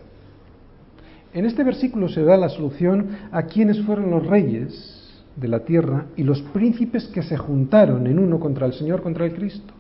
En 1.35 1.45
este 1.45 1.62
versículo 1.62 2.09
se 2.09 2.25
da 2.25 2.39
la 2.39 2.49
solución 2.49 3.09
a 3.33 3.43
quienes 3.43 3.83
fueron 3.83 4.11
los 4.11 4.27
reyes 4.27 5.23
de 5.37 5.49
la 5.49 5.61
tierra 5.61 6.07
y 6.16 6.23
los 6.23 6.41
príncipes 6.41 7.07
que 7.09 7.23
se 7.23 7.37
juntaron 7.37 8.07
en 8.07 8.18
uno 8.18 8.41
contra 8.41 8.66
el 8.66 8.73
Señor, 8.73 9.03
contra 9.03 9.27
el 9.27 9.35
Cristo. 9.35 9.75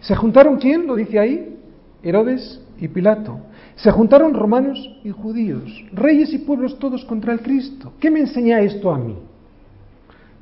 ¿Se 0.00 0.16
juntaron 0.16 0.56
quién? 0.56 0.86
Lo 0.86 0.96
dice 0.96 1.20
ahí, 1.20 1.56
Herodes 2.02 2.60
y 2.80 2.88
Pilato. 2.88 3.38
Se 3.76 3.92
juntaron 3.92 4.34
romanos 4.34 4.78
y 5.04 5.10
judíos, 5.10 5.84
reyes 5.92 6.34
y 6.34 6.38
pueblos 6.38 6.78
todos 6.80 7.04
contra 7.04 7.32
el 7.32 7.40
Cristo. 7.40 7.92
¿Qué 8.00 8.10
me 8.10 8.20
enseña 8.20 8.60
esto 8.60 8.92
a 8.92 8.98
mí? 8.98 9.16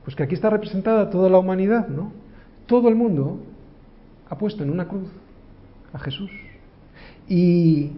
Pues 0.04 0.16
que 0.16 0.22
aquí 0.22 0.34
está 0.34 0.50
representada 0.50 1.10
toda 1.10 1.30
la 1.30 1.38
humanidad, 1.38 1.88
¿no? 1.88 2.12
Todo 2.66 2.88
el 2.88 2.94
mundo 2.94 3.40
ha 4.28 4.36
puesto 4.36 4.62
en 4.62 4.70
una 4.70 4.88
cruz 4.88 5.08
a 5.92 5.98
Jesús. 5.98 6.30
Y 7.28 7.92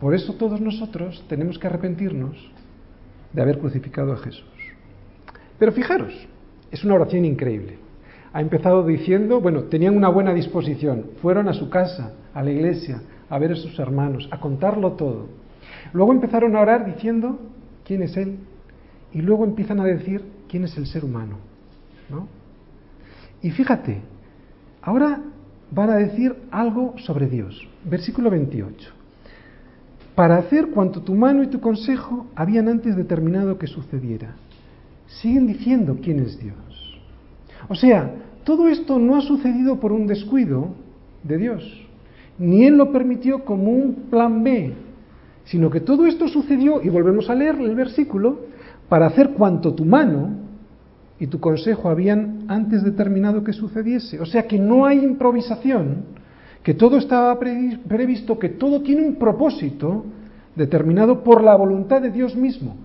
por 0.00 0.14
eso 0.14 0.34
todos 0.34 0.60
nosotros 0.60 1.24
tenemos 1.28 1.58
que 1.58 1.66
arrepentirnos 1.66 2.36
de 3.32 3.42
haber 3.42 3.58
crucificado 3.58 4.12
a 4.12 4.16
Jesús. 4.16 4.44
Pero 5.58 5.72
fijaros, 5.72 6.12
es 6.70 6.84
una 6.84 6.94
oración 6.94 7.24
increíble. 7.24 7.78
Ha 8.32 8.40
empezado 8.40 8.84
diciendo, 8.84 9.40
bueno, 9.40 9.64
tenían 9.64 9.96
una 9.96 10.08
buena 10.08 10.32
disposición, 10.32 11.10
fueron 11.20 11.48
a 11.48 11.52
su 11.52 11.68
casa, 11.68 12.14
a 12.34 12.42
la 12.42 12.50
iglesia, 12.50 13.02
a 13.28 13.38
ver 13.38 13.52
a 13.52 13.56
sus 13.56 13.78
hermanos, 13.78 14.28
a 14.30 14.40
contarlo 14.40 14.92
todo. 14.92 15.28
Luego 15.92 16.12
empezaron 16.12 16.56
a 16.56 16.60
orar 16.60 16.84
diciendo 16.86 17.38
quién 17.84 18.02
es 18.02 18.16
Él. 18.16 18.38
Y 19.12 19.22
luego 19.22 19.44
empiezan 19.44 19.80
a 19.80 19.84
decir 19.84 20.22
quién 20.48 20.64
es 20.64 20.76
el 20.76 20.86
ser 20.86 21.04
humano. 21.04 21.36
¿no? 22.10 22.28
Y 23.42 23.50
fíjate, 23.50 24.00
ahora 24.80 25.20
van 25.70 25.90
a 25.90 25.96
decir 25.96 26.34
algo 26.50 26.94
sobre 26.98 27.26
Dios. 27.26 27.66
Versículo 27.84 28.30
28 28.30 29.02
para 30.14 30.36
hacer 30.36 30.68
cuanto 30.68 31.00
tu 31.00 31.14
mano 31.14 31.42
y 31.42 31.46
tu 31.46 31.60
consejo 31.60 32.26
habían 32.34 32.68
antes 32.68 32.96
determinado 32.96 33.58
que 33.58 33.66
sucediera. 33.66 34.34
Siguen 35.06 35.46
diciendo 35.46 35.98
quién 36.02 36.20
es 36.20 36.38
Dios. 36.38 37.00
O 37.68 37.74
sea, 37.74 38.14
todo 38.44 38.68
esto 38.68 38.98
no 38.98 39.16
ha 39.16 39.22
sucedido 39.22 39.80
por 39.80 39.92
un 39.92 40.06
descuido 40.06 40.74
de 41.22 41.38
Dios, 41.38 41.86
ni 42.38 42.64
Él 42.64 42.76
lo 42.76 42.92
permitió 42.92 43.44
como 43.44 43.70
un 43.70 44.06
plan 44.10 44.42
B, 44.42 44.74
sino 45.44 45.70
que 45.70 45.80
todo 45.80 46.06
esto 46.06 46.28
sucedió, 46.28 46.82
y 46.82 46.88
volvemos 46.88 47.30
a 47.30 47.34
leer 47.34 47.56
el 47.56 47.74
versículo, 47.74 48.40
para 48.88 49.06
hacer 49.06 49.30
cuanto 49.30 49.74
tu 49.74 49.84
mano 49.84 50.30
y 51.18 51.26
tu 51.28 51.38
consejo 51.40 51.88
habían 51.88 52.44
antes 52.48 52.82
determinado 52.82 53.44
que 53.44 53.52
sucediese. 53.52 54.20
O 54.20 54.26
sea 54.26 54.46
que 54.46 54.58
no 54.58 54.84
hay 54.84 54.98
improvisación, 55.04 56.04
que 56.62 56.74
todo 56.74 56.96
estaba 56.96 57.38
previsto, 57.38 58.38
que 58.38 58.48
todo 58.48 58.82
tiene 58.82 59.02
un 59.02 59.16
propósito 59.16 60.04
determinado 60.54 61.22
por 61.22 61.42
la 61.42 61.56
voluntad 61.56 62.02
de 62.02 62.10
Dios 62.10 62.36
mismo. 62.36 62.76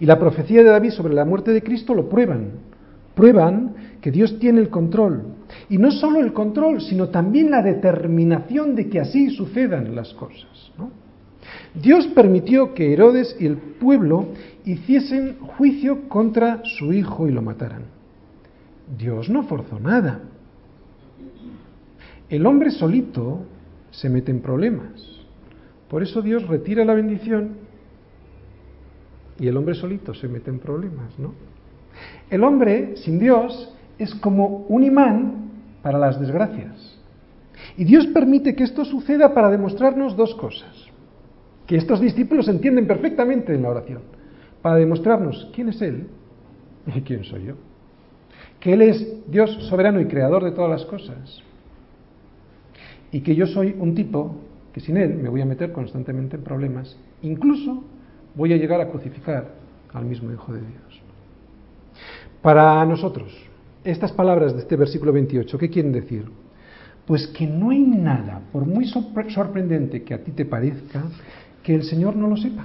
Y 0.00 0.06
la 0.06 0.18
profecía 0.18 0.62
de 0.62 0.70
David 0.70 0.90
sobre 0.90 1.14
la 1.14 1.24
muerte 1.24 1.50
de 1.50 1.62
Cristo 1.62 1.94
lo 1.94 2.08
prueban. 2.08 2.50
prueban 3.14 3.74
que 4.00 4.10
Dios 4.10 4.38
tiene 4.38 4.60
el 4.60 4.68
control. 4.68 5.22
Y 5.68 5.78
no 5.78 5.90
solo 5.90 6.20
el 6.20 6.32
control, 6.32 6.80
sino 6.80 7.08
también 7.08 7.50
la 7.50 7.62
determinación 7.62 8.74
de 8.74 8.88
que 8.88 9.00
así 9.00 9.30
sucedan 9.30 9.94
las 9.94 10.12
cosas. 10.14 10.72
Dios 11.74 12.06
permitió 12.08 12.74
que 12.74 12.92
Herodes 12.92 13.36
y 13.38 13.46
el 13.46 13.56
pueblo 13.56 14.28
hiciesen 14.64 15.38
juicio 15.38 16.08
contra 16.08 16.62
su 16.64 16.92
hijo 16.92 17.28
y 17.28 17.32
lo 17.32 17.42
mataran. 17.42 17.82
Dios 18.98 19.28
no 19.28 19.44
forzó 19.44 19.80
nada. 19.80 20.20
El 22.28 22.46
hombre 22.46 22.70
solito 22.70 23.42
se 23.90 24.08
mete 24.08 24.30
en 24.30 24.40
problemas. 24.40 25.24
Por 25.88 26.02
eso 26.02 26.22
Dios 26.22 26.46
retira 26.48 26.84
la 26.84 26.94
bendición 26.94 27.56
y 29.38 29.48
el 29.48 29.56
hombre 29.56 29.74
solito 29.74 30.14
se 30.14 30.28
mete 30.28 30.50
en 30.50 30.58
problemas, 30.58 31.18
¿no? 31.18 31.34
El 32.30 32.42
hombre 32.44 32.96
sin 32.96 33.18
Dios 33.18 33.72
es 33.98 34.14
como 34.16 34.66
un 34.68 34.84
imán 34.84 35.50
para 35.82 35.98
las 35.98 36.18
desgracias. 36.18 36.98
Y 37.76 37.84
Dios 37.84 38.06
permite 38.08 38.54
que 38.54 38.64
esto 38.64 38.84
suceda 38.84 39.34
para 39.34 39.50
demostrarnos 39.50 40.16
dos 40.16 40.34
cosas, 40.34 40.83
que 41.66 41.76
estos 41.76 42.00
discípulos 42.00 42.48
entienden 42.48 42.86
perfectamente 42.86 43.54
en 43.54 43.62
la 43.62 43.70
oración, 43.70 44.02
para 44.62 44.76
demostrarnos 44.76 45.50
quién 45.54 45.68
es 45.68 45.80
Él 45.82 46.06
y 46.86 47.00
quién 47.02 47.24
soy 47.24 47.44
yo, 47.44 47.54
que 48.60 48.72
Él 48.72 48.82
es 48.82 49.30
Dios 49.30 49.50
soberano 49.68 50.00
y 50.00 50.06
creador 50.06 50.44
de 50.44 50.52
todas 50.52 50.70
las 50.70 50.84
cosas, 50.86 51.42
y 53.12 53.20
que 53.20 53.34
yo 53.34 53.46
soy 53.46 53.74
un 53.78 53.94
tipo 53.94 54.36
que 54.72 54.80
sin 54.80 54.96
Él 54.96 55.14
me 55.14 55.28
voy 55.28 55.40
a 55.40 55.46
meter 55.46 55.72
constantemente 55.72 56.36
en 56.36 56.42
problemas, 56.42 56.96
incluso 57.22 57.84
voy 58.34 58.52
a 58.52 58.56
llegar 58.56 58.80
a 58.80 58.88
crucificar 58.88 59.52
al 59.92 60.04
mismo 60.04 60.32
Hijo 60.32 60.52
de 60.52 60.60
Dios. 60.60 61.02
Para 62.42 62.84
nosotros, 62.84 63.32
estas 63.84 64.12
palabras 64.12 64.52
de 64.52 64.60
este 64.60 64.76
versículo 64.76 65.12
28, 65.12 65.58
¿qué 65.58 65.70
quieren 65.70 65.92
decir? 65.92 66.24
Pues 67.06 67.26
que 67.28 67.46
no 67.46 67.70
hay 67.70 67.80
nada, 67.80 68.40
por 68.50 68.66
muy 68.66 68.86
sorprendente 68.86 70.02
que 70.02 70.14
a 70.14 70.24
ti 70.24 70.32
te 70.32 70.44
parezca, 70.44 71.04
que 71.64 71.74
el 71.74 71.82
Señor 71.82 72.14
no 72.14 72.28
lo 72.28 72.36
sepa. 72.36 72.64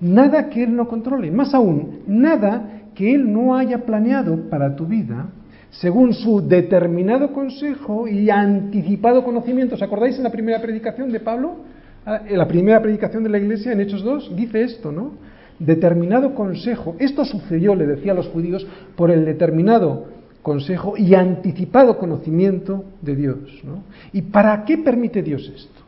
Nada 0.00 0.48
que 0.48 0.62
Él 0.62 0.76
no 0.76 0.86
controle. 0.86 1.32
Más 1.32 1.52
aún, 1.54 2.00
nada 2.06 2.82
que 2.94 3.12
Él 3.12 3.32
no 3.32 3.56
haya 3.56 3.84
planeado 3.84 4.48
para 4.48 4.76
tu 4.76 4.86
vida 4.86 5.30
según 5.70 6.12
su 6.12 6.40
determinado 6.40 7.32
consejo 7.32 8.08
y 8.08 8.30
anticipado 8.30 9.24
conocimiento. 9.24 9.76
¿Os 9.76 9.82
acordáis 9.82 10.16
en 10.16 10.24
la 10.24 10.30
primera 10.30 10.60
predicación 10.60 11.12
de 11.12 11.20
Pablo? 11.20 11.56
Ah, 12.04 12.22
en 12.26 12.38
la 12.38 12.48
primera 12.48 12.80
predicación 12.80 13.22
de 13.22 13.30
la 13.30 13.38
iglesia, 13.38 13.72
en 13.72 13.80
Hechos 13.80 14.02
2, 14.02 14.36
dice 14.36 14.62
esto, 14.62 14.90
¿no? 14.90 15.12
Determinado 15.58 16.34
consejo. 16.34 16.96
Esto 16.98 17.24
sucedió, 17.24 17.74
le 17.74 17.86
decía 17.86 18.12
a 18.12 18.14
los 18.14 18.28
judíos, 18.28 18.66
por 18.96 19.10
el 19.10 19.24
determinado 19.24 20.06
consejo 20.42 20.94
y 20.96 21.14
anticipado 21.14 21.98
conocimiento 21.98 22.84
de 23.02 23.16
Dios. 23.16 23.38
¿no? 23.64 23.84
¿Y 24.12 24.22
para 24.22 24.64
qué 24.64 24.78
permite 24.78 25.22
Dios 25.22 25.50
esto? 25.54 25.80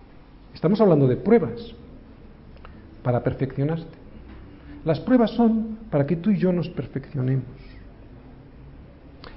Estamos 0.54 0.80
hablando 0.80 1.08
de 1.08 1.16
pruebas, 1.16 1.74
para 3.02 3.22
perfeccionarte. 3.22 3.98
Las 4.84 5.00
pruebas 5.00 5.30
son 5.30 5.78
para 5.90 6.06
que 6.06 6.16
tú 6.16 6.30
y 6.30 6.38
yo 6.38 6.52
nos 6.52 6.68
perfeccionemos. 6.68 7.44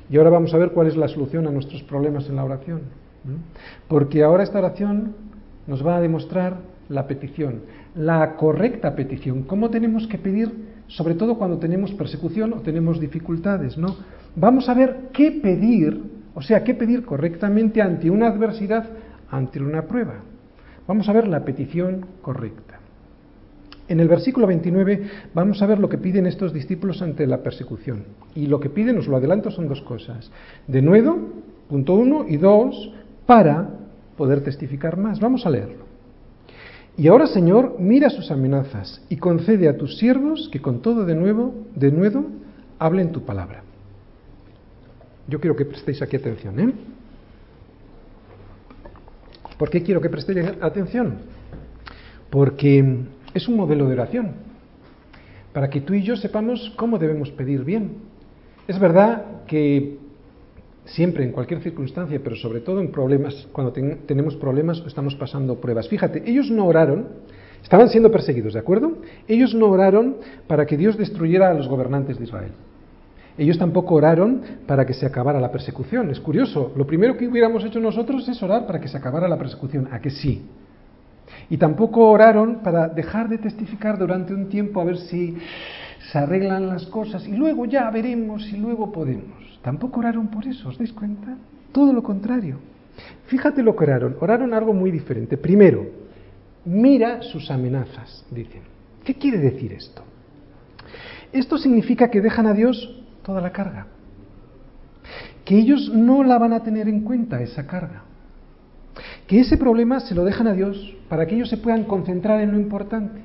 Y 0.10 0.18
ahora 0.18 0.30
vamos 0.30 0.54
a 0.54 0.58
ver 0.58 0.72
cuál 0.72 0.88
es 0.88 0.96
la 0.96 1.08
solución 1.08 1.48
a 1.48 1.52
nuestros 1.52 1.84
problemas 1.84 2.30
en 2.30 2.36
la 2.36 2.44
oración. 2.44 2.82
Porque 3.88 4.24
ahora 4.24 4.44
esta 4.44 4.60
oración 4.60 5.16
nos 5.68 5.86
va 5.86 5.98
a 5.98 6.02
demostrar 6.02 6.58
la 6.90 7.08
petición, 7.08 7.62
la 7.96 8.36
correcta 8.36 8.96
petición, 8.96 9.44
cómo 9.44 9.72
tenemos 9.72 10.06
que 10.08 10.20
pedir, 10.20 10.52
sobre 10.88 11.16
todo 11.16 11.38
cuando 11.38 11.58
tenemos 11.58 11.92
persecución 11.94 12.54
o 12.54 12.62
tenemos 12.62 13.00
dificultades, 13.00 13.78
¿no? 13.78 13.96
Vamos 14.36 14.70
a 14.70 14.76
ver 14.76 15.10
qué 15.12 15.32
pedir, 15.32 16.04
o 16.36 16.42
sea, 16.42 16.64
qué 16.64 16.76
pedir 16.76 17.04
correctamente 17.04 17.82
ante 17.82 18.12
una 18.12 18.28
adversidad, 18.28 18.88
ante 19.32 19.60
una 19.60 19.84
prueba. 19.84 20.20
Vamos 20.88 21.10
a 21.10 21.14
ver 21.14 21.28
la 21.28 21.44
petición 21.44 22.06
correcta. 22.22 22.75
En 23.88 24.00
el 24.00 24.08
versículo 24.08 24.48
29 24.48 25.10
vamos 25.34 25.62
a 25.62 25.68
ver 25.68 25.80
lo 25.80 25.90
que 25.90 26.00
piden 26.00 26.26
estos 26.26 26.54
discípulos 26.54 27.02
ante 27.02 27.28
la 27.28 27.44
persecución. 27.44 28.06
Y 28.34 28.48
lo 28.48 28.60
que 28.60 28.70
piden, 28.70 28.98
os 28.98 29.08
lo 29.08 29.18
adelanto, 29.18 29.52
son 29.52 29.68
dos 29.68 29.82
cosas. 29.82 30.32
De 30.68 30.82
nuevo, 30.82 31.18
punto 31.70 31.94
uno, 31.94 32.26
y 32.28 32.38
dos, 32.38 32.92
para 33.26 33.70
poder 34.18 34.44
testificar 34.44 34.98
más. 34.98 35.20
Vamos 35.20 35.46
a 35.46 35.52
leerlo. 35.52 35.86
Y 36.98 37.08
ahora, 37.08 37.28
Señor, 37.28 37.76
mira 37.78 38.10
sus 38.10 38.32
amenazas 38.32 39.02
y 39.10 39.18
concede 39.18 39.68
a 39.68 39.78
tus 39.78 39.98
siervos 39.98 40.50
que 40.52 40.62
con 40.62 40.82
todo 40.82 41.06
de 41.06 41.14
nuevo, 41.14 41.54
de 41.76 41.92
nuevo, 41.92 42.26
hablen 42.80 43.12
tu 43.12 43.24
palabra. 43.24 43.64
Yo 45.28 45.40
quiero 45.40 45.56
que 45.56 45.66
prestéis 45.66 46.02
aquí 46.02 46.16
atención, 46.16 46.60
¿eh? 46.60 46.74
¿Por 49.58 49.70
qué 49.70 49.82
quiero 49.84 50.02
que 50.02 50.10
prestéis 50.10 50.46
atención? 50.62 51.18
Porque 52.30 53.06
es 53.36 53.48
un 53.48 53.58
modelo 53.58 53.86
de 53.86 53.94
oración, 53.94 54.32
para 55.54 55.70
que 55.70 55.82
tú 55.82 55.94
y 55.94 56.02
yo 56.02 56.16
sepamos 56.16 56.74
cómo 56.76 56.98
debemos 56.98 57.30
pedir 57.32 57.64
bien. 57.64 57.98
Es 58.68 58.80
verdad 58.80 59.44
que 59.46 59.98
siempre, 60.86 61.26
en 61.26 61.32
cualquier 61.32 61.62
circunstancia, 61.62 62.20
pero 62.24 62.36
sobre 62.36 62.62
todo 62.62 62.80
en 62.80 62.92
problemas, 62.92 63.48
cuando 63.52 63.74
tenemos 63.74 64.36
problemas 64.38 64.82
o 64.82 64.88
estamos 64.88 65.16
pasando 65.16 65.60
pruebas. 65.60 65.88
Fíjate, 65.90 66.24
ellos 66.26 66.50
no 66.50 66.66
oraron, 66.66 67.08
estaban 67.62 67.90
siendo 67.90 68.10
perseguidos, 68.10 68.54
¿de 68.54 68.60
acuerdo? 68.60 68.94
Ellos 69.28 69.54
no 69.54 69.68
oraron 69.68 70.18
para 70.48 70.66
que 70.66 70.78
Dios 70.78 70.98
destruyera 70.98 71.50
a 71.50 71.54
los 71.54 71.68
gobernantes 71.68 72.18
de 72.18 72.24
Israel. 72.24 72.52
Ellos 73.38 73.58
tampoco 73.58 73.96
oraron 73.96 74.42
para 74.66 74.86
que 74.86 74.94
se 74.94 75.06
acabara 75.06 75.42
la 75.42 75.52
persecución. 75.52 76.10
Es 76.10 76.22
curioso, 76.22 76.72
lo 76.78 76.88
primero 76.88 77.18
que 77.18 77.28
hubiéramos 77.28 77.66
hecho 77.66 77.82
nosotros 77.82 78.28
es 78.30 78.42
orar 78.42 78.66
para 78.66 78.80
que 78.80 78.88
se 78.88 78.96
acabara 78.96 79.28
la 79.28 79.38
persecución. 79.38 79.90
¿A 79.92 80.00
que 80.00 80.10
sí? 80.10 80.44
Y 81.50 81.58
tampoco 81.58 82.10
oraron 82.10 82.62
para 82.64 82.88
dejar 82.88 83.30
de 83.30 83.38
testificar 83.38 83.98
durante 83.98 84.34
un 84.34 84.50
tiempo 84.50 84.82
a 84.82 84.86
ver 84.86 84.98
si 84.98 85.38
se 86.12 86.18
arreglan 86.18 86.68
las 86.68 86.86
cosas 86.88 87.28
y 87.28 87.36
luego 87.36 87.66
ya 87.66 87.90
veremos 87.90 88.48
y 88.52 88.58
luego 88.58 88.92
podemos. 88.92 89.60
Tampoco 89.62 90.00
oraron 90.00 90.28
por 90.28 90.46
eso, 90.48 90.70
¿os 90.70 90.78
dais 90.78 90.94
cuenta? 90.94 91.38
Todo 91.72 91.94
lo 91.94 92.04
contrario. 92.04 92.58
Fíjate 93.28 93.64
lo 93.64 93.76
que 93.76 93.84
oraron. 93.84 94.16
Oraron 94.20 94.54
algo 94.54 94.74
muy 94.74 94.92
diferente. 94.92 95.38
Primero, 95.38 95.86
mira 96.66 97.22
sus 97.22 97.50
amenazas, 97.52 98.26
dicen. 98.32 98.62
¿Qué 99.04 99.16
quiere 99.16 99.38
decir 99.38 99.74
esto? 99.74 100.04
Esto 101.32 101.58
significa 101.58 102.10
que 102.10 102.22
dejan 102.22 102.48
a 102.48 102.54
Dios 102.54 103.04
toda 103.24 103.42
la 103.42 103.52
carga. 103.52 103.88
Que 105.44 105.58
ellos 105.58 105.92
no 105.94 106.24
la 106.24 106.40
van 106.40 106.54
a 106.54 106.64
tener 106.64 106.88
en 106.88 107.02
cuenta, 107.02 107.42
esa 107.42 107.68
carga 107.68 108.04
que 109.28 109.40
ese 109.40 109.58
problema 109.58 110.00
se 110.00 110.16
lo 110.16 110.24
dejan 110.24 110.48
a 110.48 110.54
Dios 110.54 110.95
para 111.10 111.26
que 111.26 111.36
ellos 111.36 111.50
se 111.50 111.58
puedan 111.58 111.84
concentrar 111.84 112.42
en 112.42 112.52
lo 112.52 112.60
importante. 112.60 113.22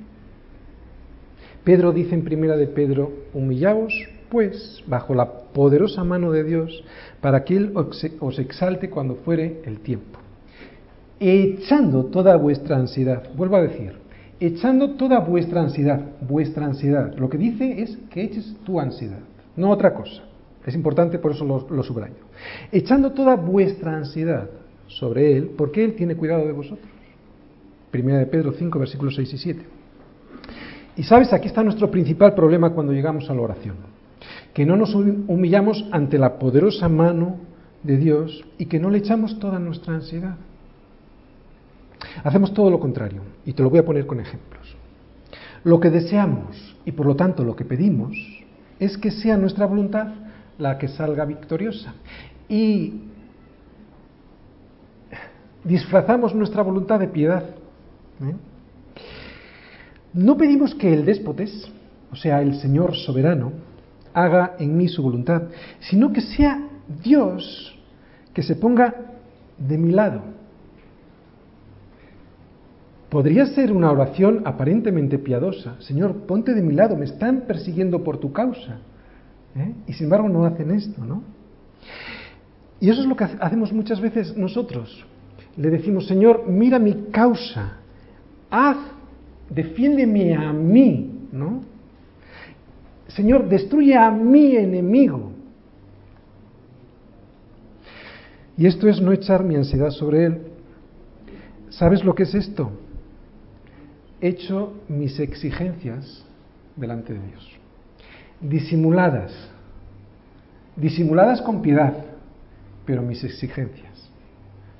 Pedro 1.65 1.93
dice 1.93 2.15
en 2.15 2.25
primera 2.25 2.57
de 2.57 2.67
Pedro, 2.67 3.13
humillaos 3.35 3.93
pues 4.31 4.83
bajo 4.87 5.15
la 5.15 5.31
poderosa 5.53 6.05
mano 6.05 6.31
de 6.31 6.45
Dios 6.45 6.85
para 7.21 7.45
que 7.45 7.57
Él 7.57 7.73
os 7.75 8.39
exalte 8.39 8.89
cuando 8.89 9.17
fuere 9.17 9.61
el 9.65 9.81
tiempo. 9.81 10.19
Echando 11.19 12.07
toda 12.07 12.37
vuestra 12.37 12.77
ansiedad, 12.77 13.29
vuelvo 13.37 13.57
a 13.57 13.63
decir, 13.63 13.93
echando 14.39 14.93
toda 14.93 15.19
vuestra 15.19 15.61
ansiedad, 15.61 16.01
vuestra 16.23 16.65
ansiedad, 16.65 17.15
lo 17.17 17.29
que 17.29 17.37
dice 17.37 17.83
es 17.83 17.99
que 18.09 18.23
eches 18.23 18.57
tu 18.65 18.81
ansiedad, 18.81 19.21
no 19.57 19.71
otra 19.71 19.93
cosa. 19.93 20.23
Es 20.65 20.75
importante, 20.75 21.19
por 21.19 21.33
eso 21.33 21.45
lo, 21.45 21.67
lo 21.69 21.83
subrayo. 21.83 22.15
Echando 22.71 23.13
toda 23.13 23.35
vuestra 23.35 23.97
ansiedad 23.97 24.49
sobre 24.87 25.37
Él, 25.37 25.51
porque 25.57 25.85
Él 25.85 25.95
tiene 25.95 26.17
cuidado 26.17 26.47
de 26.47 26.53
vosotros. 26.53 26.89
Primera 27.91 28.19
de 28.19 28.27
Pedro 28.27 28.53
5, 28.53 28.79
versículos 28.79 29.15
6 29.17 29.35
y 29.35 29.39
7. 29.39 29.67
Y 30.97 31.03
sabes, 31.03 31.33
aquí 31.33 31.49
está 31.49 31.63
nuestro 31.63 31.91
principal 31.91 32.35
problema 32.35 32.71
cuando 32.71 32.93
llegamos 32.93 33.29
a 33.31 33.35
la 33.35 33.41
oración, 33.41 33.77
que 34.53 34.67
no 34.67 34.77
nos 34.77 34.95
humillamos 34.95 35.85
ante 35.93 36.19
la 36.19 36.39
poderosa 36.39 36.89
mano 36.89 37.39
de 37.83 37.97
Dios 37.97 38.45
y 38.59 38.67
que 38.67 38.79
no 38.79 38.91
le 38.91 38.99
echamos 38.99 39.39
toda 39.39 39.59
nuestra 39.59 39.95
ansiedad. 39.95 40.37
Hacemos 42.25 42.53
todo 42.53 42.71
lo 42.71 42.81
contrario, 42.81 43.23
y 43.45 43.53
te 43.53 43.63
lo 43.63 43.71
voy 43.71 43.79
a 43.79 43.85
poner 43.85 44.07
con 44.07 44.21
ejemplos. 44.21 44.77
Lo 45.65 45.79
que 45.81 45.91
deseamos 45.91 46.77
y 46.85 46.93
por 46.93 47.07
lo 47.07 47.17
tanto 47.17 47.45
lo 47.45 47.55
que 47.55 47.65
pedimos 47.65 48.17
es 48.79 48.97
que 48.97 49.11
sea 49.11 49.37
nuestra 49.37 49.67
voluntad 49.67 50.09
la 50.59 50.79
que 50.79 50.89
salga 50.89 51.25
victoriosa. 51.25 51.95
Y 52.49 53.03
disfrazamos 55.65 56.35
nuestra 56.35 56.63
voluntad 56.63 56.99
de 56.99 57.09
piedad. 57.09 57.45
¿Eh? 58.23 58.35
No 60.13 60.37
pedimos 60.37 60.75
que 60.75 60.93
el 60.93 61.05
déspotes, 61.05 61.71
o 62.11 62.17
sea, 62.17 62.43
el 62.43 62.57
Señor 62.57 62.97
soberano, 62.97 63.53
haga 64.13 64.57
en 64.59 64.77
mí 64.77 64.89
su 64.89 65.03
voluntad, 65.03 65.43
sino 65.81 66.13
que 66.13 66.21
sea 66.21 66.69
Dios 67.03 67.79
que 68.35 68.43
se 68.43 68.57
ponga 68.57 68.95
de 69.59 69.79
mi 69.79 69.93
lado. 69.93 70.23
Podría 73.09 73.47
ser 73.47 73.73
una 73.73 73.91
oración 73.91 74.43
aparentemente 74.45 75.19
piadosa. 75.19 75.81
Señor, 75.81 76.27
ponte 76.27 76.55
de 76.55 76.63
mi 76.63 76.75
lado, 76.75 76.97
me 76.97 77.07
están 77.07 77.43
persiguiendo 77.43 78.05
por 78.05 78.19
tu 78.19 78.33
causa. 78.33 78.79
¿eh? 79.57 79.75
Y 79.89 79.93
sin 79.95 80.05
embargo 80.05 80.29
no 80.29 80.45
hacen 80.45 80.71
esto, 80.71 81.05
¿no? 81.05 81.23
Y 82.79 82.89
eso 82.89 83.01
es 83.01 83.07
lo 83.07 83.17
que 83.17 83.25
hacemos 83.25 83.73
muchas 83.73 84.01
veces 84.01 84.37
nosotros. 84.37 85.05
Le 85.57 85.71
decimos, 85.71 86.07
Señor, 86.07 86.45
mira 86.49 86.79
mi 86.79 87.09
causa, 87.11 87.80
haz, 88.51 88.77
defiéndeme 89.49 90.35
a 90.35 90.53
mí, 90.53 91.29
¿no? 91.33 91.63
Señor, 93.09 93.49
destruye 93.49 93.97
a 93.97 94.11
mi 94.11 94.57
enemigo. 94.57 95.33
Y 98.57 98.67
esto 98.67 98.89
es 98.89 99.01
no 99.01 99.13
echar 99.13 99.43
mi 99.43 99.57
ansiedad 99.57 99.91
sobre 99.91 100.27
él. 100.27 100.43
¿Sabes 101.71 102.05
lo 102.05 102.15
que 102.15 102.25
es 102.25 102.35
esto? 102.35 102.71
Hecho 104.21 104.75
mis 104.89 105.19
exigencias 105.19 106.25
delante 106.77 107.15
de 107.15 107.21
Dios. 107.27 107.51
Disimuladas. 108.41 109.33
Disimuladas 110.77 111.41
con 111.43 111.63
piedad, 111.63 111.95
pero 112.85 113.03
mis 113.03 113.25
exigencias. 113.25 114.11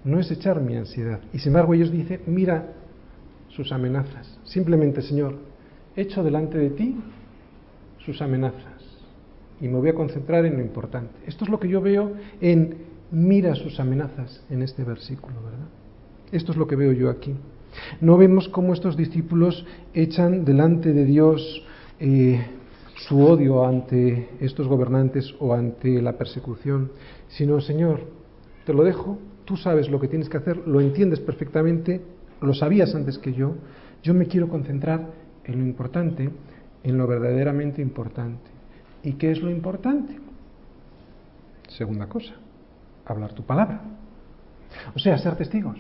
No 0.05 0.21
es 0.21 0.31
echar 0.31 0.61
mi 0.61 0.77
ansiedad. 0.77 1.21
Y 1.33 1.39
sin 1.39 1.49
embargo 1.49 1.75
ellos 1.75 1.91
dicen, 1.91 2.21
mira 2.27 2.67
sus 3.61 3.73
amenazas. 3.73 4.39
Simplemente, 4.45 5.03
Señor, 5.03 5.35
echo 5.95 6.25
delante 6.25 6.57
de 6.57 6.71
ti 6.71 6.97
sus 7.99 8.23
amenazas. 8.23 8.81
Y 9.61 9.69
me 9.69 9.79
voy 9.79 9.91
a 9.91 9.95
concentrar 9.95 10.47
en 10.47 10.55
lo 10.55 10.63
importante. 10.63 11.13
Esto 11.27 11.45
es 11.45 11.51
lo 11.51 11.61
que 11.61 11.69
yo 11.69 11.83
veo 11.83 12.15
en 12.41 12.79
mira 13.11 13.55
sus 13.55 13.79
amenazas 13.79 14.43
en 14.49 14.63
este 14.63 14.83
versículo, 14.83 15.35
¿verdad? 15.43 15.69
Esto 16.33 16.53
es 16.53 16.59
lo 16.59 16.67
que 16.67 16.77
veo 16.77 16.93
yo 16.93 17.11
aquí. 17.11 17.35
No 18.01 18.17
vemos 18.17 18.49
cómo 18.49 18.73
estos 18.73 18.97
discípulos 18.97 19.67
echan 19.93 20.47
delante 20.47 20.95
de 20.95 21.05
Dios 21.05 21.63
eh, 21.99 22.41
su 22.97 23.23
odio 23.23 23.67
ante 23.67 24.31
estos 24.41 24.69
gobernantes 24.69 25.35
o 25.39 25.53
ante 25.53 26.01
la 26.01 26.17
persecución, 26.17 26.93
sino, 27.29 27.61
Señor, 27.61 28.01
te 28.65 28.73
lo 28.73 28.85
dejo, 28.85 29.19
tú 29.45 29.59
sabes 29.59 29.91
lo 29.91 30.01
que 30.01 30.09
tienes 30.09 30.31
que 30.31 30.39
hacer, 30.39 30.67
lo 30.67 30.81
entiendes 30.81 31.21
perfectamente, 31.21 32.01
lo 32.41 32.55
sabías 32.55 32.95
antes 32.95 33.19
que 33.19 33.33
yo, 33.33 33.55
yo 34.03 34.15
me 34.15 34.27
quiero 34.27 34.49
concentrar 34.49 35.07
en 35.45 35.59
lo 35.59 35.67
importante, 35.67 36.31
en 36.83 36.99
lo 36.99 37.07
verdaderamente 37.07 37.83
importante. 37.83 38.51
¿Y 39.03 39.15
qué 39.15 39.31
es 39.31 39.41
lo 39.41 39.51
importante? 39.51 40.19
Segunda 41.69 42.07
cosa, 42.07 42.35
hablar 43.07 43.33
tu 43.33 43.43
palabra. 43.43 43.83
O 44.95 44.99
sea, 44.99 45.19
ser 45.19 45.37
testigos. 45.37 45.79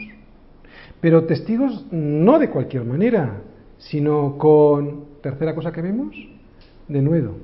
Pero 1.00 1.24
testigos 1.24 1.86
no 1.90 2.38
de 2.38 2.50
cualquier 2.50 2.84
manera, 2.84 3.42
sino 3.78 4.36
con, 4.38 5.04
tercera 5.22 5.54
cosa 5.54 5.72
que 5.72 5.82
vemos, 5.82 6.14
de 6.88 7.02
nuevo. 7.02 7.36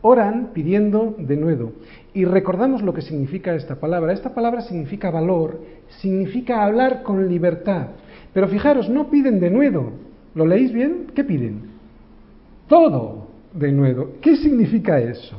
Oran 0.00 0.50
pidiendo 0.54 1.16
de 1.18 1.36
nuevo. 1.36 1.72
Y 2.18 2.24
recordamos 2.24 2.82
lo 2.82 2.92
que 2.92 3.00
significa 3.00 3.54
esta 3.54 3.76
palabra. 3.76 4.12
Esta 4.12 4.34
palabra 4.34 4.62
significa 4.62 5.08
valor, 5.08 5.60
significa 6.00 6.64
hablar 6.64 7.04
con 7.04 7.28
libertad. 7.28 7.90
Pero 8.34 8.48
fijaros, 8.48 8.88
no 8.88 9.08
piden 9.08 9.38
de 9.38 9.50
nuevo. 9.50 9.92
¿Lo 10.34 10.44
leéis 10.44 10.72
bien? 10.72 11.12
¿Qué 11.14 11.22
piden? 11.22 11.60
Todo 12.66 13.28
de 13.52 13.70
nuevo. 13.70 14.14
¿Qué 14.20 14.34
significa 14.34 14.98
eso? 14.98 15.36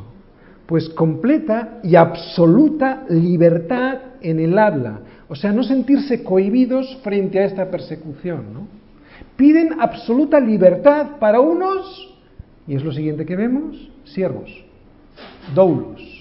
Pues 0.68 0.88
completa 0.88 1.82
y 1.84 1.98
absoluta 1.98 3.04
libertad 3.10 3.98
en 4.22 4.40
el 4.40 4.58
habla. 4.58 5.02
O 5.28 5.36
sea, 5.36 5.52
no 5.52 5.64
sentirse 5.64 6.24
cohibidos 6.24 6.98
frente 7.04 7.42
a 7.42 7.46
esta 7.46 7.70
persecución. 7.70 8.54
¿no? 8.54 8.68
Piden 9.36 9.82
absoluta 9.82 10.40
libertad 10.40 11.18
para 11.20 11.42
unos, 11.42 12.18
y 12.66 12.76
es 12.76 12.86
lo 12.86 12.94
siguiente 12.94 13.26
que 13.26 13.36
vemos, 13.36 13.92
siervos, 14.06 14.64
doulos. 15.54 16.19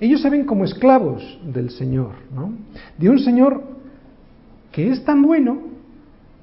Ellos 0.00 0.20
se 0.20 0.30
ven 0.30 0.44
como 0.44 0.64
esclavos 0.64 1.38
del 1.44 1.70
Señor, 1.70 2.12
¿no? 2.34 2.52
De 2.98 3.08
un 3.08 3.18
Señor 3.18 3.62
que 4.72 4.90
es 4.90 5.04
tan 5.04 5.22
bueno 5.22 5.58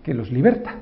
que 0.03 0.13
los 0.13 0.31
liberta. 0.31 0.75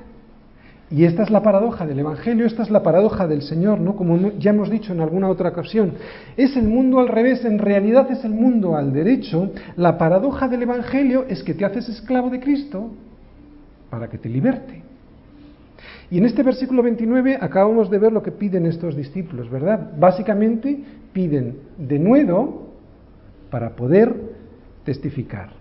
Y 0.90 1.04
esta 1.04 1.22
es 1.22 1.30
la 1.30 1.42
paradoja 1.42 1.86
del 1.86 1.98
Evangelio, 2.00 2.44
esta 2.44 2.62
es 2.62 2.70
la 2.70 2.82
paradoja 2.82 3.26
del 3.26 3.40
Señor, 3.40 3.80
¿no? 3.80 3.96
Como 3.96 4.32
ya 4.38 4.50
hemos 4.50 4.68
dicho 4.68 4.92
en 4.92 5.00
alguna 5.00 5.28
otra 5.30 5.48
ocasión. 5.48 5.94
Es 6.36 6.54
el 6.54 6.64
mundo 6.64 6.98
al 6.98 7.08
revés, 7.08 7.46
en 7.46 7.58
realidad 7.58 8.10
es 8.10 8.24
el 8.24 8.32
mundo 8.32 8.76
al 8.76 8.92
derecho. 8.92 9.52
La 9.76 9.96
paradoja 9.96 10.48
del 10.48 10.62
Evangelio 10.62 11.24
es 11.28 11.42
que 11.42 11.54
te 11.54 11.64
haces 11.64 11.88
esclavo 11.88 12.28
de 12.28 12.40
Cristo 12.40 12.90
para 13.88 14.08
que 14.10 14.18
te 14.18 14.28
liberte. 14.28 14.81
Y 16.12 16.18
en 16.18 16.26
este 16.26 16.42
versículo 16.42 16.82
29 16.82 17.38
acabamos 17.40 17.88
de 17.88 17.98
ver 17.98 18.12
lo 18.12 18.22
que 18.22 18.32
piden 18.32 18.66
estos 18.66 18.94
discípulos, 18.94 19.48
¿verdad? 19.48 19.92
Básicamente 19.98 20.78
piden 21.10 21.56
de 21.78 21.98
nuevo 21.98 22.68
para 23.50 23.74
poder 23.74 24.14
testificar. 24.84 25.54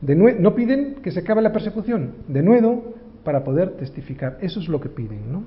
No 0.00 0.54
piden 0.54 0.94
que 1.02 1.10
se 1.10 1.18
acabe 1.18 1.42
la 1.42 1.52
persecución, 1.52 2.12
de 2.28 2.40
nuevo 2.40 2.94
para 3.24 3.42
poder 3.42 3.70
testificar. 3.70 4.38
Eso 4.40 4.60
es 4.60 4.68
lo 4.68 4.80
que 4.80 4.90
piden, 4.90 5.32
¿no? 5.32 5.42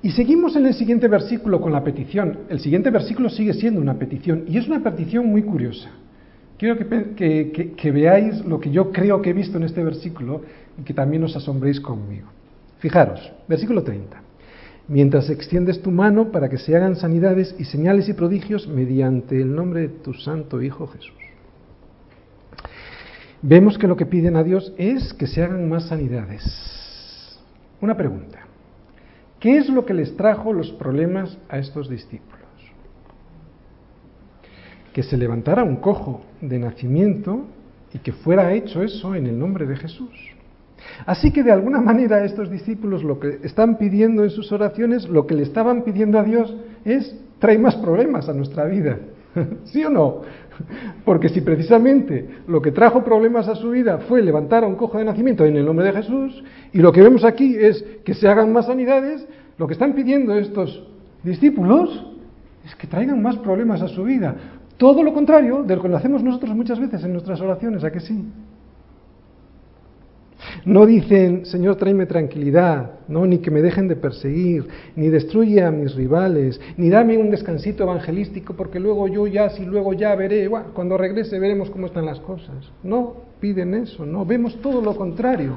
Y 0.00 0.12
seguimos 0.12 0.54
en 0.54 0.66
el 0.66 0.74
siguiente 0.74 1.08
versículo 1.08 1.60
con 1.60 1.72
la 1.72 1.82
petición. 1.82 2.38
El 2.48 2.60
siguiente 2.60 2.90
versículo 2.90 3.30
sigue 3.30 3.54
siendo 3.54 3.80
una 3.80 3.98
petición 3.98 4.44
y 4.46 4.58
es 4.58 4.68
una 4.68 4.80
petición 4.80 5.26
muy 5.26 5.42
curiosa. 5.42 5.90
Quiero 6.56 6.78
que, 6.78 7.74
que, 7.76 7.90
veáis 7.90 8.44
lo 8.44 8.60
que 8.60 8.70
yo 8.70 8.92
creo 8.92 9.20
que 9.20 9.30
he 9.30 9.32
visto 9.32 9.56
en 9.56 9.64
este 9.64 9.82
versículo 9.82 10.42
y 10.78 10.82
que 10.82 10.94
también 10.94 11.24
os 11.24 11.34
asombréis 11.34 11.80
conmigo. 11.80 12.28
Fijaros, 12.84 13.32
versículo 13.48 13.82
30. 13.82 14.20
Mientras 14.88 15.30
extiendes 15.30 15.80
tu 15.80 15.90
mano 15.90 16.30
para 16.30 16.50
que 16.50 16.58
se 16.58 16.76
hagan 16.76 16.96
sanidades 16.96 17.56
y 17.58 17.64
señales 17.64 18.10
y 18.10 18.12
prodigios 18.12 18.68
mediante 18.68 19.40
el 19.40 19.54
nombre 19.56 19.80
de 19.80 19.88
tu 19.88 20.12
santo 20.12 20.60
Hijo 20.60 20.86
Jesús 20.88 21.14
vemos 23.46 23.76
que 23.76 23.86
lo 23.86 23.96
que 23.96 24.06
piden 24.06 24.36
a 24.36 24.42
Dios 24.42 24.72
es 24.78 25.12
que 25.14 25.26
se 25.26 25.42
hagan 25.42 25.68
más 25.68 25.88
sanidades. 25.88 26.42
Una 27.80 27.96
pregunta. 27.96 28.40
¿Qué 29.38 29.58
es 29.58 29.68
lo 29.68 29.84
que 29.84 29.92
les 29.92 30.16
trajo 30.16 30.52
los 30.52 30.70
problemas 30.72 31.38
a 31.48 31.58
estos 31.58 31.90
discípulos? 31.90 32.40
Que 34.94 35.02
se 35.02 35.18
levantara 35.18 35.62
un 35.62 35.76
cojo 35.76 36.22
de 36.40 36.58
nacimiento 36.58 37.44
y 37.92 37.98
que 37.98 38.12
fuera 38.12 38.54
hecho 38.54 38.82
eso 38.82 39.14
en 39.14 39.26
el 39.26 39.38
nombre 39.38 39.66
de 39.66 39.76
Jesús. 39.76 40.14
Así 41.06 41.30
que 41.30 41.42
de 41.42 41.52
alguna 41.52 41.80
manera 41.80 42.24
estos 42.24 42.50
discípulos 42.50 43.02
lo 43.02 43.18
que 43.18 43.40
están 43.42 43.78
pidiendo 43.78 44.24
en 44.24 44.30
sus 44.30 44.52
oraciones, 44.52 45.08
lo 45.08 45.26
que 45.26 45.34
le 45.34 45.42
estaban 45.42 45.82
pidiendo 45.82 46.18
a 46.18 46.24
Dios 46.24 46.54
es 46.84 47.16
trae 47.38 47.58
más 47.58 47.76
problemas 47.76 48.28
a 48.28 48.32
nuestra 48.32 48.64
vida. 48.64 48.98
¿Sí 49.64 49.84
o 49.84 49.90
no? 49.90 50.22
Porque 51.04 51.28
si 51.28 51.40
precisamente 51.40 52.28
lo 52.46 52.62
que 52.62 52.70
trajo 52.70 53.02
problemas 53.02 53.48
a 53.48 53.56
su 53.56 53.70
vida 53.70 53.98
fue 54.08 54.22
levantar 54.22 54.64
a 54.64 54.66
un 54.66 54.76
cojo 54.76 54.98
de 54.98 55.04
nacimiento 55.04 55.44
en 55.44 55.56
el 55.56 55.66
nombre 55.66 55.86
de 55.86 55.92
Jesús, 55.92 56.42
y 56.72 56.78
lo 56.78 56.92
que 56.92 57.02
vemos 57.02 57.24
aquí 57.24 57.56
es 57.56 57.84
que 58.04 58.14
se 58.14 58.28
hagan 58.28 58.52
más 58.52 58.66
sanidades, 58.66 59.26
lo 59.58 59.66
que 59.66 59.72
están 59.72 59.94
pidiendo 59.94 60.36
estos 60.36 60.86
discípulos 61.22 62.06
es 62.64 62.74
que 62.76 62.86
traigan 62.86 63.20
más 63.20 63.36
problemas 63.36 63.82
a 63.82 63.88
su 63.88 64.04
vida. 64.04 64.36
Todo 64.76 65.02
lo 65.02 65.12
contrario 65.12 65.62
de 65.62 65.76
lo 65.76 65.82
que 65.82 65.88
lo 65.88 65.96
hacemos 65.96 66.22
nosotros 66.22 66.54
muchas 66.54 66.80
veces 66.80 67.04
en 67.04 67.12
nuestras 67.12 67.40
oraciones, 67.40 67.84
¿a 67.84 67.92
que 67.92 68.00
sí? 68.00 68.24
No 70.64 70.86
dicen, 70.86 71.46
Señor, 71.46 71.76
tráeme 71.76 72.06
tranquilidad, 72.06 72.92
no, 73.08 73.26
ni 73.26 73.38
que 73.38 73.50
me 73.50 73.62
dejen 73.62 73.88
de 73.88 73.96
perseguir, 73.96 74.66
ni 74.96 75.08
destruye 75.08 75.62
a 75.62 75.70
mis 75.70 75.94
rivales, 75.94 76.60
ni 76.76 76.88
dame 76.88 77.18
un 77.18 77.30
descansito 77.30 77.84
evangelístico, 77.84 78.54
porque 78.54 78.80
luego 78.80 79.08
yo 79.08 79.26
ya, 79.26 79.50
si 79.50 79.64
luego 79.64 79.92
ya 79.92 80.14
veré, 80.14 80.48
cuando 80.72 80.96
regrese 80.96 81.38
veremos 81.38 81.70
cómo 81.70 81.86
están 81.86 82.06
las 82.06 82.20
cosas. 82.20 82.70
No 82.82 83.14
piden 83.40 83.74
eso, 83.74 84.06
no, 84.06 84.24
vemos 84.24 84.60
todo 84.60 84.80
lo 84.80 84.96
contrario. 84.96 85.56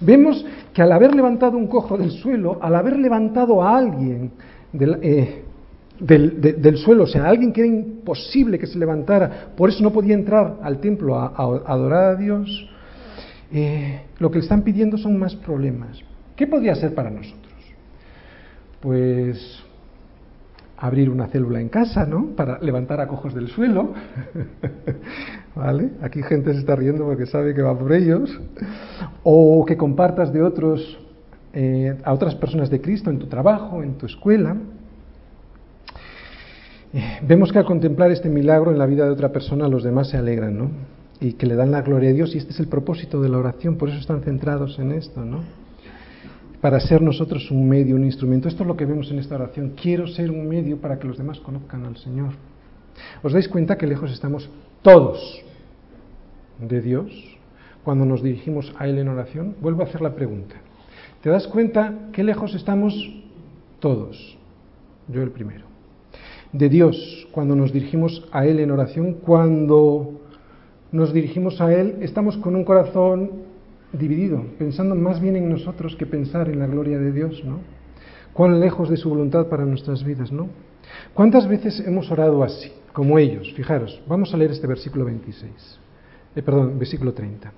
Vemos 0.00 0.44
que 0.74 0.82
al 0.82 0.92
haber 0.92 1.14
levantado 1.14 1.56
un 1.56 1.68
cojo 1.68 1.96
del 1.96 2.10
suelo, 2.10 2.58
al 2.60 2.74
haber 2.74 2.98
levantado 2.98 3.62
a 3.62 3.76
alguien 3.76 4.32
del, 4.72 4.98
eh, 5.00 5.42
del, 6.00 6.76
suelo, 6.76 7.04
o 7.04 7.06
sea, 7.06 7.26
alguien 7.28 7.52
que 7.52 7.60
era 7.60 7.68
imposible 7.68 8.58
que 8.58 8.66
se 8.66 8.78
levantara, 8.78 9.52
por 9.56 9.68
eso 9.68 9.82
no 9.82 9.92
podía 9.92 10.14
entrar 10.14 10.56
al 10.62 10.78
templo 10.80 11.16
a 11.16 11.28
adorar 11.36 12.14
a 12.14 12.16
Dios, 12.16 12.68
eh, 13.52 14.02
lo 14.18 14.30
que 14.30 14.38
le 14.38 14.44
están 14.44 14.62
pidiendo 14.62 14.96
son 14.96 15.18
más 15.18 15.34
problemas. 15.36 16.00
¿Qué 16.36 16.46
podría 16.46 16.74
ser 16.74 16.94
para 16.94 17.10
nosotros? 17.10 17.52
Pues 18.80 19.62
abrir 20.78 21.10
una 21.10 21.28
célula 21.28 21.60
en 21.60 21.68
casa, 21.68 22.06
¿no? 22.06 22.34
Para 22.34 22.58
levantar 22.58 23.00
a 23.00 23.06
cojos 23.06 23.34
del 23.34 23.48
suelo. 23.48 23.92
¿Vale? 25.54 25.90
Aquí 26.02 26.22
gente 26.22 26.52
se 26.54 26.60
está 26.60 26.74
riendo 26.74 27.04
porque 27.04 27.26
sabe 27.26 27.54
que 27.54 27.62
va 27.62 27.78
por 27.78 27.92
ellos. 27.92 28.40
O 29.22 29.64
que 29.64 29.76
compartas 29.76 30.32
de 30.32 30.42
otros 30.42 30.98
eh, 31.52 31.94
a 32.02 32.12
otras 32.14 32.34
personas 32.34 32.70
de 32.70 32.80
Cristo 32.80 33.10
en 33.10 33.18
tu 33.18 33.26
trabajo, 33.26 33.82
en 33.82 33.94
tu 33.94 34.06
escuela. 34.06 34.56
Eh, 36.94 37.20
vemos 37.26 37.52
que 37.52 37.58
al 37.58 37.64
contemplar 37.64 38.10
este 38.10 38.28
milagro 38.28 38.70
en 38.70 38.78
la 38.78 38.86
vida 38.86 39.04
de 39.04 39.10
otra 39.10 39.30
persona 39.30 39.68
los 39.68 39.84
demás 39.84 40.08
se 40.08 40.16
alegran, 40.16 40.58
¿no? 40.58 40.70
Y 41.22 41.34
que 41.34 41.46
le 41.46 41.54
dan 41.54 41.70
la 41.70 41.82
gloria 41.82 42.10
a 42.10 42.12
Dios 42.12 42.34
y 42.34 42.38
este 42.38 42.50
es 42.52 42.60
el 42.60 42.68
propósito 42.68 43.22
de 43.22 43.28
la 43.28 43.38
oración, 43.38 43.76
por 43.76 43.88
eso 43.88 43.98
están 43.98 44.22
centrados 44.22 44.78
en 44.78 44.92
esto, 44.92 45.24
¿no? 45.24 45.40
para 46.62 46.78
ser 46.78 47.02
nosotros 47.02 47.50
un 47.50 47.68
medio, 47.68 47.96
un 47.96 48.04
instrumento. 48.04 48.46
Esto 48.46 48.62
es 48.62 48.68
lo 48.68 48.76
que 48.76 48.86
vemos 48.86 49.10
en 49.10 49.18
esta 49.18 49.34
oración. 49.34 49.72
Quiero 49.74 50.06
ser 50.06 50.30
un 50.30 50.46
medio 50.46 50.80
para 50.80 50.96
que 50.96 51.08
los 51.08 51.18
demás 51.18 51.40
conozcan 51.40 51.84
al 51.84 51.96
Señor. 51.96 52.34
¿Os 53.20 53.32
dais 53.32 53.48
cuenta 53.48 53.76
que 53.76 53.88
lejos 53.88 54.12
estamos 54.12 54.48
todos 54.80 55.42
de 56.60 56.80
Dios 56.80 57.10
cuando 57.82 58.04
nos 58.04 58.22
dirigimos 58.22 58.72
a 58.78 58.86
Él 58.86 58.98
en 58.98 59.08
oración? 59.08 59.56
Vuelvo 59.60 59.82
a 59.82 59.86
hacer 59.86 60.02
la 60.02 60.14
pregunta. 60.14 60.54
¿Te 61.20 61.30
das 61.30 61.48
cuenta 61.48 62.10
que 62.12 62.22
lejos 62.22 62.54
estamos 62.54 62.94
todos? 63.80 64.38
Yo 65.08 65.20
el 65.20 65.32
primero. 65.32 65.64
De 66.52 66.68
Dios 66.68 67.26
cuando 67.32 67.56
nos 67.56 67.72
dirigimos 67.72 68.24
a 68.30 68.46
Él 68.46 68.60
en 68.60 68.70
oración, 68.70 69.14
cuando 69.14 70.21
nos 70.92 71.12
dirigimos 71.12 71.60
a 71.60 71.72
Él, 71.72 71.96
estamos 72.00 72.36
con 72.36 72.54
un 72.54 72.64
corazón 72.64 73.30
dividido, 73.92 74.44
pensando 74.58 74.94
más 74.94 75.20
bien 75.20 75.36
en 75.36 75.48
nosotros 75.48 75.96
que 75.96 76.06
pensar 76.06 76.48
en 76.48 76.58
la 76.58 76.66
gloria 76.66 76.98
de 76.98 77.12
Dios, 77.12 77.42
¿no? 77.44 77.60
Cuán 78.34 78.60
lejos 78.60 78.88
de 78.88 78.96
su 78.96 79.08
voluntad 79.08 79.46
para 79.48 79.64
nuestras 79.64 80.04
vidas, 80.04 80.30
¿no? 80.30 80.48
¿Cuántas 81.14 81.48
veces 81.48 81.80
hemos 81.86 82.10
orado 82.10 82.42
así, 82.42 82.72
como 82.92 83.18
ellos? 83.18 83.52
Fijaros, 83.54 84.02
vamos 84.06 84.32
a 84.32 84.36
leer 84.36 84.50
este 84.50 84.66
versículo 84.66 85.06
26, 85.06 85.50
eh, 86.36 86.42
perdón, 86.42 86.78
versículo 86.78 87.12
30. 87.12 87.52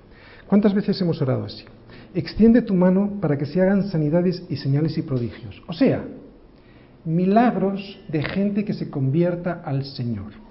¿Cuántas 0.47 0.73
veces 0.73 0.99
hemos 1.01 1.21
orado 1.21 1.45
así? 1.45 1.65
Extiende 2.13 2.61
tu 2.61 2.73
mano 2.73 3.19
para 3.19 3.37
que 3.37 3.45
se 3.45 3.61
hagan 3.61 3.83
sanidades 3.89 4.43
y 4.49 4.55
señales 4.57 4.97
y 4.97 5.01
prodigios. 5.01 5.61
O 5.67 5.73
sea, 5.73 6.05
milagros 7.03 7.99
de 8.07 8.23
gente 8.23 8.63
que 8.63 8.73
se 8.73 8.89
convierta 8.89 9.61
al 9.65 9.83
Señor. 9.83 10.44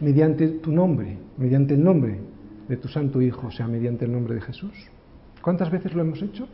Mediante 0.00 0.48
tu 0.48 0.72
nombre, 0.72 1.16
mediante 1.36 1.74
el 1.74 1.84
nombre 1.84 2.18
de 2.68 2.76
tu 2.76 2.88
Santo 2.88 3.20
Hijo 3.20 3.50
sea 3.50 3.66
mediante 3.66 4.04
el 4.04 4.12
nombre 4.12 4.34
de 4.34 4.40
Jesús. 4.40 4.72
¿Cuántas 5.42 5.70
veces 5.70 5.94
lo 5.94 6.02
hemos 6.02 6.22
hecho? 6.22 6.48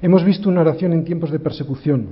Hemos 0.00 0.24
visto 0.24 0.48
una 0.48 0.62
oración 0.62 0.92
en 0.92 1.04
tiempos 1.04 1.30
de 1.30 1.38
persecución, 1.38 2.08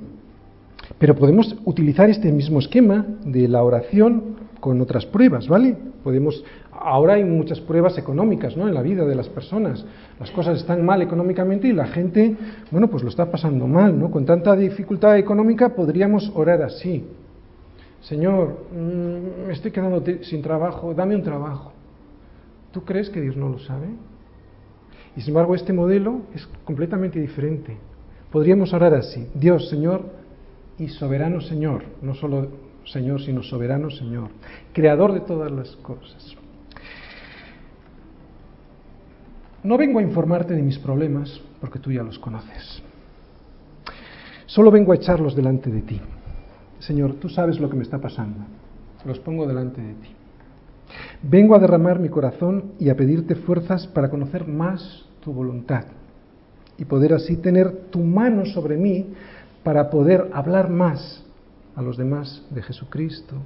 pero 0.99 1.17
podemos 1.17 1.57
utilizar 1.65 2.09
este 2.09 2.31
mismo 2.31 2.61
esquema 2.61 3.05
de 3.25 3.49
la 3.49 3.65
oración 3.65 4.37
con 4.61 4.81
otras 4.81 5.07
pruebas, 5.07 5.49
¿vale? 5.49 5.77
Podemos 6.05 6.45
ahora 6.81 7.15
hay 7.15 7.25
muchas 7.25 7.61
pruebas 7.61 7.99
económicas, 7.99 8.57
¿no? 8.57 8.67
En 8.67 8.75
la 8.75 8.83
vida 8.83 9.05
de 9.05 9.15
las 9.15 9.29
personas. 9.29 9.85
Las 10.19 10.31
cosas 10.31 10.59
están 10.59 10.85
mal 10.85 11.03
económicamente 11.03 11.69
y 11.69 11.73
la 11.73 11.87
gente, 11.87 12.37
bueno, 12.71 12.89
pues 12.89 13.03
lo 13.03 13.11
está 13.11 13.31
pasando 13.31 13.67
mal, 13.67 13.99
¿no? 13.99 14.11
Con 14.11 14.25
tanta 14.25 14.57
dificultad 14.57 15.19
económica 15.19 15.71
podríamos 15.75 16.31
orar 16.35 16.63
así. 16.63 17.05
Señor, 18.03 18.67
mm, 18.73 19.47
me 19.47 19.53
estoy 19.53 19.71
quedando 19.71 20.03
sin 20.23 20.43
trabajo, 20.43 20.95
dame 20.95 21.15
un 21.15 21.23
trabajo. 21.23 21.73
¿Tú 22.73 22.85
crees 22.85 23.11
que 23.11 23.21
Dios 23.21 23.37
no 23.37 23.49
lo 23.49 23.59
sabe? 23.59 23.89
Y 25.17 25.21
sin 25.21 25.31
embargo, 25.31 25.55
este 25.55 25.73
modelo 25.73 26.23
es 26.35 26.47
completamente 26.65 27.21
diferente. 27.21 27.77
Podríamos 28.31 28.73
orar 28.73 28.95
así, 28.95 29.27
Dios, 29.35 29.69
Señor 29.69 30.05
y 30.79 30.89
soberano 30.89 31.41
Señor, 31.41 31.83
no 32.01 32.15
solo 32.15 32.49
Señor, 32.87 33.21
sino 33.21 33.43
soberano 33.43 33.91
Señor, 33.91 34.31
creador 34.73 35.13
de 35.13 35.21
todas 35.21 35.51
las 35.51 35.77
cosas. 35.77 36.37
No 39.63 39.77
vengo 39.77 39.99
a 39.99 40.03
informarte 40.03 40.55
de 40.55 40.63
mis 40.63 40.79
problemas, 40.79 41.41
porque 41.61 41.79
tú 41.79 41.93
ya 41.93 42.03
los 42.03 42.19
conoces. 42.19 42.83
Solo 44.47 44.71
vengo 44.71 44.93
a 44.93 44.97
echarlos 44.97 45.37
delante 45.37 45.71
de 45.71 45.83
ti. 45.83 46.01
Señor, 46.81 47.15
tú 47.15 47.29
sabes 47.29 47.61
lo 47.61 47.71
que 47.71 47.77
me 47.77 47.83
está 47.83 47.99
pasando. 47.99 48.41
Los 49.05 49.19
pongo 49.21 49.47
delante 49.47 49.81
de 49.81 49.95
ti. 49.95 50.09
Vengo 51.23 51.55
a 51.55 51.59
derramar 51.59 51.99
mi 52.01 52.09
corazón 52.09 52.73
y 52.79 52.89
a 52.89 52.97
pedirte 52.97 53.35
fuerzas 53.35 53.87
para 53.87 54.11
conocer 54.11 54.47
más 54.47 55.07
tu 55.21 55.33
voluntad 55.33 55.85
y 56.79 56.85
poder 56.85 57.13
así 57.13 57.37
tener 57.37 57.91
tu 57.91 58.01
mano 58.01 58.47
sobre 58.47 58.77
mí 58.77 59.07
para 59.63 59.91
poder 59.91 60.31
hablar 60.33 60.71
más 60.71 61.25
a 61.77 61.83
los 61.83 61.97
demás 61.97 62.43
de 62.51 62.63
Jesucristo, 62.63 63.37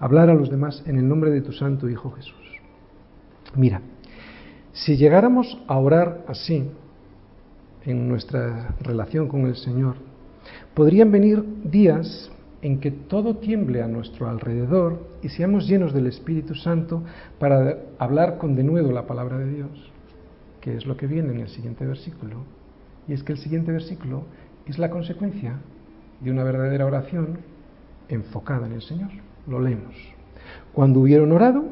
hablar 0.00 0.30
a 0.30 0.34
los 0.34 0.50
demás 0.50 0.82
en 0.86 0.96
el 0.96 1.06
nombre 1.06 1.30
de 1.30 1.42
tu 1.42 1.52
Santo 1.52 1.88
Hijo 1.88 2.10
Jesús. 2.12 2.34
Mira, 3.54 3.82
si 4.72 4.96
llegáramos 4.96 5.58
a 5.66 5.78
orar 5.78 6.24
así 6.28 6.70
en 7.84 8.08
nuestra 8.08 8.74
relación 8.80 9.28
con 9.28 9.46
el 9.46 9.56
Señor, 9.56 9.96
podrían 10.74 11.12
venir 11.12 11.44
días 11.64 12.30
en 12.62 12.80
que 12.80 12.90
todo 12.90 13.36
tiemble 13.36 13.82
a 13.82 13.88
nuestro 13.88 14.28
alrededor 14.28 15.06
y 15.22 15.28
seamos 15.28 15.68
llenos 15.68 15.92
del 15.92 16.06
Espíritu 16.06 16.54
Santo 16.54 17.02
para 17.38 17.78
hablar 17.98 18.38
con 18.38 18.56
denuedo 18.56 18.90
la 18.92 19.06
palabra 19.06 19.38
de 19.38 19.52
Dios, 19.52 19.92
que 20.60 20.76
es 20.76 20.86
lo 20.86 20.96
que 20.96 21.06
viene 21.06 21.32
en 21.32 21.40
el 21.40 21.48
siguiente 21.48 21.86
versículo. 21.86 22.36
Y 23.06 23.12
es 23.12 23.22
que 23.22 23.32
el 23.32 23.38
siguiente 23.38 23.70
versículo 23.70 24.24
es 24.66 24.78
la 24.78 24.90
consecuencia 24.90 25.54
de 26.20 26.30
una 26.30 26.42
verdadera 26.42 26.86
oración 26.86 27.38
enfocada 28.08 28.66
en 28.66 28.72
el 28.72 28.82
Señor. 28.82 29.10
Lo 29.46 29.60
leemos. 29.60 29.94
Cuando 30.72 31.00
hubieron 31.00 31.32
orado, 31.32 31.64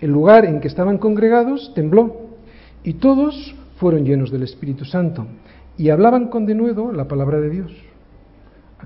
el 0.00 0.10
lugar 0.10 0.44
en 0.44 0.60
que 0.60 0.68
estaban 0.68 0.98
congregados 0.98 1.72
tembló 1.74 2.28
y 2.84 2.94
todos 2.94 3.56
fueron 3.78 4.04
llenos 4.04 4.30
del 4.30 4.44
Espíritu 4.44 4.84
Santo 4.84 5.26
y 5.76 5.90
hablaban 5.90 6.28
con 6.28 6.46
denuedo 6.46 6.92
la 6.92 7.08
palabra 7.08 7.40
de 7.40 7.50
Dios. 7.50 7.87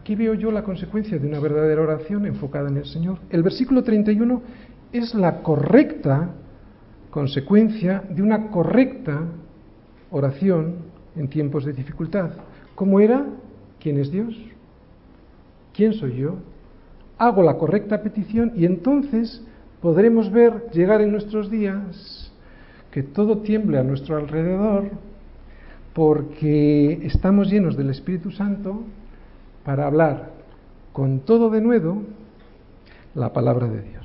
Aquí 0.03 0.16
veo 0.16 0.34
yo 0.34 0.50
la 0.50 0.64
consecuencia 0.64 1.16
de 1.16 1.28
una 1.28 1.38
verdadera 1.38 1.80
oración 1.80 2.26
enfocada 2.26 2.68
en 2.68 2.76
el 2.76 2.86
Señor. 2.86 3.18
El 3.30 3.44
versículo 3.44 3.84
31 3.84 4.42
es 4.92 5.14
la 5.14 5.42
correcta 5.42 6.30
consecuencia 7.09 8.03
de 8.11 8.20
una 8.20 8.48
correcta 8.48 9.20
oración 10.11 10.74
en 11.14 11.28
tiempos 11.28 11.64
de 11.64 11.72
dificultad. 11.72 12.32
¿Cómo 12.74 12.98
era? 12.98 13.24
¿Quién 13.78 14.00
es 14.00 14.11
Dios? 14.11 14.36
¿Quién 15.72 15.92
soy 15.92 16.16
yo? 16.16 16.34
Hago 17.16 17.44
la 17.44 17.57
correcta 17.57 18.03
petición 18.03 18.55
y 18.57 18.64
entonces 18.64 19.46
podremos 19.80 20.32
ver 20.32 20.68
llegar 20.72 21.00
en 21.00 21.12
nuestros 21.12 21.48
días 21.48 22.32
que 22.90 23.05
todo 23.05 23.38
tiemble 23.38 23.78
a 23.78 23.84
nuestro 23.84 24.16
alrededor 24.16 24.90
porque 25.92 27.07
estamos 27.07 27.48
llenos 27.48 27.76
del 27.76 27.90
Espíritu 27.90 28.32
Santo 28.32 28.82
para 29.64 29.86
hablar 29.86 30.30
con 30.92 31.20
todo 31.20 31.50
de 31.50 31.60
nuevo 31.60 32.02
la 33.14 33.32
palabra 33.32 33.66
de 33.68 33.82
Dios. 33.82 34.01